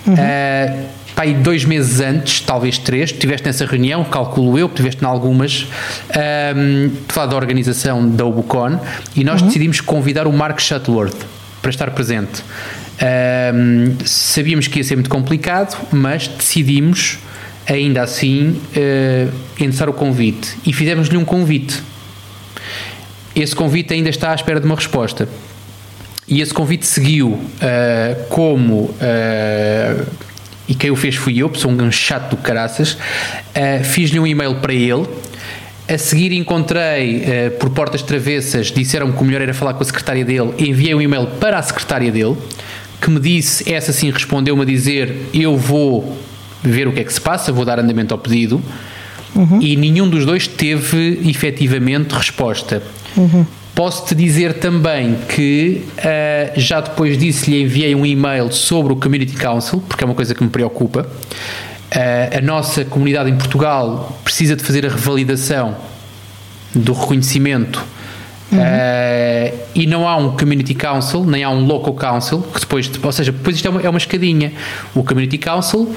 Uhum. 0.06 0.14
Uh, 0.14 0.86
Pai, 1.16 1.34
dois 1.34 1.64
meses 1.64 2.00
antes, 2.00 2.42
talvez 2.42 2.78
três, 2.78 3.12
estiveste 3.12 3.46
nessa 3.46 3.66
reunião, 3.66 4.04
calculo 4.04 4.58
eu, 4.58 4.68
que 4.68 4.74
estiveste 4.74 5.04
em 5.04 5.08
algumas, 5.08 5.68
um, 6.56 6.92
falar 7.08 7.28
da 7.28 7.36
organização 7.36 8.10
da 8.10 8.26
Ubucon, 8.26 8.80
e 9.16 9.24
nós 9.24 9.42
uhum. 9.42 9.48
decidimos 9.48 9.80
convidar 9.80 10.26
o 10.26 10.34
Mark 10.34 10.60
Shuttleworth 10.60 11.18
para 11.62 11.70
estar 11.70 11.92
presente. 11.92 12.44
Um, 13.54 13.96
sabíamos 14.06 14.68
que 14.68 14.80
ia 14.80 14.84
ser 14.84 14.96
muito 14.96 15.10
complicado, 15.10 15.78
mas 15.92 16.28
decidimos, 16.28 17.20
ainda 17.68 18.02
assim, 18.02 18.60
uh, 18.76 19.34
endereçar 19.58 19.90
o 19.90 19.94
convite. 19.94 20.58
E 20.66 20.74
fizemos-lhe 20.74 21.18
um 21.18 21.26
convite. 21.26 21.82
Esse 23.36 23.56
convite 23.56 23.94
ainda 23.94 24.10
está 24.10 24.32
à 24.32 24.36
espera 24.36 24.60
de 24.60 24.66
uma 24.66 24.76
resposta. 24.76 25.28
E 26.28 26.42
esse 26.42 26.54
convite 26.54 26.86
seguiu 26.86 27.30
uh, 27.30 28.24
como 28.30 28.84
uh, 28.84 30.06
e 30.68 30.76
quem 30.76 30.92
o 30.92 30.96
fez 30.96 31.16
fui 31.16 31.38
eu, 31.38 31.54
sou 31.56 31.72
um 31.72 31.92
chato 31.92 32.32
do 32.32 32.38
caraças, 32.38 32.94
uh, 32.94 33.84
fiz-lhe 33.84 34.20
um 34.20 34.28
e-mail 34.28 34.56
para 34.56 34.74
ele. 34.74 35.06
A 35.88 35.98
seguir 35.98 36.32
encontrei 36.32 37.18
uh, 37.18 37.52
por 37.60 37.70
portas 37.72 38.02
travessas, 38.02 38.72
disseram-me 38.72 39.14
que 39.14 39.22
o 39.22 39.26
melhor 39.26 39.42
era 39.42 39.54
falar 39.54 39.74
com 39.74 39.84
a 39.84 39.86
secretária 39.86 40.24
dele, 40.24 40.54
enviei 40.58 40.96
um 40.96 41.02
e-mail 41.02 41.28
para 41.40 41.60
a 41.60 41.62
secretária 41.62 42.12
dele, 42.12 42.38
que 43.02 43.10
me 43.10 43.20
disse, 43.20 43.72
essa 43.72 43.92
sim 43.92 44.10
respondeu-me 44.10 44.62
a 44.62 44.66
dizer, 44.66 45.30
eu 45.34 45.58
vou 45.58 46.18
ver 46.64 46.88
o 46.88 46.94
que 46.94 47.02
é 47.02 47.04
que 47.04 47.14
se 47.14 47.20
passa, 47.20 47.52
vou 47.52 47.66
dar 47.66 47.80
andamento 47.80 48.14
ao 48.14 48.18
pedido, 48.18 48.62
uhum. 49.36 49.60
e 49.62 49.76
nenhum 49.76 50.08
dos 50.08 50.26
dois 50.26 50.48
teve 50.48 51.20
efetivamente 51.26 52.14
resposta. 52.14 52.82
Uhum. 53.18 53.46
Posso-te 53.76 54.14
dizer 54.14 54.60
também 54.60 55.16
que 55.28 55.84
uh, 55.98 56.60
já 56.60 56.80
depois 56.80 57.18
disso 57.18 57.50
lhe 57.50 57.64
enviei 57.64 57.96
um 57.96 58.06
e-mail 58.06 58.52
sobre 58.52 58.94
o 58.94 58.96
Community 58.96 59.36
Council, 59.36 59.82
porque 59.90 60.04
é 60.04 60.06
uma 60.06 60.14
coisa 60.14 60.36
que 60.36 60.44
me 60.44 60.50
preocupa. 60.50 61.02
Uh, 61.02 62.38
a 62.38 62.42
nossa 62.42 62.86
comunidade 62.86 63.32
em 63.32 63.36
Portugal 63.36 64.20
precisa 64.24 64.56
de 64.56 64.64
fazer 64.64 64.86
a 64.86 64.90
revalidação 64.90 65.76
do 66.76 66.94
reconhecimento 66.94 67.84
uhum. 68.52 68.60
uh, 68.60 69.60
e 69.74 69.88
não 69.88 70.08
há 70.08 70.18
um 70.18 70.38
Community 70.38 70.76
Council, 70.76 71.26
nem 71.26 71.44
há 71.44 71.50
um 71.50 71.66
Local 71.66 71.94
Council, 71.96 72.42
que 72.42 72.60
depois, 72.60 72.92
ou 73.02 73.12
seja, 73.12 73.32
depois 73.32 73.56
isto 73.56 73.68
é 73.68 73.72
uma, 73.72 73.82
é 73.82 73.90
uma 73.90 73.98
escadinha. 73.98 74.54
O 74.94 75.04
Community 75.04 75.38
Council 75.40 75.94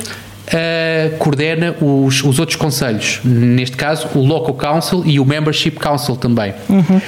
Uh, 0.47 1.17
coordena 1.19 1.75
os, 1.81 2.23
os 2.23 2.39
outros 2.39 2.55
conselhos, 2.55 3.19
neste 3.25 3.77
caso 3.77 4.07
o 4.15 4.25
Local 4.25 4.55
Council 4.55 5.03
e 5.05 5.19
o 5.19 5.25
Membership 5.25 5.73
Council 5.73 6.15
também. 6.15 6.55
Uhum. 6.69 7.01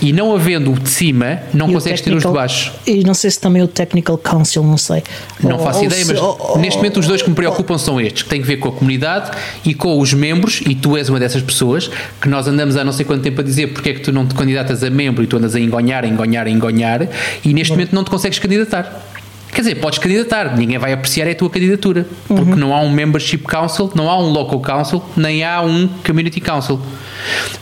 E 0.00 0.12
não 0.12 0.34
havendo 0.34 0.72
o 0.72 0.78
de 0.78 0.88
cima, 0.88 1.40
não 1.52 1.68
e 1.68 1.74
consegues 1.74 2.00
ter 2.00 2.14
os 2.14 2.22
de 2.22 2.28
baixo. 2.28 2.72
E 2.86 3.04
não 3.04 3.12
sei 3.12 3.30
se 3.30 3.38
também 3.38 3.62
o 3.62 3.68
Technical 3.68 4.16
Council, 4.16 4.62
não 4.62 4.78
sei. 4.78 5.02
Não 5.42 5.56
ou, 5.56 5.64
faço 5.64 5.80
ou 5.80 5.84
ideia, 5.84 6.04
se, 6.04 6.12
mas 6.12 6.22
ou, 6.22 6.58
neste 6.58 6.78
momento 6.78 7.00
os 7.00 7.06
dois 7.06 7.20
que 7.20 7.28
me 7.28 7.36
preocupam 7.36 7.76
são 7.76 8.00
estes, 8.00 8.22
que 8.22 8.28
têm 8.28 8.42
a 8.42 8.44
ver 8.44 8.56
com 8.56 8.68
a 8.68 8.72
comunidade 8.72 9.30
e 9.64 9.74
com 9.74 9.98
os 9.98 10.14
membros, 10.14 10.62
e 10.66 10.74
tu 10.74 10.96
és 10.96 11.08
uma 11.08 11.20
dessas 11.20 11.42
pessoas, 11.42 11.90
que 12.20 12.28
nós 12.28 12.48
andamos 12.48 12.76
há 12.76 12.84
não 12.84 12.92
sei 12.92 13.04
quanto 13.04 13.22
tempo 13.22 13.40
a 13.40 13.44
dizer 13.44 13.68
porque 13.68 13.90
é 13.90 13.92
que 13.94 14.00
tu 14.00 14.12
não 14.12 14.26
te 14.26 14.34
candidatas 14.34 14.82
a 14.82 14.90
membro 14.90 15.22
e 15.22 15.26
tu 15.26 15.36
andas 15.36 15.54
a 15.54 15.60
engonhar, 15.60 16.04
a 16.04 16.08
engonhar, 16.08 16.46
a 16.46 16.50
engonhar, 16.50 17.06
e 17.44 17.52
neste 17.52 17.72
momento 17.72 17.94
não 17.94 18.02
te 18.02 18.10
consegues 18.10 18.38
candidatar. 18.38 19.04
Quer 19.52 19.62
dizer, 19.62 19.74
podes 19.76 19.98
candidatar, 19.98 20.56
ninguém 20.56 20.78
vai 20.78 20.92
apreciar 20.92 21.28
a 21.28 21.34
tua 21.34 21.50
candidatura, 21.50 22.06
porque 22.28 22.52
uhum. 22.52 22.56
não 22.56 22.74
há 22.74 22.80
um 22.80 22.90
Membership 22.90 23.38
Council, 23.38 23.90
não 23.96 24.08
há 24.08 24.16
um 24.16 24.30
Local 24.30 24.60
Council, 24.60 25.02
nem 25.16 25.42
há 25.42 25.60
um 25.60 25.88
Community 26.06 26.40
Council. 26.40 26.80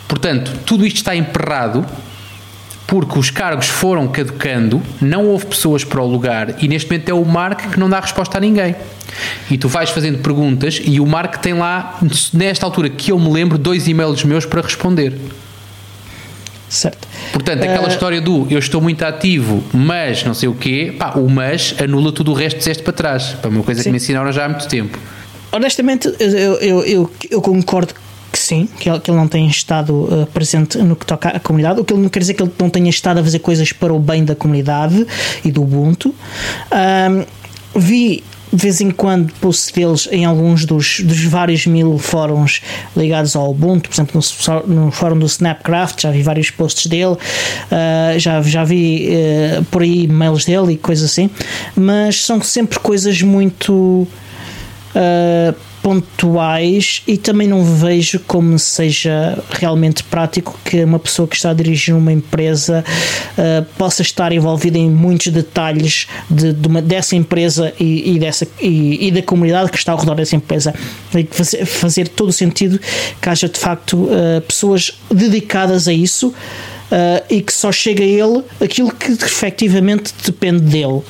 Portanto, 0.07 0.53
tudo 0.67 0.87
isto 0.87 0.97
está 0.97 1.17
emperrado 1.17 1.87
porque 2.89 3.18
os 3.18 3.30
cargos 3.30 3.68
foram 3.68 4.09
caducando, 4.09 4.82
não 4.99 5.26
houve 5.26 5.45
pessoas 5.45 5.84
para 5.84 6.01
o 6.01 6.07
lugar 6.07 6.57
e 6.62 6.66
neste 6.66 6.91
momento 6.91 7.11
é 7.11 7.12
o 7.12 7.22
Mark 7.22 7.72
que 7.72 7.78
não 7.78 7.89
dá 7.89 8.01
resposta 8.01 8.39
a 8.39 8.41
ninguém. 8.41 8.74
E 9.51 9.59
tu 9.59 9.68
vais 9.68 9.91
fazendo 9.91 10.20
perguntas 10.20 10.80
e 10.82 10.99
o 10.99 11.05
Mark 11.05 11.36
tem 11.36 11.53
lá, 11.53 12.01
nesta 12.32 12.64
altura 12.64 12.89
que 12.89 13.12
eu 13.12 13.18
me 13.18 13.30
lembro, 13.30 13.59
dois 13.59 13.86
e-mails 13.86 14.24
meus 14.24 14.47
para 14.47 14.62
responder. 14.62 15.12
Certo. 16.66 17.07
Portanto, 17.30 17.62
aquela 17.62 17.89
uh... 17.89 17.91
história 17.91 18.22
do 18.22 18.47
eu 18.51 18.59
estou 18.59 18.80
muito 18.80 19.05
ativo, 19.05 19.62
mas 19.70 20.24
não 20.24 20.32
sei 20.32 20.49
o 20.49 20.55
quê, 20.55 20.95
pá, 20.99 21.12
o 21.12 21.28
mas 21.28 21.74
anula 21.82 22.11
tudo 22.11 22.30
o 22.30 22.34
resto 22.34 22.55
que 22.55 22.61
disseste 22.61 22.82
para 22.82 22.95
trás. 22.95 23.34
Para 23.34 23.51
uma 23.51 23.62
coisa 23.62 23.82
Sim. 23.82 23.91
que 23.91 23.91
me 23.91 23.97
ensinaram 23.99 24.32
já 24.32 24.47
há 24.47 24.49
muito 24.49 24.66
tempo. 24.66 24.99
Honestamente, 25.53 26.11
eu, 26.18 26.55
eu, 26.55 26.84
eu, 26.84 27.11
eu 27.30 27.43
concordo 27.43 27.93
sim, 28.49 28.69
que 28.79 28.89
ele, 28.89 28.99
que 29.01 29.11
ele 29.11 29.19
não 29.19 29.29
tem 29.29 29.47
estado 29.47 29.93
uh, 29.93 30.27
presente 30.33 30.79
no 30.79 30.97
que 30.97 31.05
toca 31.05 31.29
à 31.29 31.39
comunidade, 31.39 31.81
o 31.81 31.85
que 31.85 31.93
ele 31.93 32.03
não 32.03 32.09
quer 32.09 32.21
dizer 32.21 32.35
que 32.35 32.43
ele 32.43 32.53
não 32.59 32.71
tenha 32.71 32.89
estado 32.89 33.19
a 33.19 33.23
fazer 33.23 33.41
coisas 33.41 33.73
para 33.73 33.93
o 33.93 33.99
bem 33.99 34.25
da 34.25 34.35
comunidade 34.35 35.07
e 35.45 35.51
do 35.51 35.63
Ubuntu. 35.63 36.15
Um, 36.73 37.25
vi 37.79 38.25
de 38.51 38.63
vez 38.63 38.81
em 38.81 38.91
quando 38.91 39.31
posts 39.35 39.71
deles 39.71 40.09
em 40.11 40.25
alguns 40.25 40.65
dos, 40.65 41.01
dos 41.01 41.23
vários 41.25 41.67
mil 41.67 41.99
fóruns 41.99 42.63
ligados 42.97 43.37
ao 43.37 43.51
Ubuntu, 43.51 43.91
por 43.91 43.95
exemplo, 43.95 44.21
no, 44.67 44.85
no 44.85 44.91
fórum 44.91 45.19
do 45.19 45.27
Snapcraft, 45.27 46.01
já 46.01 46.11
vi 46.11 46.23
vários 46.23 46.51
posts 46.51 46.87
dele, 46.87 47.13
uh, 47.13 48.19
já, 48.19 48.41
já 48.41 48.65
vi 48.65 49.11
uh, 49.11 49.65
por 49.67 49.83
aí 49.83 50.07
mails 50.07 50.47
dele 50.47 50.73
e 50.73 50.77
coisas 50.79 51.11
assim, 51.11 51.29
mas 51.77 52.25
são 52.25 52.41
sempre 52.41 52.79
coisas 52.79 53.21
muito. 53.21 54.09
Uh, 54.95 55.68
pontuais 55.83 57.03
e 57.07 57.16
também 57.16 57.49
não 57.49 57.64
vejo 57.64 58.20
como 58.20 58.59
seja 58.59 59.39
realmente 59.51 60.03
prático 60.05 60.59
que 60.64 60.83
uma 60.85 60.99
pessoa 60.99 61.26
que 61.26 61.37
está 61.37 61.51
a 61.51 61.55
dirigir 61.55 61.95
uma 61.95 62.12
empresa 62.12 62.85
uh, 63.37 63.64
possa 63.76 64.03
estar 64.03 64.33
envolvida 64.33 64.79
em 64.79 64.91
muitos 64.91 65.29
detalhes 65.29 66.07
de, 66.29 66.53
de 66.53 66.68
uma, 66.68 66.83
dessa 66.83 67.16
empresa 67.16 67.72
e, 67.79 68.14
e 68.14 68.18
dessa, 68.18 68.47
e, 68.61 69.09
e, 69.09 69.11
da 69.11 69.22
comunidade 69.22 69.70
que 69.70 69.79
está 69.79 69.93
ao 69.93 69.99
redor 69.99 70.14
dessa 70.14 70.37
empresa. 70.37 70.74
E 71.14 71.24
fazer, 71.31 71.66
fazer 71.66 72.09
todo 72.09 72.29
o 72.29 72.33
sentido 72.33 72.79
que 73.20 73.29
haja 73.29 73.49
de 73.49 73.59
facto 73.59 73.95
uh, 73.95 74.41
pessoas 74.47 74.99
dedicadas 75.11 75.89
a 75.89 75.93
isso. 75.93 76.35
Uh, 76.91 77.22
e 77.29 77.43
que 77.43 77.53
só 77.53 77.70
chega 77.70 78.03
a 78.03 78.07
ele 78.07 78.43
aquilo 78.62 78.91
que 78.91 79.12
efetivamente 79.12 80.11
depende 80.24 80.62
dele. 80.62 81.03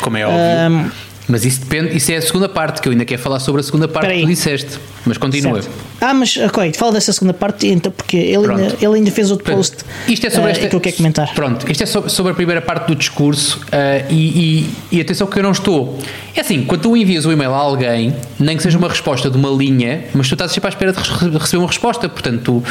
Como 0.00 0.16
é 0.16 0.26
óbvio. 0.26 0.92
Mas 1.28 1.44
isso 1.44 1.60
depende, 1.60 1.96
isso 1.96 2.12
é 2.12 2.16
a 2.16 2.22
segunda 2.22 2.48
parte, 2.48 2.80
que 2.80 2.88
eu 2.88 2.92
ainda 2.92 3.04
quero 3.04 3.20
falar 3.20 3.40
sobre 3.40 3.60
a 3.60 3.64
segunda 3.64 3.88
parte 3.88 4.12
que 4.12 4.20
tu 4.20 4.26
disseste. 4.26 4.78
Mas 5.04 5.18
continua. 5.18 5.62
Certo. 5.62 5.74
Ah, 6.00 6.14
mas 6.14 6.36
ok, 6.36 6.72
fala 6.72 6.92
dessa 6.92 7.12
segunda 7.12 7.32
parte 7.32 7.66
então, 7.68 7.90
porque 7.90 8.16
ele, 8.16 8.50
ainda, 8.50 8.76
ele 8.80 8.94
ainda 8.96 9.10
fez 9.10 9.30
outro 9.30 9.52
post 9.52 9.78
isto 10.08 10.26
é 10.26 10.30
sobre 10.30 10.50
uh, 10.50 10.52
esta, 10.52 10.68
que 10.68 10.76
eu 10.76 10.80
quero 10.80 10.96
comentar. 10.96 11.32
Pronto, 11.34 11.70
isto 11.70 11.82
é 11.82 11.86
sobre, 11.86 12.10
sobre 12.10 12.32
a 12.32 12.34
primeira 12.34 12.60
parte 12.60 12.86
do 12.86 12.94
discurso 12.94 13.60
uh, 13.66 14.06
e, 14.10 14.66
e, 14.90 14.96
e, 14.96 15.00
atenção 15.00 15.26
que 15.26 15.38
eu 15.38 15.42
não 15.42 15.52
estou. 15.52 15.98
É 16.34 16.40
assim, 16.40 16.64
quando 16.64 16.82
tu 16.82 16.96
envias 16.96 17.24
o 17.24 17.30
um 17.30 17.32
e-mail 17.32 17.52
a 17.52 17.56
alguém, 17.56 18.14
nem 18.38 18.56
que 18.56 18.62
seja 18.62 18.78
uma 18.78 18.88
resposta 18.88 19.30
de 19.30 19.36
uma 19.36 19.50
linha, 19.50 20.04
mas 20.14 20.28
tu 20.28 20.34
estás 20.34 20.52
sempre 20.52 20.68
à 20.68 20.70
espera 20.70 20.92
de 20.92 21.38
receber 21.38 21.58
uma 21.58 21.68
resposta. 21.68 22.08
Portanto, 22.08 22.42
tu, 22.42 22.64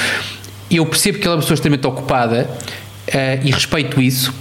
eu 0.70 0.86
percebo 0.86 1.20
que 1.20 1.26
ela 1.26 1.36
é 1.36 1.38
uma 1.38 1.42
pessoa 1.42 1.56
extremamente 1.56 1.88
ocupada 1.88 2.50
uh, 2.50 3.46
e 3.48 3.52
respeito 3.52 4.02
isso 4.02 4.34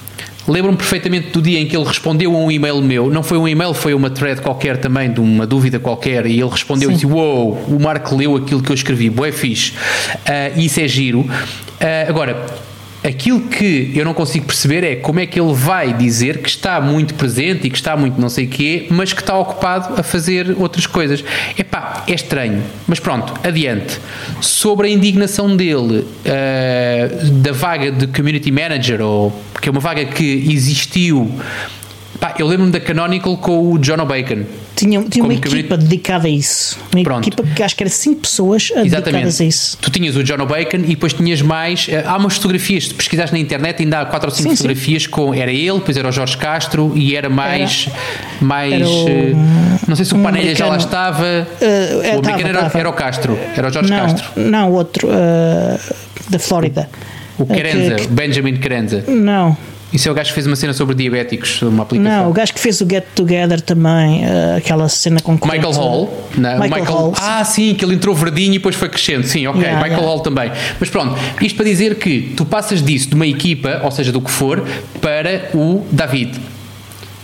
Lembro-me 0.47 0.77
perfeitamente 0.77 1.31
do 1.31 1.41
dia 1.41 1.59
em 1.59 1.67
que 1.67 1.77
ele 1.77 1.85
respondeu 1.85 2.35
a 2.35 2.39
um 2.39 2.51
e-mail 2.51 2.81
meu. 2.83 3.11
Não 3.11 3.23
foi 3.23 3.39
um 3.39 3.49
e-mail, 3.49 3.73
foi 3.73 3.95
uma 3.95 4.11
thread 4.11 4.41
qualquer 4.41 4.77
também, 4.77 5.11
de 5.11 5.21
uma 5.21 5.47
dúvida 5.47 5.79
qualquer. 5.79 6.27
E 6.27 6.41
ele 6.41 6.51
respondeu 6.51 6.89
Sim. 6.89 6.93
e 6.93 6.97
disse: 6.97 7.07
Uou, 7.07 7.53
wow, 7.53 7.77
o 7.77 7.81
Marco 7.81 8.15
leu 8.15 8.37
aquilo 8.37 8.63
que 8.63 8.71
eu 8.71 8.75
escrevi, 8.75 9.09
boé 9.09 9.33
fixe. 9.33 9.73
Uh, 9.73 10.59
e 10.59 10.67
isso 10.67 10.81
é 10.81 10.89
giro. 10.89 11.21
Uh, 11.21 12.09
agora, 12.09 12.47
Aquilo 13.07 13.43
que 13.43 13.93
eu 13.95 14.05
não 14.05 14.15
consigo 14.15 14.47
perceber 14.47 14.83
é 14.83 14.97
como 14.97 15.21
é 15.21 15.27
que 15.27 15.39
ele 15.39 15.53
vai 15.53 15.93
dizer 15.93 16.39
que 16.39 16.49
está 16.49 16.81
muito 16.81 17.15
presente 17.15 17.67
e 17.67 17.71
que 17.71 17.77
está 17.77 17.97
muito 17.97 18.19
não 18.19 18.31
sei 18.31 18.47
o 18.47 18.49
quê, 18.49 18.87
mas 18.91 19.13
que 19.13 19.21
está 19.21 19.37
ocupado 19.37 20.01
a 20.01 20.03
fazer 20.03 20.57
outras 20.59 20.87
coisas. 20.87 21.23
Epá, 21.59 22.03
é 22.09 22.15
estranho. 22.15 22.63
Mas 22.87 22.99
pronto, 22.99 23.35
adiante. 23.47 24.01
Sobre 24.41 24.89
a 24.89 24.91
indignação 24.91 25.55
dele 25.55 25.99
uh, 25.99 27.31
da 27.31 27.53
vaga 27.53 27.93
de 27.93 28.07
Community 28.07 28.51
Manager, 28.51 29.03
ou 29.03 29.39
que 29.61 29.69
é 29.69 29.73
uma 29.73 29.81
vaga 29.81 30.07
que 30.07 30.47
existiu 30.51 31.31
Pá, 32.25 32.35
eu 32.39 32.47
lembro-me 32.47 32.73
da 32.73 32.81
Canonical 32.81 33.37
com 33.37 33.73
o 33.73 33.79
John 33.79 34.01
O'Bacon. 34.01 34.45
Tinha, 34.77 35.03
tinha 35.05 35.25
uma 35.25 35.35
equipa 35.35 35.77
dedicada 35.77 36.27
a 36.27 36.31
isso. 36.31 36.79
Uma 36.93 37.03
Pronto. 37.05 37.29
equipa 37.29 37.43
que 37.55 37.63
acho 37.63 37.77
que 37.77 37.83
era 37.83 37.91
5 37.91 38.21
pessoas 38.21 38.71
dedicadas 38.75 39.41
a 39.41 39.45
isso. 39.45 39.79
Tu 39.81 39.91
tinhas 39.91 40.17
o 40.17 40.25
John 40.25 40.43
O'Bacon 40.43 40.79
e 40.79 40.89
depois 40.89 41.13
tinhas 41.13 41.41
mais. 41.41 41.87
Eh, 41.89 42.03
há 42.05 42.17
umas 42.17 42.35
fotografias, 42.35 42.89
se 42.89 42.95
pesquisares 42.95 43.31
na 43.31 43.39
internet, 43.39 43.83
ainda 43.83 44.01
há 44.01 44.07
4 44.07 44.29
ou 44.29 44.35
5 44.35 44.51
fotografias 44.57 45.05
sim. 45.05 45.11
com. 45.11 45.33
Era 45.33 45.53
ele, 45.53 45.79
depois 45.79 45.97
era 45.97 46.09
o 46.09 46.13
Jorge 46.13 46.37
Castro 46.37 46.93
e 46.97 47.15
era 47.15 47.29
mais. 47.29 47.87
Era, 47.89 48.45
mais 48.45 48.73
era 48.73 48.89
o, 48.89 49.09
eh, 49.09 49.33
não 49.87 49.95
sei 49.95 50.05
se 50.05 50.15
o 50.15 50.17
um 50.17 50.23
Panelha 50.23 50.55
já 50.55 50.67
lá 50.67 50.77
estava. 50.77 51.25
Uh, 51.25 52.19
o 52.19 52.23
tava, 52.23 52.41
era, 52.41 52.71
era, 52.75 52.89
o 52.89 52.93
Castro, 52.93 53.39
era 53.57 53.69
o 53.69 53.73
Jorge 53.73 53.91
não, 53.91 54.01
Castro. 54.01 54.25
Não, 54.37 54.73
outro, 54.73 55.09
uh, 55.09 55.95
da 56.29 56.39
Flórida. 56.39 56.89
O 57.39 57.47
Querenza, 57.47 57.97
que, 57.97 58.07
Benjamin 58.09 58.57
Querenza. 58.57 59.05
Não. 59.07 59.57
Isso 59.95 60.09
é 60.09 60.11
o 60.11 60.15
gajo 60.15 60.31
que 60.31 60.35
fez 60.35 60.45
uma 60.49 60.57
cena 60.57 60.73
sobre 60.73 60.97
diabéticos, 60.97 61.63
uma 61.63 61.85
aplicação. 61.85 62.25
Não, 62.25 62.31
o 62.31 62.33
gajo 62.33 62.53
que 62.53 62.59
fez 62.59 62.81
o 62.81 62.89
Get 62.91 63.05
Together 63.15 63.61
também, 63.61 64.25
uh, 64.25 64.57
aquela 64.59 64.89
cena 64.89 65.21
com 65.21 65.35
Michael 65.35 65.71
Hall. 65.71 66.29
Não, 66.37 66.59
Michael, 66.59 66.81
Michael 66.81 66.85
Hall. 66.85 67.15
Ah, 67.17 67.45
sim, 67.45 67.75
que 67.75 67.85
ele 67.85 67.95
entrou 67.95 68.13
verdinho 68.13 68.55
e 68.55 68.59
depois 68.59 68.75
foi 68.75 68.89
crescendo. 68.89 69.25
Sim, 69.25 69.47
ok, 69.47 69.63
yeah, 69.63 69.81
Michael 69.81 70.01
yeah. 70.01 70.13
Hall 70.13 70.21
também. 70.21 70.51
Mas 70.81 70.91
pronto, 70.91 71.17
isto 71.41 71.55
para 71.55 71.65
dizer 71.65 71.95
que 71.95 72.33
tu 72.37 72.45
passas 72.45 72.83
disso, 72.83 73.09
de 73.09 73.15
uma 73.15 73.27
equipa, 73.27 73.83
ou 73.85 73.91
seja, 73.93 74.11
do 74.11 74.21
que 74.21 74.33
for, 74.33 74.67
para 75.01 75.51
o 75.55 75.87
David 75.93 76.41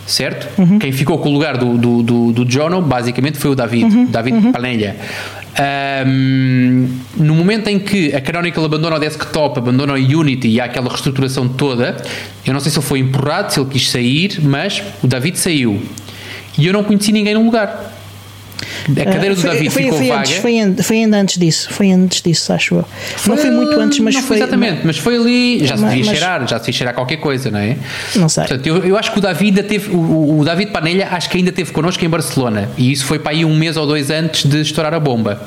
certo? 0.05 0.47
Uhum. 0.59 0.79
Quem 0.79 0.91
ficou 0.91 1.17
com 1.19 1.29
o 1.29 1.31
lugar 1.31 1.57
do, 1.57 1.77
do, 1.77 2.03
do, 2.03 2.31
do 2.33 2.51
Jono, 2.51 2.81
basicamente, 2.81 3.37
foi 3.37 3.51
o 3.51 3.55
David, 3.55 3.85
uhum. 3.85 4.05
David 4.05 4.35
uhum. 4.37 4.51
Panelha. 4.51 4.95
Um, 5.59 6.87
no 7.17 7.35
momento 7.35 7.67
em 7.67 7.77
que 7.77 8.15
a 8.15 8.21
Canonical 8.21 8.63
abandona 8.63 8.95
o 8.95 8.99
desktop, 8.99 9.59
abandona 9.59 9.93
o 9.93 9.95
Unity 9.95 10.47
e 10.47 10.61
há 10.61 10.65
aquela 10.65 10.87
reestruturação 10.87 11.47
toda, 11.47 11.97
eu 12.45 12.53
não 12.53 12.59
sei 12.59 12.71
se 12.71 12.79
ele 12.79 12.85
foi 12.85 12.99
empurrado, 12.99 13.51
se 13.51 13.59
ele 13.59 13.69
quis 13.69 13.89
sair, 13.89 14.39
mas 14.41 14.81
o 15.03 15.07
David 15.07 15.37
saiu. 15.37 15.81
E 16.57 16.65
eu 16.65 16.73
não 16.73 16.83
conheci 16.83 17.11
ninguém 17.11 17.33
no 17.33 17.43
lugar. 17.43 17.90
A 18.89 19.05
cadeira 19.05 19.35
do 19.35 19.41
David 19.41 19.69
foi, 19.69 19.83
ficou 19.83 19.97
foi 19.97 20.07
vaga. 20.07 20.19
Antes, 20.21 20.35
foi, 20.37 20.83
foi 20.83 20.97
ainda 20.97 21.17
antes 21.17 21.37
disso, 21.37 21.69
foi 21.71 21.91
antes 21.91 22.21
disso, 22.21 22.53
acho 22.53 22.75
eu. 22.75 22.85
Foi, 23.17 23.35
não 23.35 23.41
foi 23.41 23.51
muito 23.51 23.79
antes, 23.79 23.99
mas 23.99 24.15
foi. 24.17 24.37
Exatamente, 24.37 24.81
mas 24.83 24.97
foi 24.97 25.15
ali, 25.15 25.65
já 25.65 25.77
se 25.77 25.83
devia 25.83 26.05
mas, 26.05 26.07
cheirar, 26.07 26.41
já 26.41 26.59
se 26.59 26.65
devia 26.65 26.73
cheirar 26.73 26.93
qualquer 26.93 27.17
coisa, 27.17 27.51
não 27.51 27.59
é? 27.59 27.77
Não 28.15 28.29
sei. 28.29 28.45
Portanto, 28.45 28.67
eu, 28.67 28.77
eu 28.77 28.97
acho 28.97 29.11
que 29.11 29.19
o 29.19 29.21
David 29.21 29.63
teve, 29.63 29.91
o, 29.91 30.39
o 30.39 30.45
David 30.45 30.71
Panelha, 30.71 31.09
acho 31.11 31.29
que 31.29 31.37
ainda 31.37 31.51
teve 31.51 31.71
connosco 31.71 32.03
em 32.03 32.09
Barcelona 32.09 32.69
e 32.77 32.91
isso 32.91 33.05
foi 33.05 33.19
para 33.19 33.31
aí 33.31 33.45
um 33.45 33.55
mês 33.55 33.77
ou 33.77 33.85
dois 33.85 34.09
antes 34.09 34.49
de 34.49 34.61
estourar 34.61 34.93
a 34.93 34.99
bomba. 34.99 35.41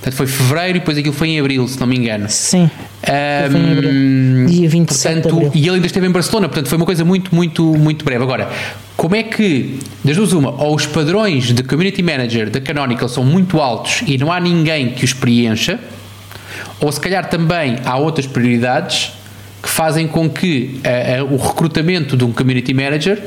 Portanto, 0.00 0.16
foi 0.16 0.26
fevereiro 0.26 0.78
e 0.78 0.80
depois 0.80 0.96
aquilo 0.96 1.14
foi 1.14 1.28
em 1.28 1.40
abril, 1.40 1.68
se 1.68 1.78
não 1.78 1.86
me 1.86 1.96
engano. 1.96 2.26
Sim. 2.28 2.64
Um, 2.64 3.50
foi 3.50 3.60
em 3.60 3.72
abril. 3.72 4.46
Dia 4.46 4.68
27 4.68 5.14
portanto, 5.14 5.22
de 5.22 5.46
abril. 5.46 5.52
E 5.54 5.66
ele 5.66 5.74
ainda 5.76 5.86
esteve 5.86 6.06
em 6.06 6.10
Barcelona, 6.10 6.48
portanto, 6.48 6.68
foi 6.68 6.76
uma 6.78 6.86
coisa 6.86 7.04
muito, 7.04 7.34
muito, 7.34 7.62
muito 7.62 8.02
breve. 8.02 8.22
Agora, 8.22 8.48
como 9.00 9.16
é 9.16 9.22
que, 9.22 9.78
das 10.04 10.14
duas 10.14 10.34
uma, 10.34 10.50
ou 10.62 10.74
os 10.76 10.84
padrões 10.84 11.54
de 11.54 11.62
community 11.62 12.02
manager 12.02 12.50
da 12.50 12.60
Canonical 12.60 13.08
são 13.08 13.24
muito 13.24 13.58
altos 13.58 14.02
e 14.06 14.18
não 14.18 14.30
há 14.30 14.38
ninguém 14.38 14.90
que 14.90 15.06
os 15.06 15.14
preencha, 15.14 15.80
ou 16.78 16.92
se 16.92 17.00
calhar 17.00 17.30
também 17.30 17.78
há 17.82 17.96
outras 17.96 18.26
prioridades 18.26 19.12
que 19.62 19.70
fazem 19.70 20.06
com 20.06 20.28
que 20.28 20.82
uh, 20.84 21.24
uh, 21.24 21.34
o 21.34 21.38
recrutamento 21.38 22.14
de 22.14 22.24
um 22.24 22.30
community 22.30 22.74
manager 22.74 23.22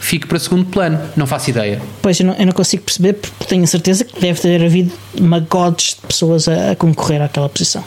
fique 0.00 0.26
para 0.26 0.40
segundo 0.40 0.64
plano. 0.64 0.98
Não 1.16 1.24
faço 1.24 1.50
ideia. 1.50 1.80
Pois, 2.02 2.18
eu 2.18 2.26
não, 2.26 2.34
eu 2.34 2.46
não 2.46 2.52
consigo 2.52 2.82
perceber, 2.82 3.12
porque 3.12 3.44
tenho 3.44 3.68
certeza 3.68 4.04
que 4.04 4.20
deve 4.20 4.40
ter 4.40 4.60
havido 4.60 4.90
magotes 5.20 5.94
de 6.00 6.04
pessoas 6.04 6.48
a, 6.48 6.72
a, 6.72 6.74
concorrer 6.74 7.22
àquela 7.22 7.48
posição. 7.48 7.84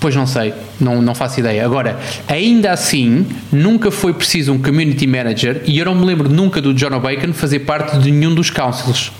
Pois 0.00 0.14
não 0.14 0.26
sei, 0.26 0.54
não, 0.80 1.02
não 1.02 1.14
faço 1.14 1.40
ideia. 1.40 1.64
Agora, 1.64 1.98
ainda 2.28 2.70
assim, 2.70 3.26
nunca 3.50 3.90
foi 3.90 4.12
preciso 4.12 4.52
um 4.52 4.58
community 4.58 5.06
manager 5.06 5.62
e 5.66 5.78
eu 5.78 5.84
não 5.84 5.94
me 5.94 6.04
lembro 6.04 6.28
nunca 6.28 6.60
do 6.60 6.72
John 6.72 6.94
O'Bacon 6.94 7.32
fazer 7.32 7.60
parte 7.60 7.98
de 7.98 8.10
nenhum 8.10 8.34
dos 8.34 8.48
councils. 8.50 9.10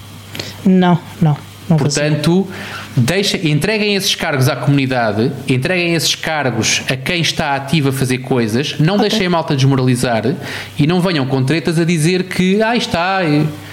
Não, 0.64 0.98
não. 1.20 1.36
não 1.68 1.76
Portanto, 1.76 2.46
deixa, 2.96 3.36
entreguem 3.36 3.96
esses 3.96 4.14
cargos 4.14 4.48
à 4.48 4.54
comunidade, 4.54 5.32
entreguem 5.48 5.94
esses 5.94 6.14
cargos 6.14 6.82
a 6.88 6.96
quem 6.96 7.20
está 7.20 7.56
ativo 7.56 7.88
a 7.88 7.92
fazer 7.92 8.18
coisas, 8.18 8.76
não 8.78 8.94
okay. 8.96 9.08
deixem 9.08 9.26
a 9.26 9.30
malta 9.30 9.56
desmoralizar 9.56 10.34
e 10.78 10.86
não 10.86 11.00
venham 11.00 11.26
com 11.26 11.42
tretas 11.42 11.78
a 11.78 11.84
dizer 11.84 12.24
que 12.24 12.62
ah, 12.62 12.76
está, 12.76 13.20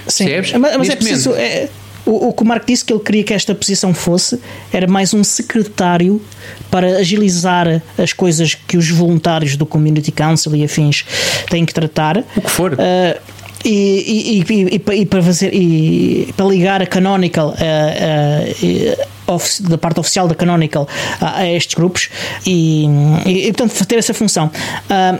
Sim. 0.07 0.25
percebes? 0.25 0.53
Mas, 0.53 0.77
mas 0.77 0.89
é 0.89 0.95
preciso. 0.95 1.33
É, 1.35 1.69
o, 2.05 2.29
o 2.29 2.33
que 2.33 2.43
o 2.43 2.45
Marco 2.45 2.65
disse 2.65 2.85
que 2.85 2.93
ele 2.93 3.01
queria 3.01 3.23
que 3.23 3.33
esta 3.33 3.53
posição 3.55 3.93
fosse 3.93 4.39
era 4.71 4.87
mais 4.87 5.13
um 5.13 5.23
secretário 5.23 6.21
para 6.69 6.97
agilizar 6.97 7.81
as 7.97 8.13
coisas 8.13 8.53
que 8.53 8.77
os 8.77 8.89
voluntários 8.89 9.55
do 9.57 9.65
Community 9.65 10.11
Council 10.11 10.55
e 10.55 10.63
afins 10.63 11.05
têm 11.49 11.65
que 11.65 11.73
tratar. 11.73 12.23
O 12.35 12.41
que 12.41 12.49
for. 12.49 12.73
Uh, 12.73 13.35
e, 13.65 14.43
e, 14.47 14.53
e, 14.53 15.01
e, 15.01 15.05
para 15.07 15.23
fazer 15.23 15.51
e 15.51 16.31
para 16.37 16.45
ligar 16.45 16.81
a 16.83 16.85
Canonical 16.85 17.49
uh, 17.49 19.33
uh, 19.33 19.69
da 19.69 19.77
parte 19.77 19.99
oficial 19.99 20.27
da 20.27 20.35
Canonical 20.35 20.87
a, 21.19 21.39
a 21.39 21.51
estes 21.51 21.73
grupos 21.73 22.09
e, 22.45 22.85
e, 23.25 23.51
portanto 23.53 23.83
ter 23.87 23.97
essa 23.97 24.13
função 24.13 24.51
uh, 24.51 25.19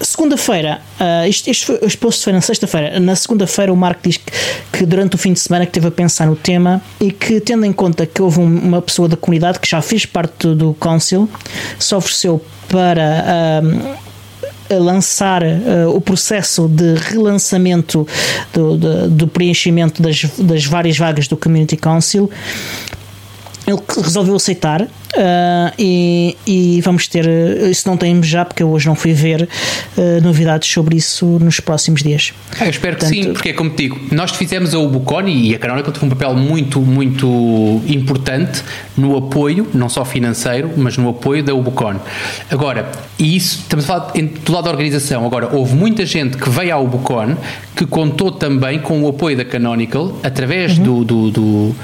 segunda-feira, 0.00 0.80
uh, 1.00 1.26
este, 1.26 1.52
foi, 1.54 1.78
este 1.82 1.98
post 1.98 2.24
foi 2.24 2.32
na 2.32 2.40
sexta-feira. 2.40 2.98
Na 3.00 3.16
segunda-feira, 3.16 3.72
o 3.72 3.76
Marco 3.76 4.00
diz 4.02 4.16
que, 4.16 4.32
que, 4.72 4.86
durante 4.86 5.14
o 5.14 5.18
fim 5.18 5.32
de 5.32 5.40
semana 5.40 5.64
que 5.64 5.70
esteve 5.70 5.88
a 5.88 5.90
pensar 5.90 6.26
no 6.26 6.36
tema 6.36 6.82
e 7.00 7.10
que, 7.10 7.40
tendo 7.40 7.64
em 7.64 7.72
conta 7.72 8.06
que 8.06 8.20
houve 8.20 8.40
um, 8.40 8.58
uma 8.58 8.82
pessoa 8.82 9.08
da 9.08 9.16
comunidade 9.16 9.58
que 9.58 9.68
já 9.68 9.80
fez 9.80 10.06
parte 10.06 10.54
do, 10.54 10.74
Council, 10.74 11.28
se 11.78 11.94
ofereceu 11.94 12.44
para. 12.68 13.62
Uh, 13.62 14.04
lançar 14.70 15.42
uh, 15.42 15.94
o 15.94 16.00
processo 16.00 16.66
de 16.66 16.94
relançamento 16.94 18.08
do, 18.50 18.78
do, 18.78 19.10
do 19.10 19.28
preenchimento 19.28 20.02
das, 20.02 20.24
das 20.38 20.64
várias 20.64 20.96
vagas 20.96 21.28
do 21.28 21.36
Community 21.36 21.76
Council 21.76 22.30
ele 23.66 23.78
resolveu 24.02 24.36
aceitar 24.36 24.82
uh, 24.82 24.88
e, 25.78 26.36
e, 26.46 26.80
vamos 26.82 27.08
ter, 27.08 27.26
isso 27.70 27.88
não 27.88 27.96
temos 27.96 28.26
já, 28.26 28.44
porque 28.44 28.62
eu 28.62 28.70
hoje 28.70 28.86
não 28.86 28.94
fui 28.94 29.12
ver 29.12 29.48
uh, 29.96 30.20
novidades 30.22 30.70
sobre 30.70 30.96
isso 30.96 31.24
nos 31.40 31.60
próximos 31.60 32.02
dias. 32.02 32.32
Ah, 32.60 32.64
eu 32.64 32.70
espero 32.70 32.96
Portanto, 32.96 33.14
que 33.14 33.22
sim, 33.22 33.32
porque 33.32 33.48
é 33.50 33.52
como 33.54 33.70
te 33.70 33.76
digo, 33.76 34.00
nós 34.10 34.32
fizemos 34.32 34.74
a 34.74 34.78
Ubucon 34.78 35.26
e 35.28 35.54
a 35.54 35.58
Canonical 35.58 35.92
teve 35.92 36.04
um 36.04 36.10
papel 36.10 36.34
muito, 36.34 36.80
muito 36.80 37.80
importante 37.86 38.62
no 38.96 39.16
apoio, 39.16 39.66
não 39.72 39.88
só 39.88 40.04
financeiro, 40.04 40.70
mas 40.76 40.98
no 40.98 41.08
apoio 41.08 41.42
da 41.42 41.54
Ubucon. 41.54 41.96
Agora, 42.50 42.90
e 43.18 43.36
isso, 43.36 43.60
estamos 43.60 43.84
a 43.84 43.88
falar 43.88 44.12
do 44.12 44.52
lado 44.52 44.64
da 44.64 44.70
organização, 44.70 45.24
agora, 45.24 45.54
houve 45.54 45.74
muita 45.74 46.04
gente 46.04 46.36
que 46.36 46.50
veio 46.50 46.74
à 46.74 46.78
Ubucon 46.78 47.36
que 47.74 47.86
contou 47.86 48.30
também 48.30 48.78
com 48.78 49.02
o 49.02 49.08
apoio 49.08 49.36
da 49.36 49.44
Canonical 49.44 50.16
através 50.22 50.78
uhum. 50.78 50.84
do, 50.84 51.04
do, 51.04 51.30
do 51.30 51.76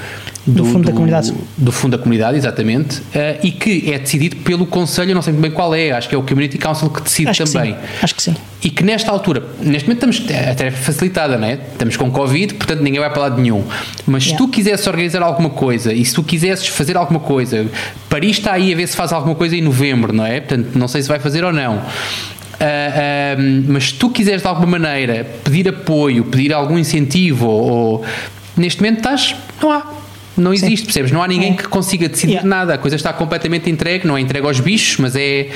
do, 0.45 0.63
do, 0.63 0.65
fundo 0.65 0.85
da 0.85 0.91
comunidade. 0.91 1.33
Do 1.57 1.71
fundo 1.71 1.97
da 1.97 2.01
comunidade, 2.01 2.37
exatamente, 2.37 2.99
uh, 2.99 3.39
e 3.43 3.51
que 3.51 3.91
é 3.91 3.99
decidido 3.99 4.37
pelo 4.37 4.65
Conselho, 4.65 5.13
não 5.13 5.21
sei 5.21 5.33
muito 5.33 5.43
bem 5.43 5.51
qual 5.51 5.73
é, 5.75 5.91
acho 5.91 6.09
que 6.09 6.15
é 6.15 6.17
o 6.17 6.23
Community 6.23 6.57
Council 6.57 6.89
que 6.89 7.01
decide 7.01 7.29
acho 7.29 7.43
também. 7.45 7.73
Que 7.73 7.79
acho 8.05 8.15
que 8.15 8.23
sim. 8.23 8.35
E 8.63 8.69
que 8.69 8.83
nesta 8.83 9.11
altura, 9.11 9.43
neste 9.61 9.87
momento 9.87 10.09
estamos, 10.09 10.49
a 10.49 10.55
tarefa 10.55 10.77
facilitada, 10.77 11.37
não 11.37 11.47
é? 11.47 11.53
Estamos 11.53 11.95
com 11.95 12.11
Covid, 12.11 12.55
portanto 12.55 12.81
ninguém 12.81 12.99
vai 12.99 13.09
para 13.09 13.21
lado 13.23 13.41
nenhum. 13.41 13.63
Mas 14.05 14.23
yeah. 14.23 14.31
se 14.31 14.37
tu 14.37 14.47
quisesses 14.51 14.85
organizar 14.87 15.21
alguma 15.21 15.49
coisa 15.49 15.93
e 15.93 16.03
se 16.03 16.13
tu 16.13 16.23
quisesses 16.23 16.67
fazer 16.67 16.97
alguma 16.97 17.19
coisa, 17.19 17.67
Paris 18.09 18.37
está 18.37 18.53
aí 18.53 18.73
a 18.73 18.75
ver 18.75 18.87
se 18.87 18.95
faz 18.95 19.13
alguma 19.13 19.35
coisa 19.35 19.55
em 19.55 19.61
novembro, 19.61 20.11
não 20.11 20.25
é? 20.25 20.39
Portanto, 20.39 20.69
não 20.75 20.87
sei 20.87 21.03
se 21.03 21.07
vai 21.07 21.19
fazer 21.19 21.43
ou 21.43 21.53
não. 21.53 21.75
Uh, 21.75 21.79
uh, 21.79 23.63
mas 23.67 23.89
se 23.89 23.93
tu 23.95 24.09
quiseres 24.09 24.41
de 24.41 24.47
alguma 24.47 24.77
maneira 24.79 25.25
pedir 25.43 25.67
apoio, 25.67 26.25
pedir 26.25 26.53
algum 26.53 26.77
incentivo, 26.77 27.47
ou 27.47 28.05
neste 28.55 28.81
momento 28.81 28.97
estás, 28.97 29.35
não 29.59 29.71
há 29.71 30.00
não 30.41 30.53
existe, 30.53 30.79
Sim. 30.79 30.85
percebes? 30.85 31.11
Não 31.11 31.21
há 31.21 31.27
ninguém 31.27 31.53
é. 31.53 31.55
que 31.55 31.67
consiga 31.67 32.09
decidir 32.09 32.33
yeah. 32.33 32.47
nada. 32.47 32.73
A 32.73 32.77
coisa 32.77 32.95
está 32.95 33.13
completamente 33.13 33.69
entregue, 33.69 34.05
não 34.05 34.17
é 34.17 34.21
entregue 34.21 34.45
aos 34.45 34.59
bichos, 34.59 34.97
mas 34.97 35.15
é 35.15 35.49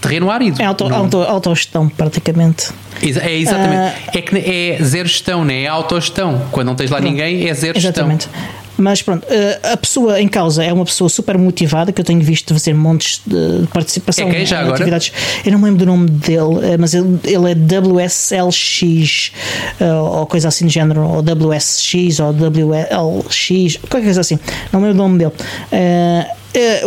terreno 0.00 0.30
árido. 0.30 0.60
É 0.60 0.64
auto, 0.64 0.88
não... 0.88 0.96
auto, 0.96 1.18
autogestão, 1.18 1.88
praticamente. 1.88 2.70
É 3.02 3.36
exatamente. 3.36 3.96
Uh, 3.96 4.18
é 4.18 4.22
que 4.22 4.38
é 4.38 4.78
zero 4.82 5.08
gestão, 5.08 5.44
não 5.44 5.52
é 5.52 5.66
autogestão. 5.66 6.46
Quando 6.50 6.66
não 6.66 6.74
tens 6.74 6.90
lá 6.90 7.00
ninguém, 7.00 7.48
é 7.48 7.54
zero 7.54 7.76
exatamente. 7.76 8.24
gestão. 8.24 8.60
Mas 8.80 9.02
pronto, 9.02 9.26
eh, 9.28 9.60
a 9.62 9.76
pessoa 9.76 10.20
em 10.20 10.26
causa 10.26 10.64
é 10.64 10.72
uma 10.72 10.84
pessoa 10.86 11.08
super 11.10 11.36
motivada 11.36 11.92
que 11.92 12.00
eu 12.00 12.04
tenho 12.04 12.20
visto 12.20 12.54
fazer 12.54 12.72
montes 12.72 13.20
de 13.26 13.66
participação 13.72 14.28
é 14.28 14.32
quem 14.32 14.46
já 14.46 14.64
em 14.64 14.70
atividades. 14.70 15.12
Eu 15.44 15.52
não 15.52 15.58
me 15.58 15.66
lembro 15.66 15.80
do 15.80 15.86
nome 15.86 16.08
dele, 16.08 16.72
eh, 16.72 16.76
mas 16.78 16.94
ele, 16.94 17.18
ele 17.24 17.52
é 17.52 17.78
WSLX 17.78 19.32
eh, 19.78 19.92
ou 19.92 20.26
coisa 20.26 20.48
assim 20.48 20.64
do 20.64 20.70
género, 20.70 21.02
ou 21.02 21.18
WSX 21.20 22.20
ou 22.20 22.32
WLX, 22.32 23.76
qualquer 23.88 24.04
coisa 24.04 24.22
assim. 24.22 24.38
Não 24.72 24.80
me 24.80 24.86
lembro 24.86 25.02
do 25.02 25.08
nome 25.08 25.18
dele. 25.18 25.32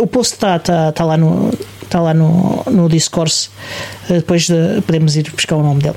o 0.00 0.06
post 0.06 0.34
está 0.34 0.58
tá, 0.58 0.90
tá 0.90 1.04
lá 1.04 1.16
no 1.16 1.52
está 1.82 2.00
lá 2.00 2.12
no, 2.12 2.64
no 2.66 2.88
discourse. 2.88 3.50
Depois 4.08 4.48
de, 4.48 4.82
podemos 4.84 5.16
ir 5.16 5.30
buscar 5.30 5.54
o 5.54 5.62
nome 5.62 5.80
dele. 5.80 5.96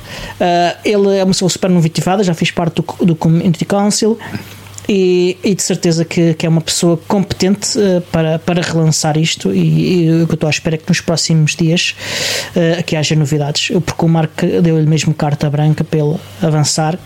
ele 0.85 1.17
é 1.17 1.23
uma 1.23 1.33
pessoa 1.33 1.49
super 1.49 1.71
motivada, 1.71 2.23
já 2.23 2.35
fez 2.35 2.51
parte 2.51 2.75
do, 2.75 3.05
do 3.05 3.15
Community 3.15 3.65
Council 3.65 4.19
e, 4.87 5.37
e, 5.43 5.53
de 5.53 5.61
certeza 5.61 6.05
que, 6.05 6.33
que, 6.33 6.45
é 6.45 6.49
uma 6.49 6.61
pessoa 6.61 6.97
competente 7.07 7.77
uh, 7.77 8.01
para, 8.11 8.39
para 8.39 8.61
relançar 8.61 9.17
isto 9.17 9.53
e, 9.53 10.21
o 10.23 10.25
que 10.25 10.31
eu 10.31 10.35
estou 10.35 10.47
à 10.47 10.49
espera 10.49 10.75
é 10.75 10.77
que 10.77 10.87
nos 10.87 11.01
próximos 11.01 11.55
dias 11.55 11.95
uh, 12.55 12.81
que 12.83 12.95
haja 12.95 13.15
novidades. 13.15 13.69
Eu, 13.69 13.81
porque 13.81 14.05
o 14.05 14.07
Marco 14.07 14.45
deu-lhe 14.61 14.87
mesmo 14.87 15.13
carta 15.13 15.49
branca 15.49 15.83
para 15.83 15.99
ele 15.99 16.17
avançar, 16.41 16.97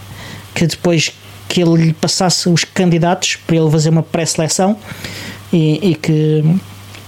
que 0.53 0.67
depois 0.67 1.11
que 1.49 1.61
ele 1.61 1.88
lhe 1.88 1.93
passasse 1.93 2.47
os 2.47 2.63
candidatos 2.63 3.36
para 3.36 3.57
ele 3.57 3.69
fazer 3.69 3.89
uma 3.89 4.03
pré-seleção 4.03 4.77
e, 5.51 5.91
e, 5.91 5.95
que 5.95 6.43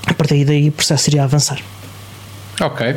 a 0.07 0.13
partir 0.13 0.43
daí 0.43 0.69
o 0.69 0.71
processo 0.71 1.09
iria 1.09 1.23
avançar. 1.23 1.59
Ok. 2.59 2.95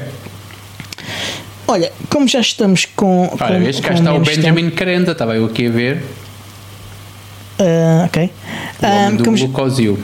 Olha, 1.68 1.92
como 2.08 2.26
já 2.26 2.40
estamos 2.40 2.84
com. 2.84 3.28
Olha, 3.38 3.58
com, 3.58 3.64
vês, 3.64 3.80
cá 3.80 3.92
está 3.92 4.14
o 4.14 4.20
Benjamin 4.20 4.64
tempo, 4.64 4.76
Carenda, 4.76 5.12
estava 5.12 5.36
eu 5.36 5.44
aqui 5.44 5.66
a 5.66 5.70
ver. 5.70 6.02
Uh, 7.58 8.04
ok. 8.04 8.24
Uh, 8.24 9.24
como... 9.24 9.36
Glucosio. 9.36 9.98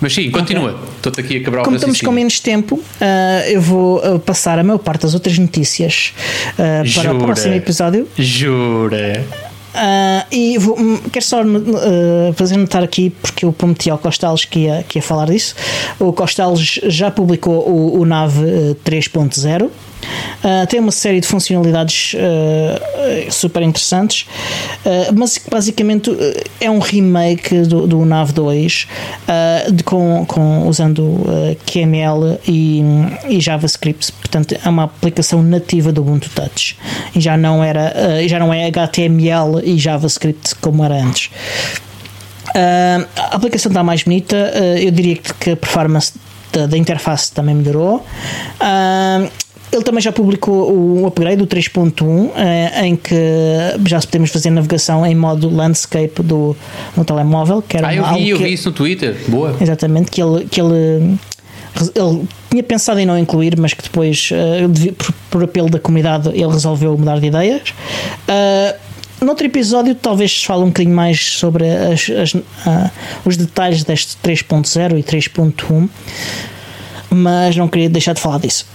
Mas 0.00 0.14
sim, 0.14 0.30
continua. 0.30 0.72
Okay. 0.72 0.88
Estou-te 0.96 1.20
aqui 1.20 1.36
a 1.36 1.44
quebrar 1.44 1.64
Como 1.64 1.76
estamos 1.76 2.00
com 2.00 2.12
menos 2.12 2.40
tempo, 2.40 2.76
uh, 2.76 3.48
eu 3.48 3.60
vou 3.60 3.98
uh, 3.98 4.18
passar 4.18 4.58
a 4.58 4.64
maior 4.64 4.78
parte 4.78 5.02
das 5.02 5.14
outras 5.14 5.38
notícias 5.38 6.12
uh, 6.52 6.94
para 6.94 7.14
o 7.14 7.18
próximo 7.18 7.54
episódio. 7.54 8.08
Jura? 8.18 9.24
E 10.30 10.56
vou, 10.58 10.78
hum, 10.78 11.00
quero 11.10 11.24
só 11.24 11.42
fazer 12.36 12.56
notar 12.56 12.82
aqui, 12.82 13.10
porque 13.10 13.44
eu 13.44 13.52
prometi 13.52 13.90
ao 13.90 13.98
Costales 13.98 14.44
que 14.44 14.60
ia, 14.60 14.84
que 14.88 14.98
ia 14.98 15.02
falar 15.02 15.26
disso. 15.26 15.54
O 15.98 16.12
Costales 16.12 16.80
já 16.84 17.10
publicou 17.10 17.68
o, 17.68 18.00
o 18.00 18.04
NAV 18.04 18.36
3.0. 18.84 19.70
Uh, 20.44 20.66
tem 20.66 20.80
uma 20.80 20.92
série 20.92 21.20
de 21.20 21.26
funcionalidades 21.26 22.14
uh, 22.14 23.32
super 23.32 23.62
interessantes, 23.62 24.26
uh, 24.84 25.12
mas 25.14 25.40
basicamente 25.50 26.10
é 26.60 26.70
um 26.70 26.78
remake 26.78 27.62
do, 27.62 27.86
do 27.86 28.04
NAV 28.04 28.32
2 28.32 28.88
de, 29.72 29.84
com, 29.84 30.24
com, 30.26 30.68
usando 30.68 31.24
QML 31.66 32.38
e, 32.46 32.82
e, 33.28 33.40
JavaScript. 33.40 34.12
Portanto, 34.12 34.56
é 34.62 34.68
uma 34.68 34.84
aplicação 34.84 35.42
nativa 35.42 35.92
do 35.92 36.02
Ubuntu 36.02 36.28
Touch 36.30 36.76
e 37.14 37.20
já 37.20 37.36
não, 37.36 37.62
era, 37.62 37.92
já 38.26 38.38
não 38.38 38.52
é 38.52 38.66
HTML 38.66 39.60
e 39.62 39.78
JavaScript 39.78 40.54
como 40.56 40.84
era 40.84 40.94
antes. 40.94 41.30
a 42.54 43.36
aplicação 43.36 43.70
está 43.70 43.82
mais 43.82 44.02
bonita, 44.02 44.36
eu 44.80 44.90
diria 44.90 45.16
que 45.16 45.50
a 45.50 45.56
performance 45.56 46.12
da, 46.54 46.66
da 46.66 46.78
interface 46.78 47.32
também 47.32 47.54
melhorou. 47.54 48.04
Uh, 48.60 49.28
ele 49.76 49.84
também 49.84 50.00
já 50.00 50.12
publicou 50.12 50.72
o 50.72 51.06
upgrade, 51.06 51.42
o 51.42 51.46
3.1, 51.46 52.30
eh, 52.36 52.86
em 52.86 52.96
que 52.96 53.14
já 53.86 54.00
podemos 54.00 54.30
fazer 54.30 54.50
navegação 54.50 55.04
em 55.04 55.14
modo 55.14 55.48
landscape 55.48 56.22
do, 56.22 56.56
no 56.96 57.04
telemóvel. 57.04 57.62
Que 57.62 57.76
era 57.76 57.88
ah, 57.88 57.94
eu 57.94 58.04
vi, 58.14 58.28
eu 58.30 58.38
vi 58.38 58.52
isso 58.52 58.70
no 58.70 58.74
Twitter. 58.74 59.16
Boa. 59.28 59.56
Exatamente, 59.60 60.10
que 60.10 60.22
ele, 60.22 60.44
que 60.46 60.60
ele, 60.60 61.18
ele 61.94 62.28
tinha 62.50 62.62
pensado 62.62 63.00
em 63.00 63.06
não 63.06 63.18
incluir, 63.18 63.58
mas 63.58 63.74
que 63.74 63.82
depois, 63.82 64.30
uh, 64.30 64.92
por, 64.92 65.14
por, 65.30 65.44
apelo 65.44 65.68
da 65.68 65.78
comunidade, 65.78 66.28
ele 66.28 66.46
resolveu 66.46 66.96
mudar 66.96 67.18
de 67.18 67.26
ideias. 67.26 67.70
Uh, 68.28 68.94
Noutro 69.20 69.46
episódio, 69.46 69.94
talvez 69.94 70.40
se 70.40 70.46
fale 70.46 70.62
um 70.64 70.66
bocadinho 70.66 70.94
mais 70.94 71.18
sobre 71.38 71.64
as, 71.66 72.10
as, 72.10 72.34
uh, 72.34 72.42
os 73.24 73.36
detalhes 73.36 73.82
deste 73.82 74.16
3.0 74.22 74.98
e 74.98 75.02
3.1, 75.02 75.88
mas 77.08 77.56
não 77.56 77.66
queria 77.66 77.88
deixar 77.88 78.12
de 78.12 78.20
falar 78.20 78.38
disso. 78.38 78.66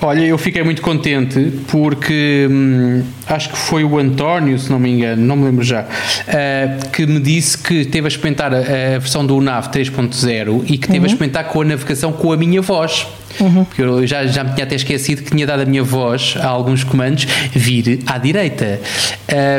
Olha, 0.00 0.20
eu 0.20 0.38
fiquei 0.38 0.62
muito 0.62 0.80
contente 0.80 1.52
porque 1.66 2.46
hum, 2.48 3.02
acho 3.26 3.50
que 3.50 3.58
foi 3.58 3.82
o 3.82 3.98
António, 3.98 4.56
se 4.56 4.70
não 4.70 4.78
me 4.78 4.90
engano, 4.90 5.20
não 5.20 5.34
me 5.34 5.46
lembro 5.46 5.64
já, 5.64 5.82
uh, 5.82 6.90
que 6.90 7.04
me 7.04 7.18
disse 7.18 7.58
que 7.58 7.84
teve 7.84 8.06
a 8.06 8.08
experimentar 8.08 8.54
a, 8.54 8.58
a 8.58 8.98
versão 8.98 9.26
do 9.26 9.40
NAV 9.40 9.66
3.0 9.68 10.62
e 10.66 10.78
que 10.78 10.86
teve 10.86 10.98
uhum. 10.98 11.04
a 11.04 11.06
experimentar 11.08 11.44
com 11.46 11.62
a 11.62 11.64
navegação 11.64 12.12
com 12.12 12.32
a 12.32 12.36
minha 12.36 12.62
voz. 12.62 13.08
Uhum. 13.40 13.64
Porque 13.64 13.82
eu 13.82 14.06
já, 14.06 14.24
já 14.26 14.44
me 14.44 14.52
tinha 14.54 14.64
até 14.64 14.76
esquecido 14.76 15.22
que 15.22 15.30
tinha 15.32 15.46
dado 15.46 15.62
a 15.62 15.66
minha 15.66 15.82
voz 15.82 16.34
a 16.40 16.46
alguns 16.46 16.84
comandos 16.84 17.26
vir 17.52 18.00
à 18.06 18.18
direita. 18.18 18.80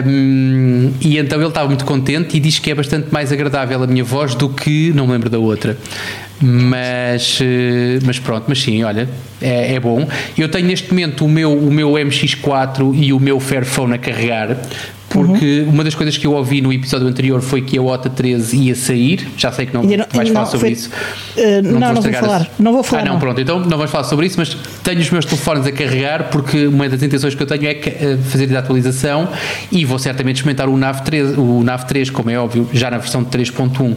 Um, 0.06 0.92
e 1.02 1.18
então 1.18 1.38
ele 1.38 1.48
estava 1.50 1.68
muito 1.68 1.86
contente 1.86 2.36
e 2.36 2.40
diz 2.40 2.60
que 2.60 2.72
é 2.72 2.76
bastante 2.76 3.08
mais 3.12 3.32
agradável 3.32 3.84
a 3.84 3.88
minha 3.88 4.04
voz 4.04 4.36
do 4.36 4.50
que, 4.50 4.92
não 4.96 5.06
me 5.06 5.14
lembro 5.14 5.30
da 5.30 5.38
outra. 5.38 5.78
Mas, 6.42 7.40
eh, 7.42 8.00
mas 8.06 8.18
pronto, 8.18 8.46
mas 8.48 8.62
sim, 8.62 8.82
olha, 8.84 9.10
é, 9.42 9.76
é, 9.76 9.80
bom. 9.80 10.08
Eu 10.38 10.50
tenho 10.50 10.68
neste 10.68 10.90
momento 10.90 11.26
o 11.26 11.30
meu, 11.30 11.52
o 11.52 11.72
meu 11.72 11.92
MX4 11.92 12.94
e 12.94 13.12
o 13.12 13.20
meu 13.20 13.40
Fairphone 13.40 13.96
a 13.96 13.98
carregar, 13.98 14.58
porque 15.10 15.62
uhum. 15.62 15.74
uma 15.74 15.84
das 15.84 15.96
coisas 15.96 16.18
que 16.18 16.26
eu 16.26 16.34
ouvi 16.34 16.62
no 16.62 16.72
episódio 16.72 17.08
anterior 17.08 17.42
foi 17.42 17.62
que 17.62 17.78
a 17.78 17.82
OTA 17.82 18.10
13 18.10 18.58
ia 18.58 18.76
sair. 18.76 19.28
Já 19.36 19.52
sei 19.52 19.66
que 19.66 19.74
não, 19.74 19.84
não 19.84 20.06
vais 20.14 20.30
falar 20.30 20.46
sobre 20.46 20.60
foi, 20.60 20.72
isso. 20.72 20.90
Uh, 21.36 21.62
não, 21.64 21.80
não, 21.80 21.94
não 21.94 22.02
vou 22.02 22.14
falar. 22.14 22.52
Não 22.58 22.72
vou 22.72 22.84
falar. 22.84 23.02
Ah, 23.02 23.06
não, 23.06 23.14
não, 23.14 23.20
pronto, 23.20 23.42
então 23.42 23.60
não 23.60 23.78
vamos 23.78 23.92
falar 23.92 24.06
sobre 24.06 24.28
isso, 24.28 24.38
mas 24.38 24.56
tenho 24.84 25.00
os 25.02 25.10
meus 25.10 25.26
telefones 25.26 25.66
a 25.66 25.72
carregar 25.72 26.30
porque 26.30 26.68
uma 26.68 26.88
das 26.88 27.04
intenções 27.04 27.36
que 27.36 27.44
eu 27.44 27.48
tenho 27.48 27.66
é 27.66 27.72
eh, 27.72 28.18
fazer 28.30 28.56
a 28.56 28.60
atualização 28.60 29.28
e 29.72 29.84
vou 29.84 30.00
certamente 30.00 30.38
experimentar 30.38 30.70
o 30.70 30.78
NAV 30.78 31.02
3, 31.02 31.38
o 31.38 31.64
NAV 31.64 31.84
3 31.86 32.10
como 32.12 32.30
é 32.30 32.40
óbvio, 32.40 32.70
já 32.72 32.90
na 32.90 32.98
versão 32.98 33.24
de 33.24 33.30
3.1 33.30 33.96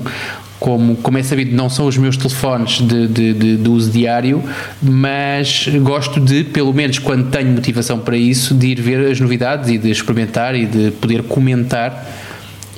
como, 0.62 0.94
como 0.94 1.18
é 1.18 1.24
sabido, 1.24 1.56
não 1.56 1.68
são 1.68 1.88
os 1.88 1.96
meus 1.96 2.16
telefones 2.16 2.80
de, 2.80 3.08
de, 3.08 3.34
de, 3.34 3.56
de, 3.56 3.68
uso 3.68 3.90
diário, 3.90 4.40
mas 4.80 5.66
gosto 5.80 6.20
de, 6.20 6.44
pelo 6.44 6.72
menos 6.72 7.00
quando 7.00 7.32
tenho 7.32 7.50
motivação 7.50 7.98
para 7.98 8.16
isso, 8.16 8.54
de 8.54 8.68
ir 8.68 8.80
ver 8.80 9.10
as 9.10 9.18
novidades 9.18 9.68
e 9.70 9.76
de 9.76 9.90
experimentar 9.90 10.54
e 10.54 10.64
de 10.64 10.92
poder 10.92 11.24
comentar 11.24 12.06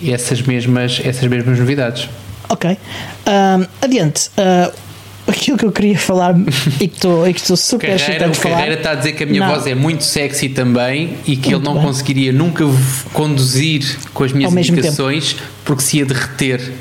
essas 0.03 0.41
mesmas, 0.41 0.99
essas 1.05 1.29
mesmas 1.29 1.59
novidades. 1.59 2.09
Ok. 2.49 2.71
Um, 2.71 3.67
adiante. 3.83 4.31
Uh, 4.31 4.73
aquilo 5.29 5.59
que 5.59 5.67
eu 5.67 5.73
queria 5.73 5.99
falar 5.99 6.35
e 6.81 6.89
que 6.89 6.97
estou, 6.97 7.29
e 7.29 7.35
que 7.35 7.41
estou 7.41 7.57
super 7.57 7.99
Carreira, 7.99 8.31
de 8.31 8.39
falar. 8.39 8.55
Carreira 8.57 8.77
está 8.77 8.93
a 8.93 8.95
dizer 8.95 9.13
que 9.13 9.25
a 9.25 9.27
minha 9.27 9.41
não. 9.41 9.55
voz 9.55 9.67
é 9.67 9.75
muito 9.75 10.05
sexy 10.05 10.49
também 10.49 11.19
e 11.27 11.37
que 11.37 11.51
muito 11.51 11.57
ele 11.57 11.65
não 11.65 11.75
bem. 11.75 11.83
conseguiria 11.83 12.33
nunca 12.33 12.65
conduzir 13.13 13.99
com 14.15 14.25
as 14.25 14.33
minhas 14.33 14.55
indicações 14.55 15.37
porque 15.67 15.83
se 15.83 15.99
ia 15.99 16.07
derreter 16.07 16.73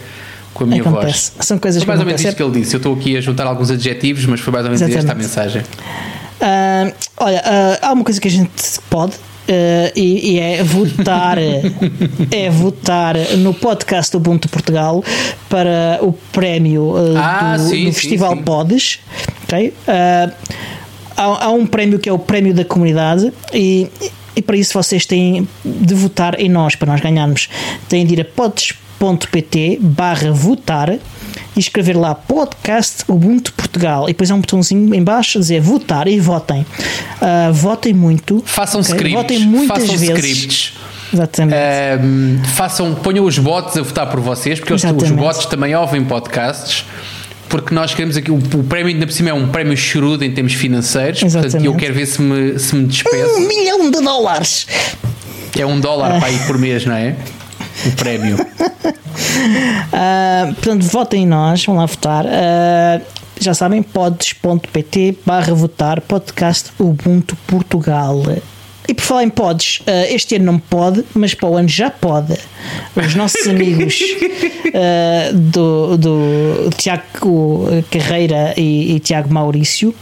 com 0.54 0.64
a 0.64 0.68
minha 0.68 0.82
Acontece. 0.82 1.32
voz. 1.36 1.48
São 1.48 1.58
coisas 1.58 1.84
foi 1.84 1.88
mais 1.88 2.00
que 2.00 2.04
ou 2.04 2.08
menos 2.08 2.22
isto 2.22 2.36
que 2.36 2.44
ele 2.44 2.60
disse. 2.60 2.76
Eu 2.76 2.78
estou 2.78 2.94
aqui 2.94 3.18
a 3.18 3.22
juntar 3.22 3.46
alguns 3.46 3.72
adjetivos, 3.72 4.26
mas 4.26 4.40
foi 4.40 4.54
mais 4.54 4.66
ou 4.66 4.72
menos 4.72 4.82
esta 4.82 4.96
a 4.96 5.00
Exatamente. 5.00 5.28
mensagem. 5.28 5.62
Ah, 6.42 6.92
olha, 7.18 7.42
ah, 7.46 7.88
há 7.88 7.94
uma 7.94 8.04
coisa 8.04 8.20
que 8.20 8.28
a 8.28 8.32
gente 8.32 8.52
pode 8.90 9.14
ah, 9.48 9.92
e, 9.96 10.34
e 10.34 10.40
é 10.40 10.64
votar 10.64 11.38
é 12.32 12.50
votar 12.50 13.16
no 13.38 13.54
podcast 13.54 14.12
do 14.12 14.18
Ubuntu 14.18 14.50
Portugal 14.50 15.04
para 15.50 16.00
o 16.02 16.14
prémio 16.32 16.94
ah, 17.18 17.58
do, 17.58 17.64
sim, 17.64 17.86
do 17.86 17.94
sim, 17.94 17.94
Festival 17.94 18.36
sim. 18.36 18.44
Podes 18.44 19.00
ok? 19.44 19.74
Ah, 19.88 20.32
há, 21.16 21.46
há 21.46 21.50
um 21.50 21.66
prémio 21.66 22.00
que 22.00 22.10
é 22.10 22.14
o 22.14 22.20
prémio 22.20 22.54
da 22.54 22.66
comunidade 22.66 23.32
e, 23.54 23.90
e 24.36 24.42
para 24.42 24.58
isso 24.58 24.74
vocês 24.74 25.06
têm 25.06 25.48
de 25.64 25.94
votar 25.94 26.40
em 26.40 26.50
nós 26.50 26.76
para 26.76 26.92
nós 26.92 27.02
ganharmos 27.02 27.50
têm 27.88 28.06
de 28.06 28.14
ir 28.14 28.22
a 28.22 28.26
podes.pt 29.04 29.80
barra 29.82 30.32
votar 30.32 30.90
e 31.56 31.60
escrever 31.60 31.98
lá 31.98 32.16
podcast 32.16 33.04
Ubuntu 33.10 33.52
Portugal 33.54 34.06
e 34.06 34.14
depois 34.14 34.32
há 34.32 34.36
um 34.36 34.40
botãozinho 34.40 34.96
em 34.96 35.04
baixo 35.04 35.38
a 35.38 35.42
dizer 35.42 35.60
votar 35.60 36.08
e 36.08 36.20
votem 36.22 36.66
Ah, 37.20 37.50
votem 37.52 37.94
muito 37.94 38.42
Façam 38.46 38.80
ok? 38.80 38.94
scripts. 38.94 39.22
votem 39.22 39.40
muitas 39.46 39.78
façam 39.78 39.98
vezes 39.98 40.10
scripts. 40.18 40.74
exatamente 41.14 41.56
façam, 42.54 42.96
ponham 42.96 43.26
os 43.26 43.38
bots 43.38 43.76
a 43.78 43.82
votar 43.82 44.10
por 44.10 44.22
vocês, 44.22 44.60
porque 44.60 44.74
os, 44.74 44.82
os 44.84 44.90
Exatamente. 44.90 45.20
bots 45.20 45.46
também 45.48 45.76
ouvem 45.76 46.04
podcasts. 46.06 46.86
Porque 47.50 47.76
nós 47.76 47.94
queremos 47.94 48.18
aqui, 48.18 48.32
o, 48.32 48.36
o 48.38 48.64
prémio 48.64 48.88
ainda 48.92 49.06
por 49.06 49.12
cima 49.12 49.30
é 49.30 49.34
um 49.34 49.48
prémio 49.50 49.78
chorudo 49.78 50.24
em 50.26 50.32
termos 50.32 50.54
financeiros, 50.54 51.20
portanto 51.20 51.46
Exatamente. 51.46 51.66
eu 51.68 51.76
quero 51.76 51.94
ver 51.94 52.06
se 52.08 52.20
me, 52.20 52.58
se 52.58 52.76
me 52.76 52.88
despeço. 52.88 53.36
um 53.36 53.48
milhão 53.48 53.92
de 53.92 54.02
dólares 54.02 54.66
É 55.60 55.64
um 55.64 55.80
dólar 55.80 56.20
para 56.20 56.32
ir 56.32 56.40
por 56.48 56.58
mês, 56.58 56.86
não 56.86 56.96
é? 56.96 57.16
O 57.86 57.92
prémio. 57.96 58.38
Ah, 59.92 60.52
portanto, 60.56 60.84
votem 60.84 61.24
em 61.24 61.28
nós, 61.28 61.64
vão 61.66 61.76
lá 61.76 61.86
votar. 61.86 62.26
Ah, 62.26 63.00
já 63.40 63.54
sabem, 63.54 63.84
pods.pt 63.84 65.20
barra 65.26 65.54
votar 65.54 66.02
podcast 66.02 66.72
Ubuntu 66.80 67.36
Portugal. 67.48 68.24
E 68.88 68.94
por 68.94 69.04
falar 69.04 69.24
em 69.24 69.30
pods, 69.30 69.82
ah, 69.88 70.08
este 70.10 70.36
ano 70.36 70.46
não 70.46 70.60
pode, 70.60 71.06
mas 71.14 71.34
para 71.34 71.48
o 71.50 71.56
ano 71.56 71.70
já 71.70 71.90
pode. 71.90 72.38
Os 72.96 73.16
nossos 73.16 73.48
amigos 73.48 74.02
ah, 74.74 75.32
do, 75.34 75.98
do 75.98 76.70
Tiago 76.78 77.68
Carreira 77.92 78.54
e, 78.58 78.96
e 78.96 79.00
Tiago 79.00 79.34
Maurício 79.34 79.94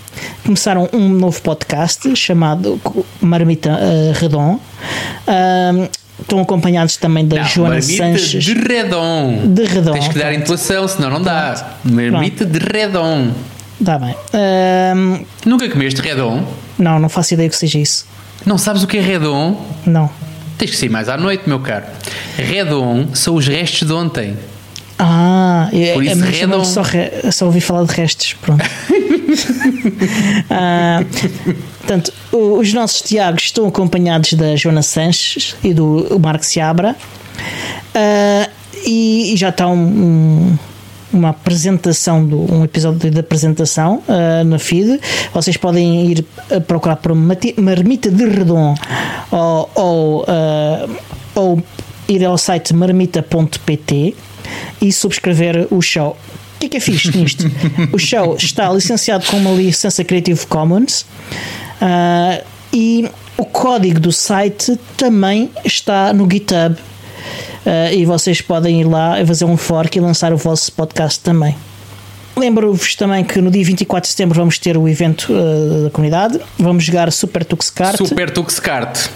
começaram 0.43 0.89
um 0.93 1.09
novo 1.09 1.41
podcast 1.41 2.15
chamado 2.15 2.79
Marmita 3.21 3.71
ah, 3.71 4.17
Redon. 4.17 4.59
Estão 6.21 6.39
acompanhados 6.39 6.97
também 6.97 7.25
da 7.27 7.37
Não, 7.37 7.43
Joana 7.45 7.81
Sanches. 7.81 8.43
de 8.43 8.53
redom. 8.53 9.47
De 9.53 9.63
redom, 9.65 9.91
Tens 9.93 10.07
que 10.07 10.19
dar 10.19 10.33
intuação, 10.33 10.87
senão 10.87 11.09
não 11.09 11.21
dá. 11.21 11.75
Marmita 11.83 12.45
de 12.45 12.59
redom. 12.59 13.31
Tá 13.83 13.97
bem. 13.97 14.15
Ahm, 14.33 15.25
Nunca 15.45 15.67
comeste 15.69 16.01
redom? 16.01 16.45
não, 16.77 16.99
não 16.99 17.09
faço 17.09 17.33
ideia 17.33 17.49
que 17.49 17.55
seja 17.55 17.79
isso. 17.79 18.05
Não 18.45 18.57
sabes 18.57 18.83
o 18.83 18.87
que 18.87 18.97
é 18.97 19.01
redom? 19.01 19.59
Não. 19.85 20.09
Tens 20.57 20.71
que 20.71 20.77
sair 20.77 20.89
mais 20.89 21.09
à 21.09 21.17
noite, 21.17 21.43
meu 21.47 21.59
caro. 21.59 21.85
Redom 22.37 23.07
são 23.15 23.35
os 23.35 23.47
restos 23.47 23.87
de 23.87 23.93
ontem. 23.93 24.37
Ah, 25.03 25.67
é, 25.73 25.93
Por 25.93 26.03
é, 26.03 26.07
isso, 26.11 26.19
mas 26.19 26.29
redom. 26.37 26.53
eu 26.57 26.63
só, 26.65 26.81
re- 26.83 27.31
só 27.31 27.45
ouvi 27.47 27.59
falar 27.59 27.85
de 27.85 27.93
restos. 27.93 28.33
Pronto. 28.41 28.63
Ah, 30.49 31.03
portanto, 31.79 32.13
os 32.31 32.73
nossos 32.73 33.01
Tiagos 33.01 33.43
estão 33.43 33.65
acompanhados 33.67 34.33
da 34.33 34.55
Joana 34.55 34.81
Sanches 34.81 35.55
e 35.63 35.73
do 35.73 36.19
Marco 36.21 36.45
Seabra. 36.45 36.95
Ah, 37.95 38.49
e, 38.85 39.33
e 39.33 39.37
já 39.37 39.49
está 39.49 39.67
um- 39.67 39.73
um- 39.73 40.57
uma 41.13 41.29
apresentação, 41.29 42.25
do, 42.25 42.53
um 42.53 42.63
episódio 42.63 43.09
de 43.11 43.19
apresentação 43.19 44.01
ah, 44.07 44.43
na 44.43 44.59
feed. 44.59 44.99
Vocês 45.33 45.57
podem 45.57 46.11
ir 46.11 46.25
a 46.55 46.59
procurar 46.59 46.97
por 46.97 47.13
Marmita 47.15 48.09
de 48.11 48.25
Redon 48.25 48.75
ou, 49.31 49.69
ou, 49.75 50.25
ah, 50.27 50.87
ou 51.35 51.63
ir 52.11 52.25
ao 52.25 52.37
site 52.37 52.73
marmita.pt 52.73 54.15
e 54.81 54.91
subscrever 54.91 55.67
o 55.71 55.81
show. 55.81 56.17
O 56.55 56.59
que 56.59 56.65
é 56.67 56.69
que 56.69 56.77
é 56.77 56.79
fixe 56.79 57.15
nisto? 57.17 57.49
o 57.91 57.97
show 57.97 58.35
está 58.35 58.71
licenciado 58.71 59.25
com 59.25 59.37
uma 59.37 59.51
licença 59.51 60.03
Creative 60.03 60.45
Commons 60.45 61.05
ah, 61.81 62.41
e 62.71 63.09
o 63.37 63.45
código 63.45 63.99
do 63.99 64.11
site 64.11 64.77
também 64.95 65.49
está 65.65 66.13
no 66.13 66.29
GitHub. 66.29 66.75
Ah, 67.65 67.91
e 67.91 68.05
vocês 68.05 68.41
podem 68.41 68.81
ir 68.81 68.85
lá 68.85 69.19
e 69.19 69.25
fazer 69.25 69.45
um 69.45 69.57
fork 69.57 69.97
e 69.97 70.01
lançar 70.01 70.33
o 70.33 70.37
vosso 70.37 70.71
podcast 70.73 71.19
também. 71.19 71.55
Lembro-vos 72.35 72.95
também 72.95 73.23
que 73.23 73.41
no 73.41 73.51
dia 73.51 73.63
24 73.63 74.07
de 74.07 74.11
setembro 74.11 74.35
vamos 74.35 74.57
ter 74.57 74.77
o 74.77 74.87
evento 74.87 75.33
ah, 75.33 75.83
da 75.85 75.89
comunidade. 75.89 76.39
Vamos 76.57 76.83
jogar 76.83 77.11
Super 77.11 77.43
Tux 77.43 77.69
Kart. 77.69 77.97
Super 77.97 78.29
Tuxcart. 78.29 79.09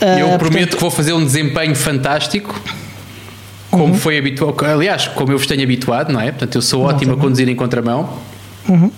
Ah, 0.00 0.18
eu 0.18 0.28
prometo 0.38 0.40
portanto- 0.40 0.74
que 0.76 0.80
vou 0.80 0.90
fazer 0.90 1.12
um 1.12 1.24
desempenho 1.24 1.74
fantástico. 1.74 2.58
Como 3.70 3.86
Uhum. 3.86 3.94
foi 3.94 4.16
habitual, 4.18 4.54
aliás, 4.72 5.08
como 5.08 5.32
eu 5.32 5.38
vos 5.38 5.46
tenho 5.48 5.62
habituado, 5.64 6.12
não 6.12 6.20
é? 6.20 6.30
Portanto, 6.30 6.54
eu 6.56 6.62
sou 6.62 6.82
ótimo 6.84 7.14
a 7.14 7.16
conduzir 7.16 7.48
em 7.48 7.56
contramão. 7.56 8.08
Ninguém 8.68 8.90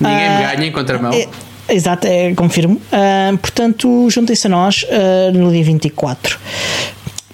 me 0.00 0.44
Ah, 0.44 0.52
ganha 0.54 0.66
em 0.68 0.72
contramão. 0.72 1.12
É, 1.12 1.28
exato, 1.68 2.06
é, 2.06 2.34
confirmo. 2.34 2.80
Ah, 2.92 3.32
portanto, 3.40 4.08
juntem-se 4.10 4.46
a 4.46 4.50
nós 4.50 4.84
ah, 4.90 5.30
no 5.32 5.50
dia 5.52 5.62
24. 5.64 6.38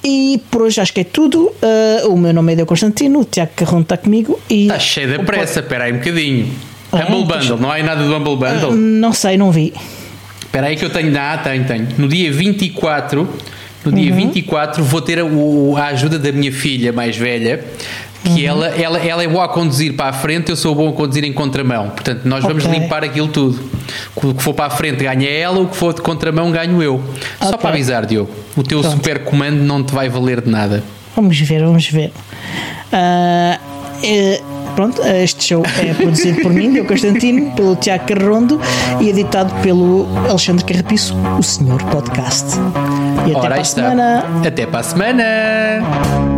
E 0.05 0.41
por 0.51 0.63
hoje 0.63 0.81
acho 0.81 0.93
que 0.93 1.01
é 1.01 1.05
tudo. 1.05 1.51
Ah, 1.63 2.07
o 2.09 2.17
meu 2.17 2.33
nome 2.35 2.53
é 2.53 2.57
Deu 2.57 2.67
Constantino, 2.67 3.21
o 3.21 3.25
Tiago 3.25 3.53
Carrão 3.57 3.81
está 3.81 3.97
comigo. 3.97 4.39
E 4.51 4.65
Está 4.65 4.79
cheio 4.79 5.09
de 5.19 5.25
pressa, 5.25 5.61
espera 5.61 5.85
aí 5.85 5.93
um 5.93 5.99
bocadinho. 5.99 6.53
Ah, 6.93 7.07
Humble 7.11 7.25
Bundle, 7.25 7.59
não 7.59 7.71
há 7.71 7.75
aí 7.75 7.83
nada 7.83 8.05
do 8.05 8.15
Humble 8.15 8.37
Bundle? 8.37 8.73
Não 8.77 9.13
sei, 9.13 9.37
não 9.37 9.51
vi. 9.51 9.73
Espera 10.47 10.69
aí 10.69 10.77
que 10.77 10.85
eu 10.85 10.91
tenho. 10.91 11.13
Ah, 11.19 11.39
tenho, 11.43 11.65
tenho. 11.65 11.89
No 11.99 12.09
dia 12.09 12.33
24, 12.33 13.29
no 13.85 13.93
dia 13.93 14.11
Uhum. 14.11 14.17
24 14.17 14.83
vou 14.83 15.01
ter 15.03 15.19
a, 15.19 15.25
o- 15.25 15.77
a 15.77 15.87
ajuda 15.89 16.19
da 16.19 16.33
minha 16.33 16.51
filha 16.53 16.93
mais 16.93 17.17
velha, 17.17 17.63
que 18.25 18.31
Uhum. 18.31 18.49
ela, 18.49 18.67
ela, 18.69 18.99
ela 18.99 19.23
é 19.23 19.29
boa 19.29 19.45
a 19.45 19.49
conduzir 19.49 19.93
para 19.95 20.09
a 20.09 20.13
frente, 20.13 20.49
eu 20.51 20.57
sou 20.57 20.75
bom 20.75 20.89
a 20.89 20.93
conduzir 20.93 21.25
em 21.25 21.33
contramão. 21.33 21.91
Portanto, 21.91 22.23
nós 22.25 22.43
vamos 22.43 22.65
Ok. 22.65 22.79
limpar 22.81 23.05
aquilo 23.05 23.29
tudo. 23.29 23.61
O 24.17 24.35
que 24.35 24.43
for 24.43 24.55
para 24.55 24.67
a 24.67 24.71
frente 24.71 25.05
ganha 25.05 25.29
ela, 25.29 25.61
o 25.61 25.69
que 25.69 25.77
for 25.77 25.93
de 25.95 26.01
contramão 26.01 26.51
ganho 26.51 26.83
eu. 26.83 27.03
Só 27.41 27.49
Ok. 27.51 27.59
para 27.59 27.71
avisar, 27.71 28.07
Diogo, 28.07 28.31
o 28.57 28.63
teu 28.63 28.81
Pronto. 28.81 28.97
super 28.97 29.21
comando 29.25 29.63
não 29.63 29.83
te 29.85 29.93
vai 29.95 30.09
valer 30.09 30.41
de 30.41 30.51
nada. 30.51 30.83
Vamos 31.15 31.39
ver, 31.39 31.61
vamos 31.63 31.87
ver. 31.89 32.13
Ah, 32.93 33.59
eh, 34.03 34.41
pronto, 34.77 35.03
este 35.03 35.43
show 35.43 35.63
é 35.83 35.93
produzido 35.95 36.43
por 36.43 36.53
mim, 36.53 36.71
Deu 36.75 36.85
Constantino, 36.85 37.51
pelo 37.57 37.75
Tiago 37.75 38.05
Carrondo 38.07 38.61
e 39.01 39.09
editado 39.09 39.53
pelo 39.63 40.07
Alexandre 40.29 40.65
Carrapiço, 40.65 41.17
o 41.39 41.43
Senhor 41.43 41.83
Podcast. 41.85 42.47
E 43.27 43.31
até 43.31 43.39
Ora, 43.39 43.49
para 43.49 43.61
a 43.61 43.65
semana. 43.65 44.25
Até 44.47 44.67
para 44.67 44.81
a 44.81 44.83
semana! 44.83 46.36